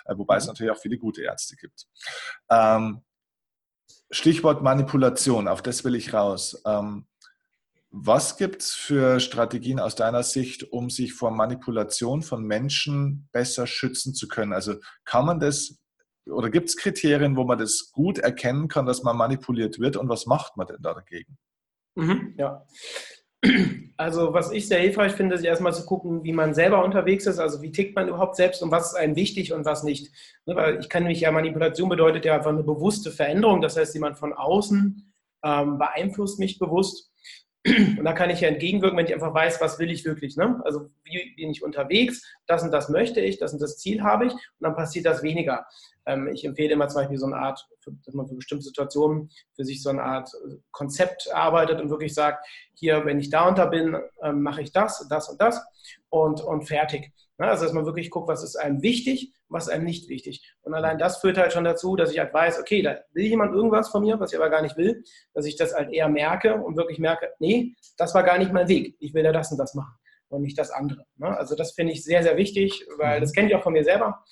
Äh, 0.06 0.16
wobei 0.16 0.36
es 0.36 0.44
mhm. 0.44 0.48
natürlich 0.48 0.72
auch 0.72 0.80
viele 0.80 0.98
gute 0.98 1.22
Ärzte 1.22 1.56
gibt. 1.56 1.86
Ähm, 2.50 3.02
Stichwort 4.10 4.62
Manipulation, 4.62 5.46
auf 5.46 5.62
das 5.62 5.84
will 5.84 5.94
ich 5.94 6.12
raus. 6.12 6.60
Ähm, 6.66 7.06
was 7.90 8.36
gibt 8.36 8.62
es 8.62 8.72
für 8.72 9.18
Strategien 9.18 9.80
aus 9.80 9.96
deiner 9.96 10.22
Sicht, 10.22 10.72
um 10.72 10.90
sich 10.90 11.12
vor 11.12 11.32
Manipulation 11.32 12.22
von 12.22 12.44
Menschen 12.44 13.28
besser 13.32 13.66
schützen 13.66 14.14
zu 14.14 14.28
können? 14.28 14.52
Also 14.52 14.74
kann 15.04 15.26
man 15.26 15.40
das 15.40 15.80
oder 16.26 16.50
gibt 16.50 16.68
es 16.68 16.76
Kriterien, 16.76 17.36
wo 17.36 17.44
man 17.44 17.58
das 17.58 17.90
gut 17.92 18.18
erkennen 18.18 18.68
kann, 18.68 18.86
dass 18.86 19.02
man 19.02 19.16
manipuliert 19.16 19.80
wird 19.80 19.96
und 19.96 20.08
was 20.08 20.26
macht 20.26 20.56
man 20.56 20.66
denn 20.66 20.80
da 20.80 20.94
dagegen? 20.94 21.36
Mhm, 21.96 22.34
ja. 22.38 22.64
Also 23.96 24.34
was 24.34 24.52
ich 24.52 24.68
sehr 24.68 24.80
hilfreich 24.80 25.12
finde, 25.12 25.34
ist 25.34 25.44
erstmal 25.44 25.72
zu 25.72 25.84
gucken, 25.86 26.22
wie 26.24 26.32
man 26.32 26.54
selber 26.54 26.84
unterwegs 26.84 27.26
ist, 27.26 27.38
also 27.38 27.62
wie 27.62 27.72
tickt 27.72 27.96
man 27.96 28.08
überhaupt 28.08 28.36
selbst 28.36 28.62
und 28.62 28.70
was 28.70 28.92
ist 28.92 28.94
einem 28.94 29.16
wichtig 29.16 29.52
und 29.52 29.64
was 29.64 29.82
nicht. 29.82 30.12
Ne, 30.46 30.56
weil 30.56 30.78
ich 30.78 30.88
kann 30.88 31.04
mich 31.04 31.20
ja, 31.20 31.32
Manipulation 31.32 31.88
bedeutet 31.88 32.24
ja 32.24 32.36
einfach 32.36 32.50
eine 32.50 32.62
bewusste 32.62 33.10
Veränderung, 33.10 33.60
das 33.62 33.76
heißt, 33.76 33.94
jemand 33.94 34.18
von 34.18 34.32
außen 34.32 35.12
ähm, 35.42 35.78
beeinflusst 35.78 36.38
mich 36.38 36.58
bewusst 36.58 37.09
und 37.66 38.04
da 38.04 38.12
kann 38.14 38.30
ich 38.30 38.40
ja 38.40 38.48
entgegenwirken, 38.48 38.96
wenn 38.96 39.06
ich 39.06 39.12
einfach 39.12 39.34
weiß, 39.34 39.60
was 39.60 39.78
will 39.78 39.90
ich 39.90 40.04
wirklich. 40.04 40.36
Ne? 40.36 40.60
Also 40.64 40.88
wie 41.04 41.34
bin 41.36 41.50
ich 41.50 41.62
unterwegs, 41.62 42.22
das 42.46 42.62
und 42.62 42.70
das 42.70 42.88
möchte 42.88 43.20
ich, 43.20 43.38
das 43.38 43.52
und 43.52 43.60
das 43.60 43.76
Ziel 43.76 44.02
habe 44.02 44.26
ich 44.26 44.32
und 44.32 44.40
dann 44.60 44.74
passiert 44.74 45.04
das 45.04 45.22
weniger. 45.22 45.66
Ähm, 46.06 46.28
ich 46.32 46.44
empfehle 46.44 46.72
immer 46.72 46.88
zum 46.88 47.02
Beispiel 47.02 47.18
so 47.18 47.26
eine 47.26 47.36
Art, 47.36 47.68
dass 47.84 48.14
man 48.14 48.26
für 48.26 48.34
bestimmte 48.34 48.64
Situationen 48.64 49.30
für 49.54 49.64
sich 49.64 49.82
so 49.82 49.90
eine 49.90 50.02
Art 50.02 50.30
Konzept 50.70 51.28
arbeitet 51.34 51.80
und 51.80 51.90
wirklich 51.90 52.14
sagt, 52.14 52.46
hier, 52.74 53.04
wenn 53.04 53.20
ich 53.20 53.28
da 53.28 53.46
unter 53.46 53.66
bin, 53.66 53.96
ähm, 54.22 54.42
mache 54.42 54.62
ich 54.62 54.72
das, 54.72 55.06
das 55.08 55.28
und 55.28 55.40
das 55.40 55.62
und, 56.08 56.40
und 56.40 56.62
fertig. 56.66 57.12
Also, 57.48 57.64
dass 57.64 57.72
man 57.72 57.86
wirklich 57.86 58.10
guckt, 58.10 58.28
was 58.28 58.42
ist 58.42 58.56
einem 58.56 58.82
wichtig, 58.82 59.32
was 59.48 59.66
ist 59.66 59.72
einem 59.72 59.84
nicht 59.84 60.08
wichtig. 60.08 60.54
Und 60.62 60.74
allein 60.74 60.98
das 60.98 61.18
führt 61.18 61.38
halt 61.38 61.52
schon 61.52 61.64
dazu, 61.64 61.96
dass 61.96 62.12
ich 62.12 62.18
halt 62.18 62.34
weiß, 62.34 62.60
okay, 62.60 62.82
da 62.82 62.98
will 63.12 63.24
jemand 63.24 63.54
irgendwas 63.54 63.88
von 63.88 64.02
mir, 64.02 64.20
was 64.20 64.32
ich 64.32 64.38
aber 64.38 64.50
gar 64.50 64.62
nicht 64.62 64.76
will, 64.76 65.02
dass 65.32 65.46
ich 65.46 65.56
das 65.56 65.74
halt 65.74 65.92
eher 65.92 66.08
merke 66.08 66.54
und 66.54 66.76
wirklich 66.76 66.98
merke, 66.98 67.32
nee, 67.38 67.74
das 67.96 68.14
war 68.14 68.22
gar 68.22 68.38
nicht 68.38 68.52
mein 68.52 68.68
Weg. 68.68 68.96
Ich 69.00 69.14
will 69.14 69.24
ja 69.24 69.32
das 69.32 69.50
und 69.50 69.58
das 69.58 69.74
machen 69.74 69.94
und 70.28 70.42
nicht 70.42 70.58
das 70.58 70.70
andere. 70.70 71.04
Also, 71.20 71.54
das 71.56 71.72
finde 71.72 71.92
ich 71.92 72.04
sehr, 72.04 72.22
sehr 72.22 72.36
wichtig, 72.36 72.86
weil 72.98 73.18
mhm. 73.18 73.22
das 73.22 73.32
kenne 73.32 73.48
ich 73.48 73.54
auch 73.54 73.62
von 73.62 73.72
mir 73.72 73.84
selber. 73.84 74.22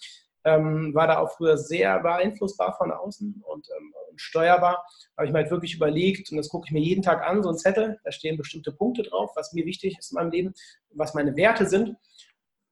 Ähm, 0.45 0.95
war 0.95 1.07
da 1.07 1.19
auch 1.19 1.33
früher 1.33 1.59
sehr 1.59 1.99
beeinflussbar 2.01 2.77
von 2.77 2.93
außen 2.93 3.43
und, 3.45 3.69
ähm, 3.77 3.93
und 4.11 4.21
steuerbar. 4.21 4.85
Habe 5.17 5.27
ich 5.27 5.33
mir 5.33 5.41
halt 5.41 5.51
wirklich 5.51 5.75
überlegt, 5.75 6.31
und 6.31 6.37
das 6.37 6.49
gucke 6.49 6.67
ich 6.67 6.73
mir 6.73 6.81
jeden 6.81 7.03
Tag 7.03 7.27
an, 7.27 7.43
so 7.43 7.51
ein 7.51 7.59
Zettel, 7.59 7.99
da 8.05 8.13
stehen 8.13 8.37
bestimmte 8.37 8.73
Punkte 8.73 9.03
drauf, 9.03 9.33
was 9.35 9.53
mir 9.53 9.67
wichtig 9.67 9.99
ist 9.99 10.13
in 10.13 10.15
meinem 10.15 10.31
Leben, 10.31 10.55
was 10.91 11.15
meine 11.15 11.37
Werte 11.37 11.67
sind. 11.67 11.97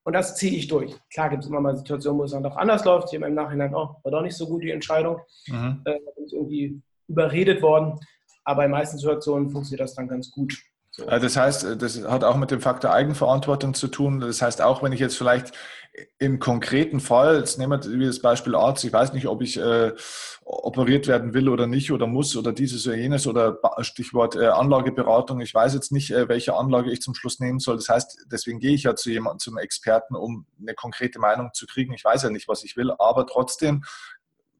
Und 0.06 0.12
das 0.12 0.36
ziehe 0.36 0.56
ich 0.56 0.68
durch. 0.68 0.94
Klar 1.12 1.30
gibt 1.30 1.42
es 1.42 1.48
immer 1.48 1.60
mal 1.60 1.76
Situationen, 1.76 2.20
wo 2.20 2.24
es 2.24 2.30
dann 2.30 2.44
doch 2.44 2.56
anders 2.56 2.84
läuft. 2.84 3.08
Ich 3.12 3.18
habe 3.18 3.26
im 3.26 3.34
Nachhinein, 3.34 3.74
oh, 3.74 3.96
war 4.04 4.12
doch 4.12 4.22
nicht 4.22 4.36
so 4.36 4.46
gut 4.46 4.62
die 4.62 4.70
Entscheidung. 4.70 5.18
Mhm. 5.48 5.82
Äh, 5.84 5.98
bin 6.14 6.24
ich 6.24 6.32
irgendwie 6.32 6.80
überredet 7.08 7.60
worden. 7.60 7.98
Aber 8.44 8.64
in 8.64 8.70
meisten 8.70 8.98
Situationen 8.98 9.50
funktioniert 9.50 9.80
das 9.80 9.96
dann 9.96 10.06
ganz 10.06 10.30
gut. 10.30 10.56
So. 10.92 11.06
Äh, 11.06 11.18
das 11.18 11.36
heißt, 11.36 11.64
äh, 11.64 11.76
das 11.76 12.00
hat 12.04 12.22
auch 12.22 12.36
mit 12.36 12.52
dem 12.52 12.60
Faktor 12.60 12.92
Eigenverantwortung 12.92 13.74
zu 13.74 13.88
tun. 13.88 14.20
Das 14.20 14.40
heißt, 14.40 14.62
auch 14.62 14.80
wenn 14.80 14.92
ich 14.92 15.00
jetzt 15.00 15.18
vielleicht 15.18 15.52
im 16.18 16.38
konkreten 16.38 17.00
Fall, 17.00 17.38
jetzt 17.38 17.58
nehmen 17.58 17.82
wir 17.82 18.06
das 18.06 18.20
Beispiel 18.20 18.54
Arzt, 18.54 18.84
ich 18.84 18.92
weiß 18.92 19.12
nicht, 19.12 19.26
ob 19.26 19.42
ich 19.42 19.58
äh, 19.58 19.92
operiert 20.44 21.06
werden 21.06 21.34
will 21.34 21.48
oder 21.48 21.66
nicht 21.66 21.90
oder 21.92 22.06
muss 22.06 22.36
oder 22.36 22.52
dieses 22.52 22.86
oder 22.86 22.96
jenes 22.96 23.26
oder 23.26 23.58
Stichwort 23.80 24.36
äh, 24.36 24.46
Anlageberatung, 24.46 25.40
ich 25.40 25.54
weiß 25.54 25.74
jetzt 25.74 25.92
nicht, 25.92 26.10
äh, 26.10 26.28
welche 26.28 26.54
Anlage 26.54 26.90
ich 26.90 27.00
zum 27.00 27.14
Schluss 27.14 27.40
nehmen 27.40 27.58
soll. 27.58 27.76
Das 27.76 27.88
heißt, 27.88 28.26
deswegen 28.30 28.58
gehe 28.58 28.74
ich 28.74 28.84
ja 28.84 28.94
zu 28.94 29.10
jemandem, 29.10 29.38
zum 29.38 29.58
Experten, 29.58 30.16
um 30.16 30.46
eine 30.60 30.74
konkrete 30.74 31.18
Meinung 31.18 31.50
zu 31.54 31.66
kriegen. 31.66 31.92
Ich 31.94 32.04
weiß 32.04 32.22
ja 32.22 32.30
nicht, 32.30 32.48
was 32.48 32.64
ich 32.64 32.76
will, 32.76 32.90
aber 32.98 33.26
trotzdem 33.26 33.82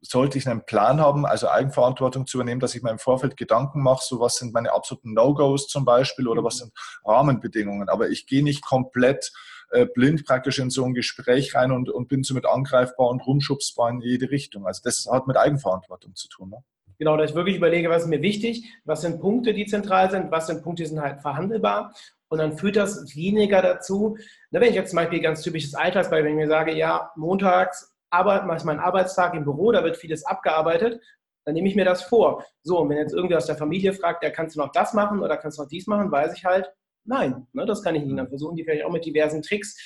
sollte 0.02 0.38
ich 0.38 0.48
einen 0.48 0.64
Plan 0.64 1.00
haben, 1.00 1.26
also 1.26 1.48
Eigenverantwortung 1.48 2.26
zu 2.26 2.38
übernehmen, 2.38 2.60
dass 2.60 2.74
ich 2.74 2.82
mir 2.82 2.90
im 2.90 2.98
Vorfeld 2.98 3.36
Gedanken 3.36 3.82
mache, 3.82 4.04
so 4.04 4.20
was 4.20 4.36
sind 4.36 4.54
meine 4.54 4.72
absoluten 4.72 5.14
No-Gos 5.14 5.68
zum 5.68 5.84
Beispiel 5.84 6.28
oder 6.28 6.44
was 6.44 6.58
sind 6.58 6.72
Rahmenbedingungen. 7.04 7.88
Aber 7.88 8.08
ich 8.08 8.26
gehe 8.26 8.44
nicht 8.44 8.64
komplett 8.64 9.32
äh, 9.70 9.86
blind 9.86 10.24
praktisch 10.24 10.58
in 10.58 10.70
so 10.70 10.84
ein 10.84 10.94
Gespräch 10.94 11.54
rein 11.54 11.72
und, 11.72 11.90
und 11.90 12.08
bin 12.08 12.22
somit 12.22 12.46
angreifbar 12.46 13.08
und 13.08 13.26
rumschubsbar 13.26 13.90
in 13.90 14.00
jede 14.00 14.30
Richtung. 14.30 14.66
Also 14.66 14.80
das 14.84 15.08
hat 15.10 15.26
mit 15.26 15.36
Eigenverantwortung 15.36 16.14
zu 16.14 16.28
tun. 16.28 16.50
Ne? 16.50 16.58
Genau, 16.98 17.16
dass 17.16 17.30
ich 17.30 17.36
wirklich 17.36 17.56
überlege, 17.56 17.90
was 17.90 18.04
ist 18.04 18.08
mir 18.08 18.22
wichtig, 18.22 18.72
was 18.84 19.02
sind 19.02 19.20
Punkte, 19.20 19.52
die 19.52 19.66
zentral 19.66 20.10
sind, 20.10 20.30
was 20.30 20.46
sind 20.46 20.62
Punkte, 20.62 20.82
die 20.82 20.88
sind 20.88 21.00
halt 21.00 21.20
verhandelbar. 21.20 21.92
Und 22.28 22.38
dann 22.38 22.56
führt 22.56 22.76
das 22.76 23.14
weniger 23.14 23.62
dazu, 23.62 24.16
wenn 24.50 24.62
ich 24.62 24.74
jetzt 24.74 24.90
zum 24.90 24.96
Beispiel 24.96 25.20
ganz 25.20 25.42
typisches 25.42 25.74
Alltagsbeispiel, 25.74 26.24
wenn 26.24 26.38
ich 26.38 26.44
mir 26.44 26.48
sage, 26.48 26.74
ja, 26.74 27.10
montags 27.14 27.94
Arbeit, 28.10 28.50
ist 28.56 28.64
mein 28.64 28.80
Arbeitstag 28.80 29.34
im 29.34 29.44
Büro, 29.44 29.72
da 29.72 29.84
wird 29.84 29.96
vieles 29.96 30.24
abgearbeitet, 30.24 31.00
dann 31.44 31.54
nehme 31.54 31.68
ich 31.68 31.76
mir 31.76 31.84
das 31.84 32.02
vor. 32.02 32.44
So, 32.62 32.80
und 32.80 32.88
wenn 32.88 32.98
jetzt 32.98 33.14
irgendwie 33.14 33.36
aus 33.36 33.46
der 33.46 33.56
Familie 33.56 33.92
fragt, 33.92 34.24
ja, 34.24 34.30
kannst 34.30 34.56
du 34.56 34.60
noch 34.60 34.72
das 34.72 34.94
machen 34.94 35.22
oder 35.22 35.36
kannst 35.36 35.58
du 35.58 35.62
noch 35.62 35.68
dies 35.68 35.86
machen, 35.86 36.10
weiß 36.10 36.36
ich 36.36 36.44
halt, 36.44 36.72
nein, 37.06 37.46
ne, 37.52 37.66
das 37.66 37.82
kann 37.82 37.94
ich 37.94 38.04
nicht. 38.04 38.18
Dann 38.18 38.28
versuchen 38.28 38.56
die 38.56 38.64
vielleicht 38.64 38.84
auch 38.84 38.92
mit 38.92 39.04
diversen 39.04 39.42
Tricks 39.42 39.76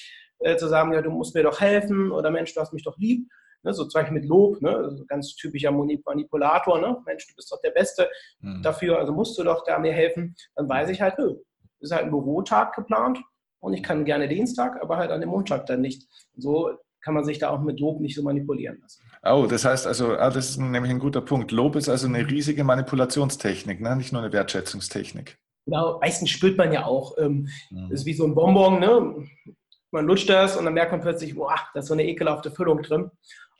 äh, 0.40 0.56
zu 0.56 0.68
sagen, 0.68 0.92
ja, 0.92 1.02
du 1.02 1.11
musst 1.11 1.35
mir 1.35 1.42
doch 1.42 1.61
helfen 1.61 2.11
oder 2.11 2.30
Mensch, 2.30 2.54
du 2.54 2.61
hast 2.61 2.72
mich 2.72 2.85
doch 2.85 2.96
lieb. 2.98 3.28
Ne, 3.62 3.74
so 3.74 3.85
zum 3.85 4.00
Beispiel 4.00 4.18
mit 4.18 4.28
Lob, 4.28 4.62
ne, 4.62 4.74
also 4.74 5.04
ganz 5.06 5.35
typischer 5.37 5.70
Manipulator, 5.70 6.80
ne, 6.80 6.96
Mensch, 7.04 7.26
du 7.28 7.35
bist 7.35 7.52
doch 7.52 7.61
der 7.61 7.72
Beste 7.72 8.09
mhm. 8.40 8.62
dafür, 8.62 8.98
also 8.98 9.12
musst 9.12 9.38
du 9.38 9.44
doch 9.44 9.64
da 9.64 9.78
mir 9.78 9.92
helfen. 9.92 10.35
Dann 10.56 10.68
weiß 10.68 10.88
ich 10.88 11.02
halt, 11.02 11.18
nö, 11.18 11.37
ist 11.80 11.92
halt 11.92 12.04
ein 12.04 12.11
Bürotag 12.11 12.74
geplant 12.74 13.20
und 13.61 13.74
ich 13.74 13.83
kann 13.83 14.04
gerne 14.04 14.28
Dienstag, 14.28 14.80
aber 14.80 14.96
halt 14.96 15.11
an 15.11 15.20
dem 15.20 15.28
Montag 15.28 15.66
dann 15.66 15.83
nicht. 15.83 16.09
So 16.37 16.70
kann 17.02 17.14
man 17.14 17.24
sich 17.24 17.38
da 17.38 17.50
auch 17.50 17.61
mit 17.61 17.80
Lob 17.80 18.00
nicht 18.00 18.14
so 18.14 18.22
manipulieren 18.22 18.78
lassen. 18.80 19.02
Oh, 19.22 19.46
das 19.48 19.64
heißt 19.64 19.87
also, 19.87 20.16
ah, 20.16 20.30
das 20.30 20.50
ist 20.50 20.59
nämlich 20.59 20.90
ein 20.90 20.98
guter 20.98 21.20
Punkt. 21.20 21.50
Lob 21.50 21.76
ist 21.76 21.88
also 21.88 22.06
eine 22.06 22.28
riesige 22.28 22.64
Manipulationstechnik, 22.64 23.80
ne? 23.80 23.96
nicht 23.96 24.12
nur 24.12 24.22
eine 24.22 24.33
Wertschätzungstechnik. 24.33 25.38
Genau, 25.70 25.98
meistens 26.00 26.30
spürt 26.30 26.59
man 26.59 26.72
ja 26.72 26.85
auch, 26.85 27.16
ähm, 27.18 27.48
mhm. 27.70 27.88
das 27.90 28.00
ist 28.00 28.06
wie 28.06 28.14
so 28.14 28.26
ein 28.26 28.35
Bonbon, 28.35 28.80
ne? 28.80 29.28
man 29.90 30.06
lutscht 30.06 30.28
das 30.28 30.56
und 30.56 30.64
dann 30.64 30.74
merkt 30.74 30.92
man 30.92 31.00
plötzlich, 31.00 31.35
boah, 31.35 31.56
da 31.74 31.80
ist 31.80 31.87
so 31.87 31.94
eine 31.94 32.06
ekelhafte 32.06 32.50
Füllung 32.50 32.83
drin. 32.83 33.11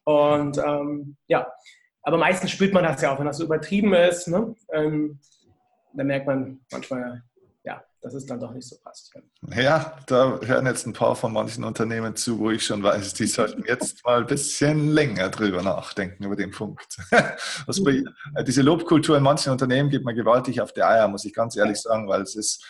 Und 0.05 0.59
ähm, 0.59 1.17
ja, 1.29 1.47
aber 2.03 2.19
meistens 2.19 2.51
spürt 2.51 2.73
man 2.73 2.85
das 2.85 3.03
ja 3.03 3.15
auch, 3.15 3.19
wenn 3.19 3.27
das 3.27 3.37
so 3.37 3.45
übertrieben 3.45 3.93
ist. 3.95 4.29
Ne? 4.29 4.55
Ähm, 4.73 5.21
dann 5.95 6.07
merkt 6.07 6.27
man 6.27 6.61
manchmal, 6.71 7.23
dass 8.03 8.15
es 8.15 8.25
dann 8.27 8.41
doch 8.41 8.53
nicht 8.53 8.67
so 8.67 8.77
passt. 8.83 9.13
Ja, 9.55 9.97
da 10.07 10.39
hören 10.41 10.67
jetzt 10.67 10.87
ein 10.87 10.93
paar 10.93 11.15
von 11.17 11.33
manchen 11.33 11.65
Unternehmen 11.65 12.17
zu, 12.17 12.39
wo 12.39 12.51
ich 12.51 12.65
schon 12.65 12.83
weiß, 12.83 13.15
die 13.15 13.27
sollten 13.27 13.65
jetzt 13.67 14.05
mal 14.05 14.21
ein 14.21 14.27
bisschen 14.27 14.89
länger 14.89 15.29
drüber 15.29 15.63
nachdenken, 15.63 16.25
über 16.25 16.37
den 16.37 16.51
Punkt. 16.51 16.99
Was 17.67 17.83
bei, 17.83 18.03
äh, 18.35 18.45
diese 18.45 18.63
Lobkultur 18.63 19.17
in 19.17 19.23
manchen 19.23 19.53
Unternehmen 19.53 19.91
geht 19.91 20.05
mir 20.05 20.15
gewaltig 20.15 20.61
auf 20.61 20.73
die 20.73 20.83
Eier, 20.83 21.09
muss 21.09 21.25
ich 21.25 21.35
ganz 21.35 21.57
ehrlich 21.57 21.79
sagen, 21.79 22.09
weil 22.09 22.23
es 22.23 22.35
ist 22.37 22.65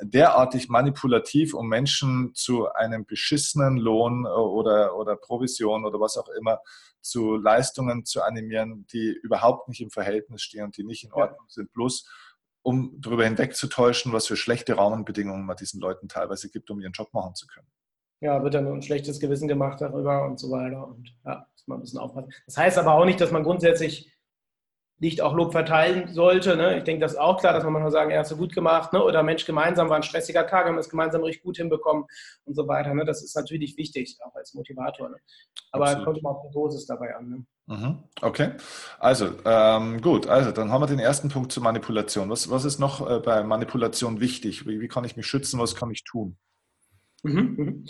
derartig 0.00 0.68
manipulativ, 0.68 1.54
um 1.54 1.68
Menschen 1.68 2.32
zu 2.34 2.70
einem 2.72 3.04
beschissenen 3.04 3.78
Lohn 3.78 4.26
äh, 4.26 4.28
oder, 4.28 4.96
oder 4.96 5.16
Provision 5.16 5.84
oder 5.84 5.98
was 6.00 6.16
auch 6.16 6.28
immer 6.28 6.60
zu 7.00 7.36
Leistungen 7.36 8.04
zu 8.04 8.22
animieren, 8.22 8.86
die 8.92 9.16
überhaupt 9.22 9.68
nicht 9.68 9.80
im 9.80 9.90
Verhältnis 9.90 10.42
stehen 10.42 10.64
und 10.64 10.76
die 10.76 10.84
nicht 10.84 11.04
in 11.04 11.12
Ordnung 11.12 11.46
sind. 11.48 11.72
Plus, 11.72 12.06
um 12.68 13.00
darüber 13.00 13.24
hinwegzutäuschen, 13.24 14.12
was 14.12 14.26
für 14.26 14.36
schlechte 14.36 14.76
Rahmenbedingungen 14.76 15.46
man 15.46 15.56
diesen 15.56 15.80
Leuten 15.80 16.06
teilweise 16.06 16.50
gibt, 16.50 16.70
um 16.70 16.80
ihren 16.80 16.92
Job 16.92 17.08
machen 17.14 17.34
zu 17.34 17.46
können. 17.46 17.66
Ja, 18.20 18.42
wird 18.42 18.52
dann 18.52 18.66
ein 18.66 18.82
schlechtes 18.82 19.20
Gewissen 19.20 19.48
gemacht 19.48 19.80
darüber 19.80 20.26
und 20.26 20.38
so 20.38 20.50
weiter. 20.50 20.86
Und 20.86 21.16
ja, 21.24 21.46
muss 21.50 21.66
man 21.66 21.78
ein 21.78 21.80
bisschen 21.80 21.98
aufpassen. 21.98 22.30
Das 22.44 22.58
heißt 22.58 22.76
aber 22.76 22.92
auch 22.92 23.06
nicht, 23.06 23.22
dass 23.22 23.30
man 23.30 23.42
grundsätzlich 23.42 24.12
nicht 25.00 25.20
auch 25.20 25.34
Lob 25.34 25.52
verteilen 25.52 26.12
sollte. 26.12 26.56
Ne? 26.56 26.78
Ich 26.78 26.84
denke, 26.84 27.00
das 27.00 27.12
ist 27.12 27.18
auch 27.18 27.38
klar, 27.38 27.52
dass 27.52 27.62
man 27.64 27.72
manchmal 27.72 27.92
sagen, 27.92 28.10
er 28.10 28.20
hat 28.20 28.26
so 28.26 28.36
gut 28.36 28.52
gemacht 28.52 28.92
ne? 28.92 29.02
oder 29.02 29.22
Mensch, 29.22 29.44
gemeinsam 29.44 29.88
war 29.88 29.96
ein 29.96 30.02
stressiger 30.02 30.46
Tag, 30.46 30.66
haben 30.66 30.78
es 30.78 30.88
gemeinsam 30.88 31.22
richtig 31.22 31.44
gut 31.44 31.56
hinbekommen 31.56 32.04
und 32.44 32.54
so 32.54 32.66
weiter. 32.66 32.92
Ne? 32.94 33.04
Das 33.04 33.22
ist 33.22 33.36
natürlich 33.36 33.76
wichtig, 33.76 34.18
auch 34.24 34.34
als 34.34 34.54
Motivator. 34.54 35.08
Ne? 35.08 35.16
Aber 35.70 35.84
Absolut. 35.84 36.04
kommt 36.04 36.18
immer 36.18 36.30
auf 36.30 36.42
die 36.48 36.52
Dosis 36.52 36.86
dabei 36.86 37.14
an. 37.14 37.28
Ne? 37.28 37.46
Mhm. 37.66 38.04
Okay, 38.22 38.52
also 38.98 39.30
ähm, 39.44 40.00
gut, 40.00 40.26
also 40.26 40.52
dann 40.52 40.72
haben 40.72 40.80
wir 40.80 40.86
den 40.86 40.98
ersten 40.98 41.28
Punkt 41.28 41.52
zur 41.52 41.62
Manipulation. 41.62 42.30
Was, 42.30 42.50
was 42.50 42.64
ist 42.64 42.78
noch 42.78 43.08
äh, 43.08 43.20
bei 43.20 43.42
Manipulation 43.42 44.20
wichtig? 44.20 44.66
Wie, 44.66 44.80
wie 44.80 44.88
kann 44.88 45.04
ich 45.04 45.16
mich 45.16 45.26
schützen? 45.26 45.60
Was 45.60 45.74
kann 45.74 45.90
ich 45.90 46.02
tun? 46.04 46.38
Mhm. 47.22 47.54
mhm. 47.56 47.84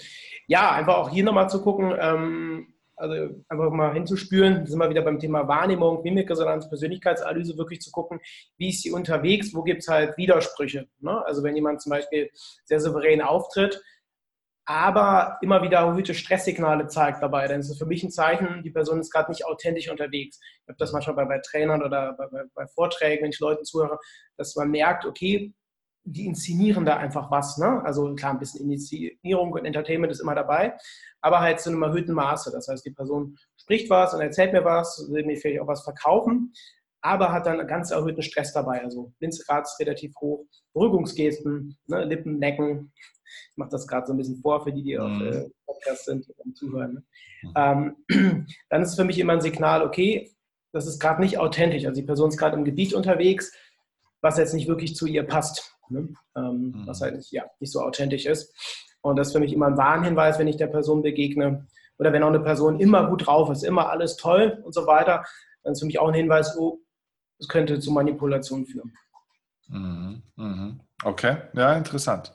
Ja, 0.47 0.73
einfach 0.73 0.97
auch 0.97 1.11
hier 1.11 1.25
nochmal 1.25 1.49
zu 1.49 1.62
gucken, 1.62 1.94
ähm, 1.99 2.75
also 2.99 3.43
einfach 3.49 3.71
mal 3.71 3.93
hinzuspüren, 3.93 4.67
sind 4.67 4.79
wir 4.79 4.91
wieder 4.91 5.03
beim 5.03 5.19
Thema 5.19 5.47
Wahrnehmung, 5.49 6.03
Mimikresonanz, 6.03 6.69
Persönlichkeitsanalyse, 6.69 7.57
wirklich 7.57 7.81
zu 7.81 7.91
gucken, 7.91 8.21
wie 8.57 8.71
ist 8.71 8.83
sie 8.83 8.91
unterwegs, 8.91 9.55
wo 9.55 9.63
gibt 9.63 9.83
es 9.83 9.89
halt 9.89 10.17
Widersprüche. 10.17 10.89
Ne? 11.01 11.25
Also 11.25 11.43
wenn 11.43 11.55
jemand 11.55 11.83
zum 11.83 11.91
Beispiel 11.91 12.31
sehr 12.65 12.81
souverän 12.81 13.23
auftritt, 13.23 13.83
aber 14.69 15.39
immer 15.41 15.63
wieder 15.63 15.79
erhöhte 15.79 16.13
Stresssignale 16.13 16.89
zeigt 16.89 17.23
dabei. 17.23 17.49
Denn 17.49 17.61
es 17.61 17.71
ist 17.71 17.79
für 17.79 17.87
mich 17.87 18.03
ein 18.03 18.11
Zeichen, 18.11 18.63
die 18.63 18.71
Person 18.71 19.01
ist 19.01 19.11
gerade 19.11 19.31
nicht 19.31 19.47
authentisch 19.47 19.91
unterwegs. 19.91 20.39
Ich 20.43 20.69
habe 20.69 20.77
das 20.77 20.93
manchmal 20.93 21.17
bei, 21.17 21.25
bei 21.25 21.39
Trainern 21.39 21.83
oder 21.83 22.13
bei, 22.13 22.27
bei, 22.27 22.43
bei, 22.55 22.67
Vorträgen, 22.67 23.23
wenn 23.23 23.31
ich 23.31 23.41
Leuten 23.41 23.65
zuhöre, 23.65 23.99
dass 24.37 24.57
man 24.57 24.71
merkt, 24.71 25.07
okay, 25.07 25.55
die 26.12 26.27
inszenieren 26.27 26.85
da 26.85 26.97
einfach 26.97 27.31
was. 27.31 27.59
Ne? 27.59 27.83
Also 27.85 28.14
klar, 28.14 28.33
ein 28.33 28.38
bisschen 28.38 28.71
Inszenierung 28.71 29.53
und 29.53 29.64
Entertainment 29.64 30.12
ist 30.12 30.21
immer 30.21 30.35
dabei, 30.35 30.77
aber 31.21 31.40
halt 31.40 31.61
zu 31.61 31.71
einem 31.71 31.83
erhöhten 31.83 32.14
Maße. 32.14 32.51
Das 32.53 32.68
heißt, 32.68 32.85
die 32.85 32.92
Person 32.92 33.37
spricht 33.57 33.90
was 33.90 34.14
und 34.14 34.21
erzählt 34.21 34.53
mir 34.53 34.64
was, 34.64 35.09
will 35.11 35.25
mir 35.25 35.37
vielleicht 35.37 35.61
auch 35.61 35.66
was 35.66 35.83
verkaufen, 35.83 36.53
aber 37.01 37.33
hat 37.33 37.47
dann 37.47 37.61
einen 37.61 37.68
ganz 37.68 37.90
erhöhten 37.90 38.23
Stress 38.23 38.53
dabei. 38.53 38.83
Also 38.83 39.12
Blinzgrad 39.18 39.64
ist 39.64 39.79
relativ 39.81 40.14
hoch, 40.21 40.47
Beruhigungsgesten, 40.73 41.77
ne, 41.87 42.05
Lippen, 42.05 42.38
Necken. 42.38 42.92
Ich 43.51 43.57
mache 43.57 43.71
das 43.71 43.87
gerade 43.87 44.07
so 44.07 44.14
ein 44.14 44.16
bisschen 44.16 44.38
vor 44.38 44.64
für 44.64 44.73
die, 44.73 44.83
die 44.83 44.99
auf 44.99 45.11
mhm. 45.11 45.29
äh, 45.29 45.49
Podcast 45.66 46.07
sind 46.07 46.29
und 46.38 46.57
zuhören. 46.57 46.94
Ne? 46.94 47.05
Mhm. 47.42 47.97
Ähm, 48.09 48.47
dann 48.71 48.83
ist 48.83 48.90
es 48.90 48.97
für 48.97 49.05
mich 49.05 49.18
immer 49.18 49.35
ein 49.35 49.40
Signal, 49.40 49.83
okay, 49.83 50.31
das 50.73 50.87
ist 50.87 51.01
gerade 51.01 51.21
nicht 51.21 51.38
authentisch. 51.38 51.85
Also 51.87 52.01
die 52.01 52.07
Person 52.07 52.29
ist 52.29 52.37
gerade 52.37 52.57
im 52.57 52.64
Gebiet 52.64 52.94
unterwegs, 52.94 53.53
was 54.21 54.39
jetzt 54.39 54.55
nicht 54.55 54.69
wirklich 54.69 54.95
zu 54.95 55.07
ihr 55.07 55.23
passt. 55.25 55.75
Ne? 55.89 56.09
Ähm, 56.37 56.73
mhm. 56.75 56.87
Was 56.87 57.01
halt 57.01 57.17
nicht, 57.17 57.33
ja, 57.33 57.45
nicht 57.61 57.73
so 57.73 57.81
authentisch 57.81 58.27
ist. 58.27 58.55
Und 59.01 59.17
das 59.17 59.29
ist 59.29 59.33
für 59.33 59.41
mich 59.41 59.53
immer 59.53 59.67
ein 59.67 59.77
Warnhinweis, 59.77 60.39
wenn 60.39 60.49
ich 60.49 60.57
der 60.57 60.67
Person 60.67 61.03
begegne. 61.03 61.67
Oder 61.99 62.13
wenn 62.13 62.23
auch 62.23 62.29
eine 62.29 62.41
Person 62.41 62.81
immer 62.81 63.09
gut 63.09 63.27
drauf 63.27 63.51
ist, 63.51 63.65
immer 63.65 63.91
alles 63.91 64.17
toll 64.17 64.61
und 64.65 64.73
so 64.75 64.87
weiter, 64.87 65.25
dann 65.63 65.73
ist 65.73 65.81
für 65.81 65.87
mich 65.87 65.99
auch 65.99 66.09
ein 66.09 66.15
Hinweis, 66.15 66.57
oh, 66.57 66.79
es 67.39 67.49
könnte 67.49 67.81
zu 67.81 67.91
Manipulation 67.91 68.67
führen. 68.67 68.93
Mhm, 69.69 70.23
mhm. 70.37 70.81
Okay, 71.05 71.37
ja, 71.55 71.75
interessant. 71.75 72.33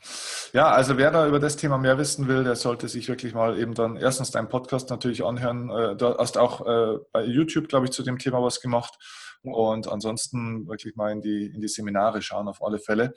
Ja, 0.54 0.70
also 0.70 0.98
wer 0.98 1.12
da 1.12 1.28
über 1.28 1.40
das 1.40 1.58
Thema 1.58 1.78
mehr 1.78 1.98
wissen 1.98 2.28
will, 2.28 2.44
der 2.44 2.56
sollte 2.56 2.88
sich 2.88 3.10
wirklich 3.10 3.34
mal 3.34 3.60
eben 3.60 3.74
dann 3.74 3.98
erstens 3.98 4.32
deinen 4.32 4.48
Podcast 4.48 4.90
natürlich 4.90 5.26
anhören. 5.26 5.70
Äh, 5.70 5.96
du 5.98 6.18
hast 6.18 6.38
auch 6.38 6.66
äh, 6.66 7.00
bei 7.12 7.26
YouTube, 7.26 7.68
glaube 7.68 7.88
ich, 7.88 7.92
zu 7.92 8.04
dem 8.04 8.20
Thema 8.20 8.42
was 8.42 8.62
gemacht. 8.62 8.98
Und 9.44 9.88
ansonsten 9.88 10.68
wirklich 10.68 10.96
mal 10.96 11.12
in 11.12 11.22
die, 11.22 11.48
in 11.48 11.62
die 11.62 11.68
Seminare 11.68 12.22
schauen, 12.22 12.48
auf 12.48 12.64
alle 12.64 12.80
Fälle. 12.80 13.14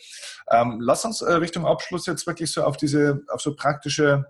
Ähm, 0.51 0.79
lass 0.81 1.05
uns 1.05 1.23
äh, 1.23 1.35
Richtung 1.35 1.67
Abschluss 1.67 2.07
jetzt 2.07 2.27
wirklich 2.27 2.53
so 2.53 2.65
auf 2.65 2.77
diese, 2.77 3.23
auf 3.29 3.41
so 3.41 3.55
praktische 3.55 4.27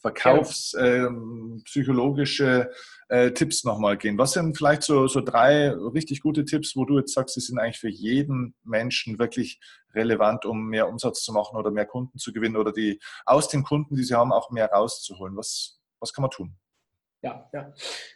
verkaufspsychologische 0.00 2.70
äh, 3.08 3.26
äh, 3.26 3.32
Tipps 3.32 3.64
nochmal 3.64 3.96
gehen. 3.96 4.18
Was 4.18 4.32
sind 4.32 4.56
vielleicht 4.56 4.82
so, 4.82 5.06
so 5.08 5.20
drei 5.20 5.70
richtig 5.70 6.20
gute 6.20 6.44
Tipps, 6.44 6.76
wo 6.76 6.84
du 6.84 6.98
jetzt 6.98 7.14
sagst, 7.14 7.34
sie 7.34 7.40
sind 7.40 7.58
eigentlich 7.58 7.80
für 7.80 7.88
jeden 7.88 8.54
Menschen 8.64 9.18
wirklich 9.18 9.60
relevant, 9.94 10.44
um 10.44 10.66
mehr 10.66 10.88
Umsatz 10.88 11.22
zu 11.22 11.32
machen 11.32 11.56
oder 11.56 11.70
mehr 11.70 11.86
Kunden 11.86 12.18
zu 12.18 12.32
gewinnen 12.32 12.56
oder 12.56 12.72
die 12.72 13.00
aus 13.26 13.48
den 13.48 13.64
Kunden, 13.64 13.96
die 13.96 14.04
sie 14.04 14.14
haben, 14.14 14.32
auch 14.32 14.50
mehr 14.50 14.70
rauszuholen? 14.70 15.36
Was, 15.36 15.80
was 16.00 16.12
kann 16.12 16.22
man 16.22 16.30
tun? 16.30 16.57
Ja, 17.22 17.48
ja. 17.52 17.72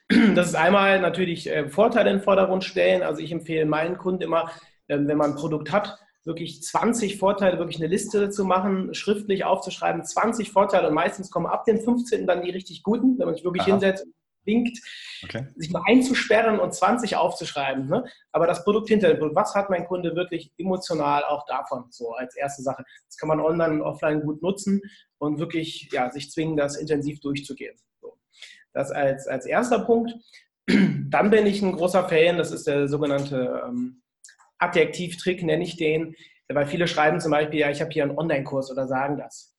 Das 0.34 0.48
ist 0.48 0.55
einmal 0.55 1.00
natürlich 1.00 1.48
äh, 1.48 1.68
Vorteile 1.68 2.11
in 2.11 2.18
den 2.18 2.22
Vordergrund 2.22 2.64
stellen. 2.64 3.03
Also 3.03 3.20
ich 3.20 3.32
empfehle 3.32 3.66
meinen 3.66 3.98
Kunden 3.98 4.22
immer, 4.22 4.50
äh, 4.88 4.98
wenn 4.98 5.16
man 5.16 5.30
ein 5.30 5.36
Produkt 5.36 5.72
hat, 5.72 5.98
wirklich 6.24 6.62
20 6.62 7.18
Vorteile, 7.18 7.59
wirklich 7.59 7.78
eine 7.78 7.88
Liste 7.88 8.30
zu 8.30 8.44
machen, 8.44 8.94
schriftlich 8.94 9.44
aufzuschreiben, 9.44 10.05
20 10.05 10.53
Vorteile 10.53 10.88
und 10.88 10.94
meistens 10.94 11.30
kommen 11.30 11.46
ab 11.46 11.64
dem 11.64 11.80
15. 11.80 12.26
dann 12.26 12.42
die 12.42 12.50
richtig 12.50 12.82
guten, 12.82 13.18
wenn 13.18 13.26
man 13.26 13.34
sich 13.34 13.44
wirklich 13.44 13.62
Aha. 13.62 13.72
hinsetzt 13.72 14.07
winkt, 14.44 14.78
okay. 15.24 15.46
sich 15.57 15.70
mal 15.70 15.82
einzusperren 15.86 16.59
und 16.59 16.74
20 16.74 17.16
aufzuschreiben. 17.16 17.86
Ne? 17.86 18.05
Aber 18.32 18.46
das 18.46 18.64
Produkt 18.64 18.88
hinter 18.88 19.09
dem 19.09 19.18
Produkt, 19.18 19.36
was 19.36 19.55
hat 19.55 19.70
mein 19.70 19.86
Kunde 19.86 20.16
wirklich 20.16 20.53
emotional 20.59 21.24
auch 21.24 21.46
davon, 21.46 21.86
so 21.90 22.12
als 22.12 22.36
erste 22.36 22.62
Sache. 22.62 22.84
Das 23.07 23.16
kann 23.16 23.28
man 23.28 23.40
online 23.40 23.74
und 23.74 23.82
offline 23.82 24.22
gut 24.22 24.42
nutzen 24.42 24.80
und 25.18 25.38
wirklich 25.38 25.88
ja, 25.92 26.11
sich 26.11 26.30
zwingen, 26.30 26.57
das 26.57 26.76
intensiv 26.76 27.20
durchzugehen. 27.20 27.76
So. 28.00 28.18
Das 28.72 28.90
als, 28.90 29.26
als 29.26 29.46
erster 29.46 29.80
Punkt. 29.80 30.12
Dann 30.66 31.30
bin 31.30 31.46
ich 31.46 31.60
ein 31.60 31.72
großer 31.72 32.08
Fan, 32.08 32.38
das 32.38 32.52
ist 32.52 32.66
der 32.66 32.88
sogenannte 32.88 33.62
ähm, 33.66 34.02
Adjektivtrick 34.58 35.42
nenne 35.42 35.64
ich 35.64 35.76
den, 35.76 36.14
weil 36.48 36.66
viele 36.66 36.86
schreiben 36.86 37.20
zum 37.20 37.32
Beispiel, 37.32 37.60
ja, 37.60 37.70
ich 37.70 37.80
habe 37.80 37.90
hier 37.90 38.04
einen 38.04 38.16
Online-Kurs 38.16 38.70
oder 38.70 38.86
sagen 38.86 39.18
das. 39.18 39.54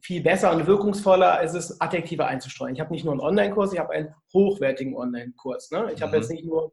Viel 0.00 0.22
besser 0.22 0.52
und 0.52 0.66
wirkungsvoller 0.66 1.42
ist 1.42 1.54
es, 1.54 1.80
Adjektive 1.80 2.24
einzustreuen. 2.24 2.74
Ich 2.74 2.80
habe 2.80 2.92
nicht 2.92 3.04
nur 3.04 3.12
einen 3.12 3.20
Online-Kurs, 3.20 3.72
ich 3.72 3.78
habe 3.78 3.92
einen 3.92 4.14
hochwertigen 4.32 4.96
Online-Kurs. 4.96 5.70
Ne? 5.70 5.90
Ich 5.92 6.00
mhm. 6.00 6.04
habe 6.04 6.16
jetzt 6.16 6.30
nicht 6.30 6.44
nur 6.44 6.72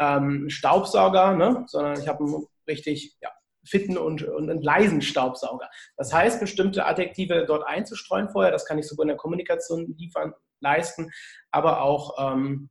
ähm, 0.00 0.22
einen 0.22 0.50
Staubsauger, 0.50 1.36
ne? 1.36 1.64
sondern 1.68 2.00
ich 2.00 2.08
habe 2.08 2.24
einen 2.24 2.46
richtig 2.66 3.14
ja, 3.20 3.30
fitten 3.64 3.96
und, 3.96 4.22
und 4.22 4.50
einen 4.50 4.62
leisen 4.62 5.02
Staubsauger. 5.02 5.70
Das 5.96 6.12
heißt, 6.12 6.40
bestimmte 6.40 6.86
Adjektive 6.86 7.44
dort 7.46 7.66
einzustreuen 7.66 8.28
vorher, 8.28 8.50
das 8.50 8.66
kann 8.66 8.78
ich 8.78 8.88
sowohl 8.88 9.04
in 9.04 9.08
der 9.08 9.16
Kommunikation 9.16 9.94
liefern, 9.98 10.34
leisten, 10.62 11.10
aber 11.50 11.82
auch 11.82 12.32
ähm, 12.32 12.70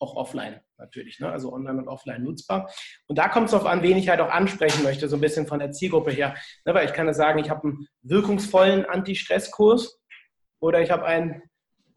auch 0.00 0.16
offline 0.16 0.60
natürlich, 0.78 1.20
ne? 1.20 1.30
also 1.30 1.52
online 1.52 1.78
und 1.78 1.88
offline 1.88 2.24
nutzbar. 2.24 2.70
Und 3.06 3.18
da 3.18 3.28
kommt 3.28 3.46
es 3.46 3.52
darauf 3.52 3.66
an, 3.66 3.82
wen 3.82 3.98
ich 3.98 4.08
halt 4.08 4.20
auch 4.20 4.30
ansprechen 4.30 4.82
möchte, 4.82 5.08
so 5.08 5.16
ein 5.16 5.20
bisschen 5.20 5.46
von 5.46 5.58
der 5.58 5.72
Zielgruppe 5.72 6.10
her. 6.10 6.34
Ne? 6.64 6.74
Weil 6.74 6.86
ich 6.86 6.94
kann 6.94 7.06
ja 7.06 7.12
sagen, 7.12 7.38
ich 7.38 7.50
habe 7.50 7.68
einen 7.68 7.86
wirkungsvollen 8.02 8.86
Anti-Stress-Kurs 8.86 10.00
oder 10.60 10.80
ich 10.80 10.90
habe 10.90 11.04
einen 11.04 11.42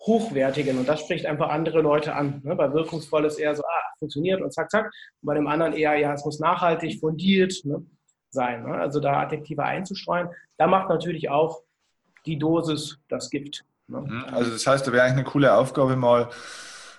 hochwertigen 0.02 0.78
und 0.78 0.88
das 0.88 1.00
spricht 1.00 1.26
einfach 1.26 1.50
andere 1.50 1.82
Leute 1.82 2.14
an. 2.14 2.42
Ne? 2.44 2.56
Bei 2.56 2.74
wirkungsvoll 2.74 3.24
ist 3.26 3.40
eher 3.40 3.56
so, 3.56 3.64
ah, 3.64 3.94
funktioniert 4.00 4.42
und 4.42 4.54
zack, 4.54 4.70
zack. 4.70 4.86
Und 5.22 5.28
bei 5.28 5.36
dem 5.36 5.48
anderen 5.48 5.72
eher, 5.72 5.96
ja, 5.96 6.14
es 6.14 6.26
muss 6.26 6.40
nachhaltig, 6.40 7.00
fundiert 7.00 7.54
ne? 7.64 7.86
sein. 8.32 8.64
Ne? 8.64 8.74
Also 8.74 9.00
da 9.00 9.22
Adjektive 9.22 9.64
einzustreuen, 9.64 10.28
da 10.58 10.68
macht 10.68 10.90
natürlich 10.90 11.30
auch 11.30 11.62
die 12.26 12.38
Dosis 12.38 13.00
das 13.08 13.30
Gift. 13.30 13.64
Ne? 13.94 14.02
Mhm. 14.02 14.34
Also 14.34 14.52
das 14.52 14.68
heißt, 14.68 14.86
da 14.86 14.92
wäre 14.92 15.04
eigentlich 15.04 15.20
eine 15.20 15.24
coole 15.24 15.56
Aufgabe 15.56 15.96
mal, 15.96 16.30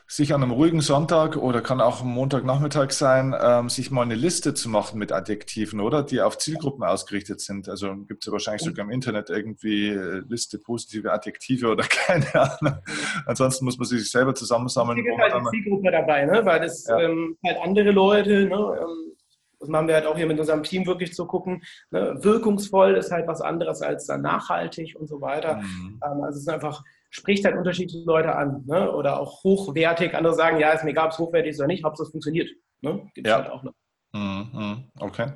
sich 0.07 0.35
an 0.35 0.43
einem 0.43 0.53
ruhigen 0.53 0.81
Sonntag 0.81 1.37
oder 1.37 1.63
kann 1.63 1.81
auch 1.81 2.03
am 2.03 2.09
Montagnachmittag 2.09 2.91
sein, 2.91 3.35
ähm, 3.41 3.71
sich 3.71 3.91
mal 3.91 4.03
eine 4.03 4.15
Liste 4.15 4.53
zu 4.53 4.69
machen 4.69 4.99
mit 4.99 5.13
Adjektiven, 5.13 5.81
oder? 5.81 6.03
Die 6.03 6.21
auf 6.21 6.37
Zielgruppen 6.37 6.85
ausgerichtet 6.85 7.41
sind. 7.41 7.69
Also 7.69 7.95
gibt 8.07 8.23
es 8.23 8.27
ja 8.27 8.33
wahrscheinlich 8.33 8.63
sogar 8.63 8.85
im 8.85 8.91
Internet 8.91 9.31
irgendwie 9.31 9.89
äh, 9.89 10.23
Liste 10.29 10.59
positive 10.59 11.11
Adjektive 11.11 11.69
oder 11.69 11.85
keine 11.89 12.33
Ahnung. 12.35 12.79
Ansonsten 13.27 13.65
muss 13.65 13.79
man 13.79 13.87
sich 13.87 14.11
selber 14.11 14.35
zusammensammeln. 14.35 14.99
Es 14.99 15.05
gibt 15.05 15.19
halt 15.19 15.35
die 15.35 15.63
Zielgruppe 15.63 15.91
dabei, 15.91 16.27
ne? 16.27 16.45
weil 16.45 16.61
das 16.61 16.87
ja. 16.87 17.01
ähm, 17.01 17.39
halt 17.45 17.57
andere 17.63 17.91
Leute, 17.91 18.45
ne? 18.45 18.79
Ähm, 18.81 19.17
das 19.65 19.71
machen 19.71 19.89
wir 19.89 19.95
halt 19.95 20.07
auch 20.07 20.17
hier 20.17 20.27
mit 20.27 20.39
unserem 20.39 20.63
Team 20.63 20.87
wirklich 20.87 21.15
zu 21.15 21.27
gucken. 21.27 21.63
Ne? 21.91 22.19
Wirkungsvoll 22.21 22.97
ist 22.97 23.11
halt 23.11 23.27
was 23.27 23.41
anderes 23.41 23.81
als 23.81 24.07
dann 24.07 24.21
nachhaltig 24.21 24.95
und 24.99 25.09
so 25.09 25.21
weiter. 25.21 25.57
Mhm. 25.57 26.01
Ähm, 26.05 26.23
also 26.23 26.37
es 26.37 26.43
ist 26.43 26.49
einfach 26.49 26.83
spricht 27.09 27.45
halt 27.45 27.57
unterschiedliche 27.57 28.05
Leute 28.05 28.35
an. 28.35 28.65
Ne? 28.67 28.91
Oder 28.91 29.21
auch 29.21 29.45
hochwertig. 29.45 30.15
Andere 30.15 30.35
sagen, 30.35 30.59
ja, 30.59 30.73
ist 30.73 30.85
mir 30.85 30.91
egal, 30.91 31.07
ob 31.07 31.13
es 31.13 31.19
hochwertig 31.19 31.53
ist 31.53 31.61
oder 31.61 31.69
nicht, 31.69 31.85
Hauptsache 31.85 32.07
es 32.07 32.11
funktioniert. 32.11 32.51
Ne? 32.81 33.09
Gibt 33.15 33.27
es 33.27 33.31
ja. 33.31 33.39
halt 33.39 33.51
auch 33.51 33.63
noch. 33.63 33.73
Mhm, 34.13 34.49
mhm. 34.53 34.85
Okay. 34.99 35.33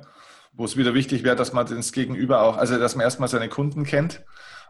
Wo 0.51 0.65
es 0.65 0.75
wieder 0.75 0.93
wichtig 0.93 1.23
wäre, 1.23 1.37
dass 1.37 1.53
man 1.53 1.65
das 1.65 1.91
Gegenüber 1.93 2.43
auch, 2.43 2.57
also 2.57 2.77
dass 2.77 2.95
man 2.95 3.05
erstmal 3.05 3.29
seine 3.29 3.47
Kunden 3.47 3.85
kennt. 3.85 4.25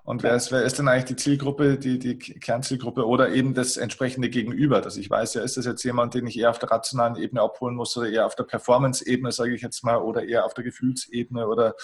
Und 0.10 0.24
wer 0.24 0.34
ist, 0.34 0.52
wer 0.52 0.64
ist 0.64 0.80
denn 0.80 0.88
eigentlich 0.88 1.06
die 1.06 1.16
Zielgruppe, 1.18 1.78
die, 1.78 2.00
die 2.00 2.18
Kernzielgruppe 2.18 3.06
oder 3.06 3.30
eben 3.30 3.54
das 3.54 3.78
entsprechende 3.78 4.32
Gegenüber? 4.32 4.82
Dass 4.82 4.98
ich 4.98 5.08
weiß, 5.08 5.36
ja, 5.36 5.44
ist 5.44 5.56
das 5.56 5.68
jetzt 5.68 5.84
jemand, 5.84 6.16
den 6.16 6.26
ich 6.26 6.40
eher 6.40 6.50
auf 6.50 6.58
der 6.58 6.72
rationalen 6.72 7.16
Ebene 7.16 7.44
abholen 7.44 7.76
muss 7.76 7.96
oder 7.96 8.10
eher 8.10 8.26
auf 8.26 8.34
der 8.34 8.46
Performance-Ebene, 8.46 9.32
sage 9.32 9.54
ich 9.54 9.62
jetzt 9.62 9.84
mal, 9.84 9.98
oder 9.98 10.28
eher 10.28 10.46
auf 10.46 10.56
der 10.56 10.64
Gefühlsebene 10.64 11.48
oder 11.48 11.76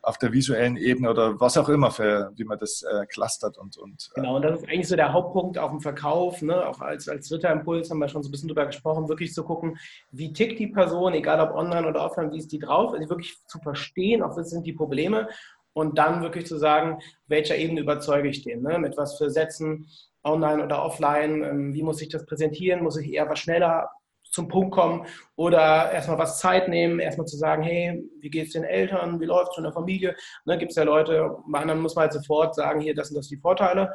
auf 0.00 0.16
der 0.18 0.32
visuellen 0.32 0.76
Ebene 0.76 1.10
oder 1.10 1.40
was 1.40 1.56
auch 1.56 1.68
immer, 1.68 1.90
für, 1.90 2.30
wie 2.36 2.44
man 2.44 2.60
das 2.60 2.82
äh, 2.82 3.04
clustert 3.06 3.58
und, 3.58 3.76
und 3.78 4.10
äh 4.12 4.20
Genau, 4.20 4.36
und 4.36 4.42
das 4.42 4.60
ist 4.60 4.68
eigentlich 4.68 4.88
so 4.88 4.94
der 4.94 5.12
Hauptpunkt 5.12 5.58
auf 5.58 5.70
dem 5.70 5.80
Verkauf, 5.80 6.40
ne? 6.40 6.64
auch 6.64 6.80
als, 6.80 7.08
als 7.08 7.28
dritter 7.28 7.50
Impuls 7.50 7.90
haben 7.90 7.98
wir 7.98 8.08
schon 8.08 8.22
so 8.22 8.28
ein 8.28 8.32
bisschen 8.32 8.48
drüber 8.48 8.66
gesprochen, 8.66 9.08
wirklich 9.08 9.32
zu 9.32 9.42
gucken, 9.42 9.76
wie 10.12 10.32
tickt 10.32 10.60
die 10.60 10.68
Person, 10.68 11.14
egal 11.14 11.40
ob 11.40 11.56
online 11.56 11.88
oder 11.88 12.04
offline, 12.04 12.30
wie 12.30 12.38
ist 12.38 12.52
die 12.52 12.60
drauf, 12.60 12.92
also 12.92 13.08
wirklich 13.08 13.36
zu 13.46 13.58
verstehen, 13.58 14.22
auch 14.22 14.36
was 14.36 14.50
sind 14.50 14.66
die 14.66 14.72
Probleme 14.72 15.28
und 15.74 15.98
dann 15.98 16.22
wirklich 16.22 16.46
zu 16.46 16.58
sagen, 16.58 16.98
welcher 17.26 17.56
Ebene 17.56 17.80
überzeuge 17.80 18.28
ich 18.28 18.42
den, 18.42 18.62
ne? 18.62 18.78
mit 18.78 18.96
was 18.96 19.18
für 19.18 19.30
Sätzen, 19.30 19.86
online 20.24 20.62
oder 20.64 20.84
offline, 20.84 21.42
ähm, 21.42 21.74
wie 21.74 21.82
muss 21.82 22.00
ich 22.00 22.08
das 22.08 22.26
präsentieren, 22.26 22.82
muss 22.82 22.96
ich 22.96 23.12
eher 23.12 23.28
was 23.28 23.38
schneller 23.38 23.88
zum 24.32 24.48
Punkt 24.48 24.72
kommen 24.72 25.06
oder 25.36 25.92
erstmal 25.92 26.18
was 26.18 26.38
Zeit 26.38 26.68
nehmen, 26.68 27.00
erstmal 27.00 27.26
zu 27.26 27.36
sagen, 27.36 27.62
hey, 27.62 28.02
wie 28.20 28.30
geht 28.30 28.46
es 28.46 28.52
den 28.52 28.64
Eltern, 28.64 29.20
wie 29.20 29.26
läuft 29.26 29.52
es 29.52 29.58
in 29.58 29.64
der 29.64 29.72
Familie? 29.72 30.16
Ne, 30.46 30.58
Gibt 30.58 30.70
es 30.70 30.76
ja 30.76 30.84
Leute, 30.84 31.36
bei 31.46 31.60
anderen 31.60 31.82
muss 31.82 31.94
man 31.94 32.04
halt 32.04 32.14
sofort 32.14 32.54
sagen, 32.54 32.80
hier, 32.80 32.94
das 32.94 33.08
sind 33.08 33.16
das 33.18 33.28
die 33.28 33.36
Vorteile, 33.36 33.92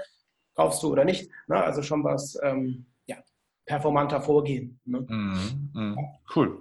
kaufst 0.56 0.84
du 0.84 0.92
oder 0.92 1.06
nicht. 1.06 1.32
Ne? 1.48 1.64
Also 1.64 1.82
schon 1.82 2.04
was 2.04 2.38
ähm, 2.44 2.86
ja, 3.08 3.18
performanter 3.66 4.22
vorgehen. 4.22 4.80
Ne? 4.86 5.06
Mhm, 5.08 5.72
mh, 5.74 5.96
cool. 6.36 6.60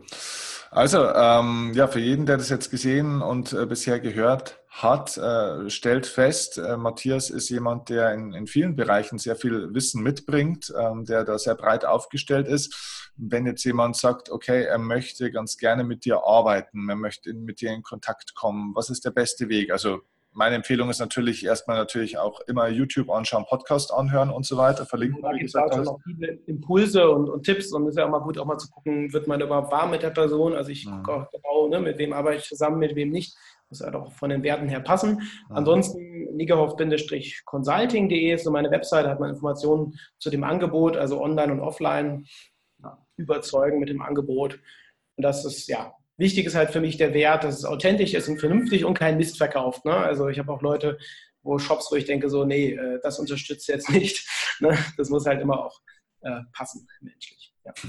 Also, 0.77 1.09
ähm, 1.11 1.73
ja, 1.75 1.87
für 1.89 2.01
jeden, 2.01 2.27
der 2.27 2.37
das 2.37 2.51
jetzt 2.51 2.71
gesehen 2.71 3.23
und 3.23 3.55
äh, 3.55 3.65
bisher 3.65 3.99
gehört 3.99 4.61
hat, 4.69 5.17
äh, 5.17 5.71
stellt 5.71 6.07
fest, 6.07 6.59
äh, 6.59 6.77
Matthias 6.77 7.31
ist 7.31 7.49
jemand, 7.49 7.89
der 7.89 8.13
in, 8.13 8.35
in 8.35 8.47
vielen 8.47 8.77
Bereichen 8.77 9.19
sehr 9.19 9.37
viel 9.37 9.73
Wissen 9.73 10.03
mitbringt, 10.03 10.71
ähm, 10.79 11.07
der 11.07 11.25
da 11.25 11.39
sehr 11.39 11.55
breit 11.55 11.87
aufgestellt 11.87 12.47
ist. 12.47 13.11
Wenn 13.17 13.47
jetzt 13.47 13.65
jemand 13.65 13.97
sagt, 13.97 14.29
okay, 14.29 14.65
er 14.65 14.77
möchte 14.77 15.31
ganz 15.31 15.57
gerne 15.57 15.83
mit 15.83 16.05
dir 16.05 16.25
arbeiten, 16.27 16.91
er 16.91 16.97
möchte 16.97 17.33
mit 17.33 17.63
dir 17.63 17.73
in 17.73 17.83
Kontakt 17.83 18.35
kommen, 18.35 18.75
was 18.75 18.91
ist 18.91 19.07
der 19.07 19.13
beste 19.13 19.49
Weg? 19.49 19.73
Also 19.73 20.03
meine 20.37 20.55
Empfehlung 20.55 20.91
ist 20.91 20.99
natürlich 20.99 21.45
erstmal 21.47 21.79
natürlich 21.79 22.19
auch 22.19 22.41
immer 22.43 22.69
YouTube 22.69 23.11
anschauen, 23.11 23.47
Podcast 23.49 23.93
anhören 23.93 24.31
und 24.31 24.45
so 24.45 24.59
weiter, 24.59 24.85
verlinken. 24.85 25.23
Da 25.23 25.33
gibt 25.33 25.49
es 25.49 25.55
auch 25.55 25.83
noch 25.83 25.99
viele 26.05 26.33
Impulse 26.47 27.11
und, 27.11 27.31
und, 27.31 27.43
Tipps 27.43 27.73
und 27.73 27.85
es 27.85 27.91
ist 27.91 27.99
ja 27.99 28.05
auch 28.05 28.11
mal 28.11 28.21
gut, 28.21 28.39
auch 28.39 28.45
mal 28.45 28.59
zu 28.59 28.69
gucken, 28.71 29.13
wird 29.15 29.27
man 29.27 29.41
überhaupt 29.41 29.73
warm 29.73 29.91
mit 29.91 30.03
der 30.03 30.11
Person? 30.11 30.55
Also 30.55 30.71
ich 30.71 30.87
mhm. 30.87 31.03
gucke 31.03 31.13
auch 31.15 31.31
genau, 31.31 31.69
ne, 31.69 31.81
mit 31.81 31.97
wem 31.99 32.13
arbeite 32.13 32.37
ich 32.37 32.45
zusammen, 32.45 32.79
mit 32.79 32.95
wem 32.95 33.11
nicht. 33.11 33.35
Muss 33.71 33.81
halt 33.81 33.95
auch 33.95 34.13
von 34.13 34.29
den 34.29 34.43
Werten 34.43 34.69
her 34.69 34.81
passen. 34.81 35.23
Mhm. 35.49 35.57
Ansonsten 35.57 36.37
nigerhoff-consulting.de 36.37 38.33
ist 38.35 38.45
so 38.45 38.51
meine 38.51 38.71
Webseite, 38.71 39.09
hat 39.09 39.19
man 39.19 39.31
Informationen 39.31 39.99
zu 40.19 40.29
dem 40.29 40.45
Angebot, 40.45 40.99
also 40.99 41.21
online 41.23 41.51
und 41.51 41.61
offline, 41.61 42.27
ja, 42.83 42.99
überzeugen 43.17 43.81
mit 43.81 43.89
dem 43.89 44.03
Angebot. 44.03 44.61
Und 45.17 45.23
das 45.23 45.47
ist 45.47 45.67
ja 45.67 45.95
Wichtig 46.19 46.47
ist 46.47 46.55
halt 46.55 46.71
für 46.71 46.81
mich 46.81 46.97
der 46.97 47.13
Wert, 47.13 47.45
dass 47.45 47.59
es 47.59 47.65
authentisch 47.65 48.15
ist 48.15 48.29
und 48.29 48.39
vernünftig 48.39 48.85
und 48.85 48.95
kein 48.95 49.19
Mist 49.19 49.37
verkauft. 49.37 49.85
Ne? 49.85 49.95
Also 49.95 50.29
ich 50.29 50.39
habe 50.39 50.53
auch 50.53 50.63
Leute, 50.63 50.99
wo 51.43 51.59
Shops, 51.59 51.89
wo 51.91 51.97
ich 51.97 52.07
denke 52.07 52.31
so, 52.31 52.45
nee, 52.45 52.73
äh, 52.73 52.99
das 53.03 53.19
unterstützt 53.19 53.69
jetzt 53.69 53.91
nicht. 53.91 54.27
Ne? 54.61 54.77
Das 54.97 55.11
muss 55.11 55.27
halt 55.27 55.41
immer 55.41 55.65
auch 55.67 55.81
äh, 56.23 56.41
passen, 56.53 56.87
menschlich. 57.01 57.55
Ja. 57.65 57.73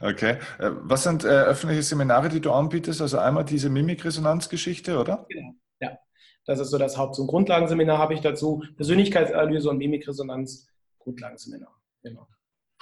Okay. 0.00 0.38
Äh, 0.58 0.70
was 0.82 1.02
sind 1.02 1.24
äh, 1.24 1.28
öffentliche 1.28 1.82
Seminare, 1.82 2.28
die 2.28 2.40
du 2.40 2.52
anbietest? 2.52 3.00
Also 3.02 3.18
einmal 3.18 3.44
diese 3.44 3.68
Mimikresonanzgeschichte, 3.68 4.98
oder? 4.98 5.26
Genau, 5.28 5.52
ja. 5.80 5.98
Das 6.46 6.58
ist 6.58 6.70
so 6.70 6.78
das 6.78 6.96
Haupt- 6.96 7.18
und 7.18 7.26
Grundlagenseminar 7.26 7.98
habe 7.98 8.14
ich 8.14 8.20
dazu. 8.20 8.64
Persönlichkeitsanalyse 8.76 9.68
und 9.68 9.78
Mimikresonanz, 9.78 10.66
Grundlagenseminar. 10.98 11.74
Genau. 12.02 12.26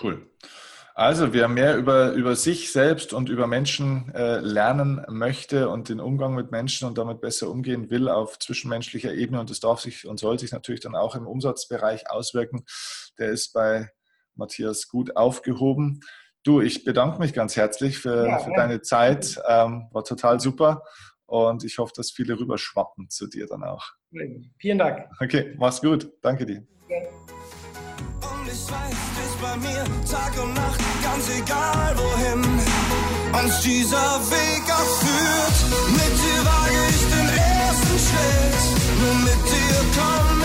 Cool. 0.01 0.31
Also, 0.99 1.33
wer 1.33 1.47
mehr 1.47 1.77
über, 1.77 2.11
über 2.15 2.35
sich 2.35 2.73
selbst 2.73 3.13
und 3.13 3.29
über 3.29 3.47
Menschen 3.47 4.13
äh, 4.17 4.41
lernen 4.41 5.07
möchte 5.09 5.69
und 5.69 5.89
den 5.89 6.01
Umgang 6.01 6.35
mit 6.35 6.51
Menschen 6.51 6.89
und 6.89 6.99
damit 6.99 7.21
besser 7.21 7.49
umgehen 7.49 7.89
will 7.89 8.09
auf 8.09 8.37
zwischenmenschlicher 8.41 9.15
Ebene, 9.15 9.39
und 9.39 9.49
das 9.49 9.61
darf 9.61 9.79
sich 9.79 10.09
und 10.09 10.19
soll 10.19 10.41
sich 10.41 10.51
natürlich 10.51 10.81
dann 10.81 10.97
auch 10.97 11.15
im 11.15 11.29
Umsatzbereich 11.29 12.11
auswirken, 12.11 12.65
der 13.17 13.29
ist 13.29 13.53
bei 13.53 13.93
Matthias 14.35 14.89
gut 14.89 15.17
aufgehoben. 15.17 16.01
Du, 16.43 16.61
ich 16.61 16.83
bedanke 16.83 17.21
mich 17.21 17.33
ganz 17.33 17.55
herzlich 17.55 17.99
für, 17.99 18.27
ja, 18.27 18.39
für 18.41 18.51
ja. 18.51 18.57
deine 18.57 18.83
Zeit. 18.83 19.41
Ähm, 19.49 19.87
war 19.93 20.03
total 20.03 20.41
super. 20.41 20.83
Und 21.27 21.63
ich 21.63 21.79
hoffe, 21.79 21.93
dass 21.95 22.11
viele 22.11 22.41
rüberschwappen 22.41 23.09
zu 23.09 23.29
dir 23.29 23.47
dann 23.47 23.63
auch. 23.63 23.93
Vielen 24.59 24.79
Dank. 24.79 25.09
Okay, 25.21 25.55
mach's 25.59 25.81
gut. 25.81 26.11
Danke 26.23 26.45
dir. 26.45 26.67
Ja 26.89 28.18
bei 29.41 29.57
mir 29.59 29.85
Tag 30.11 30.33
und 30.43 30.55
Nacht, 30.55 30.81
ganz 31.03 31.29
egal 31.29 31.95
wohin. 31.97 32.43
Uns 33.43 33.61
dieser 33.61 34.21
Weg 34.31 34.65
auch 34.73 34.93
führt. 35.03 35.59
Mit 35.93 36.15
dir 36.23 36.41
wage 36.45 36.81
ich 36.91 37.03
den 37.15 37.29
ersten 37.29 37.99
Schritt, 38.07 38.63
nur 39.01 39.15
mit 39.17 39.43
dir 39.53 39.79
komm 39.97 40.39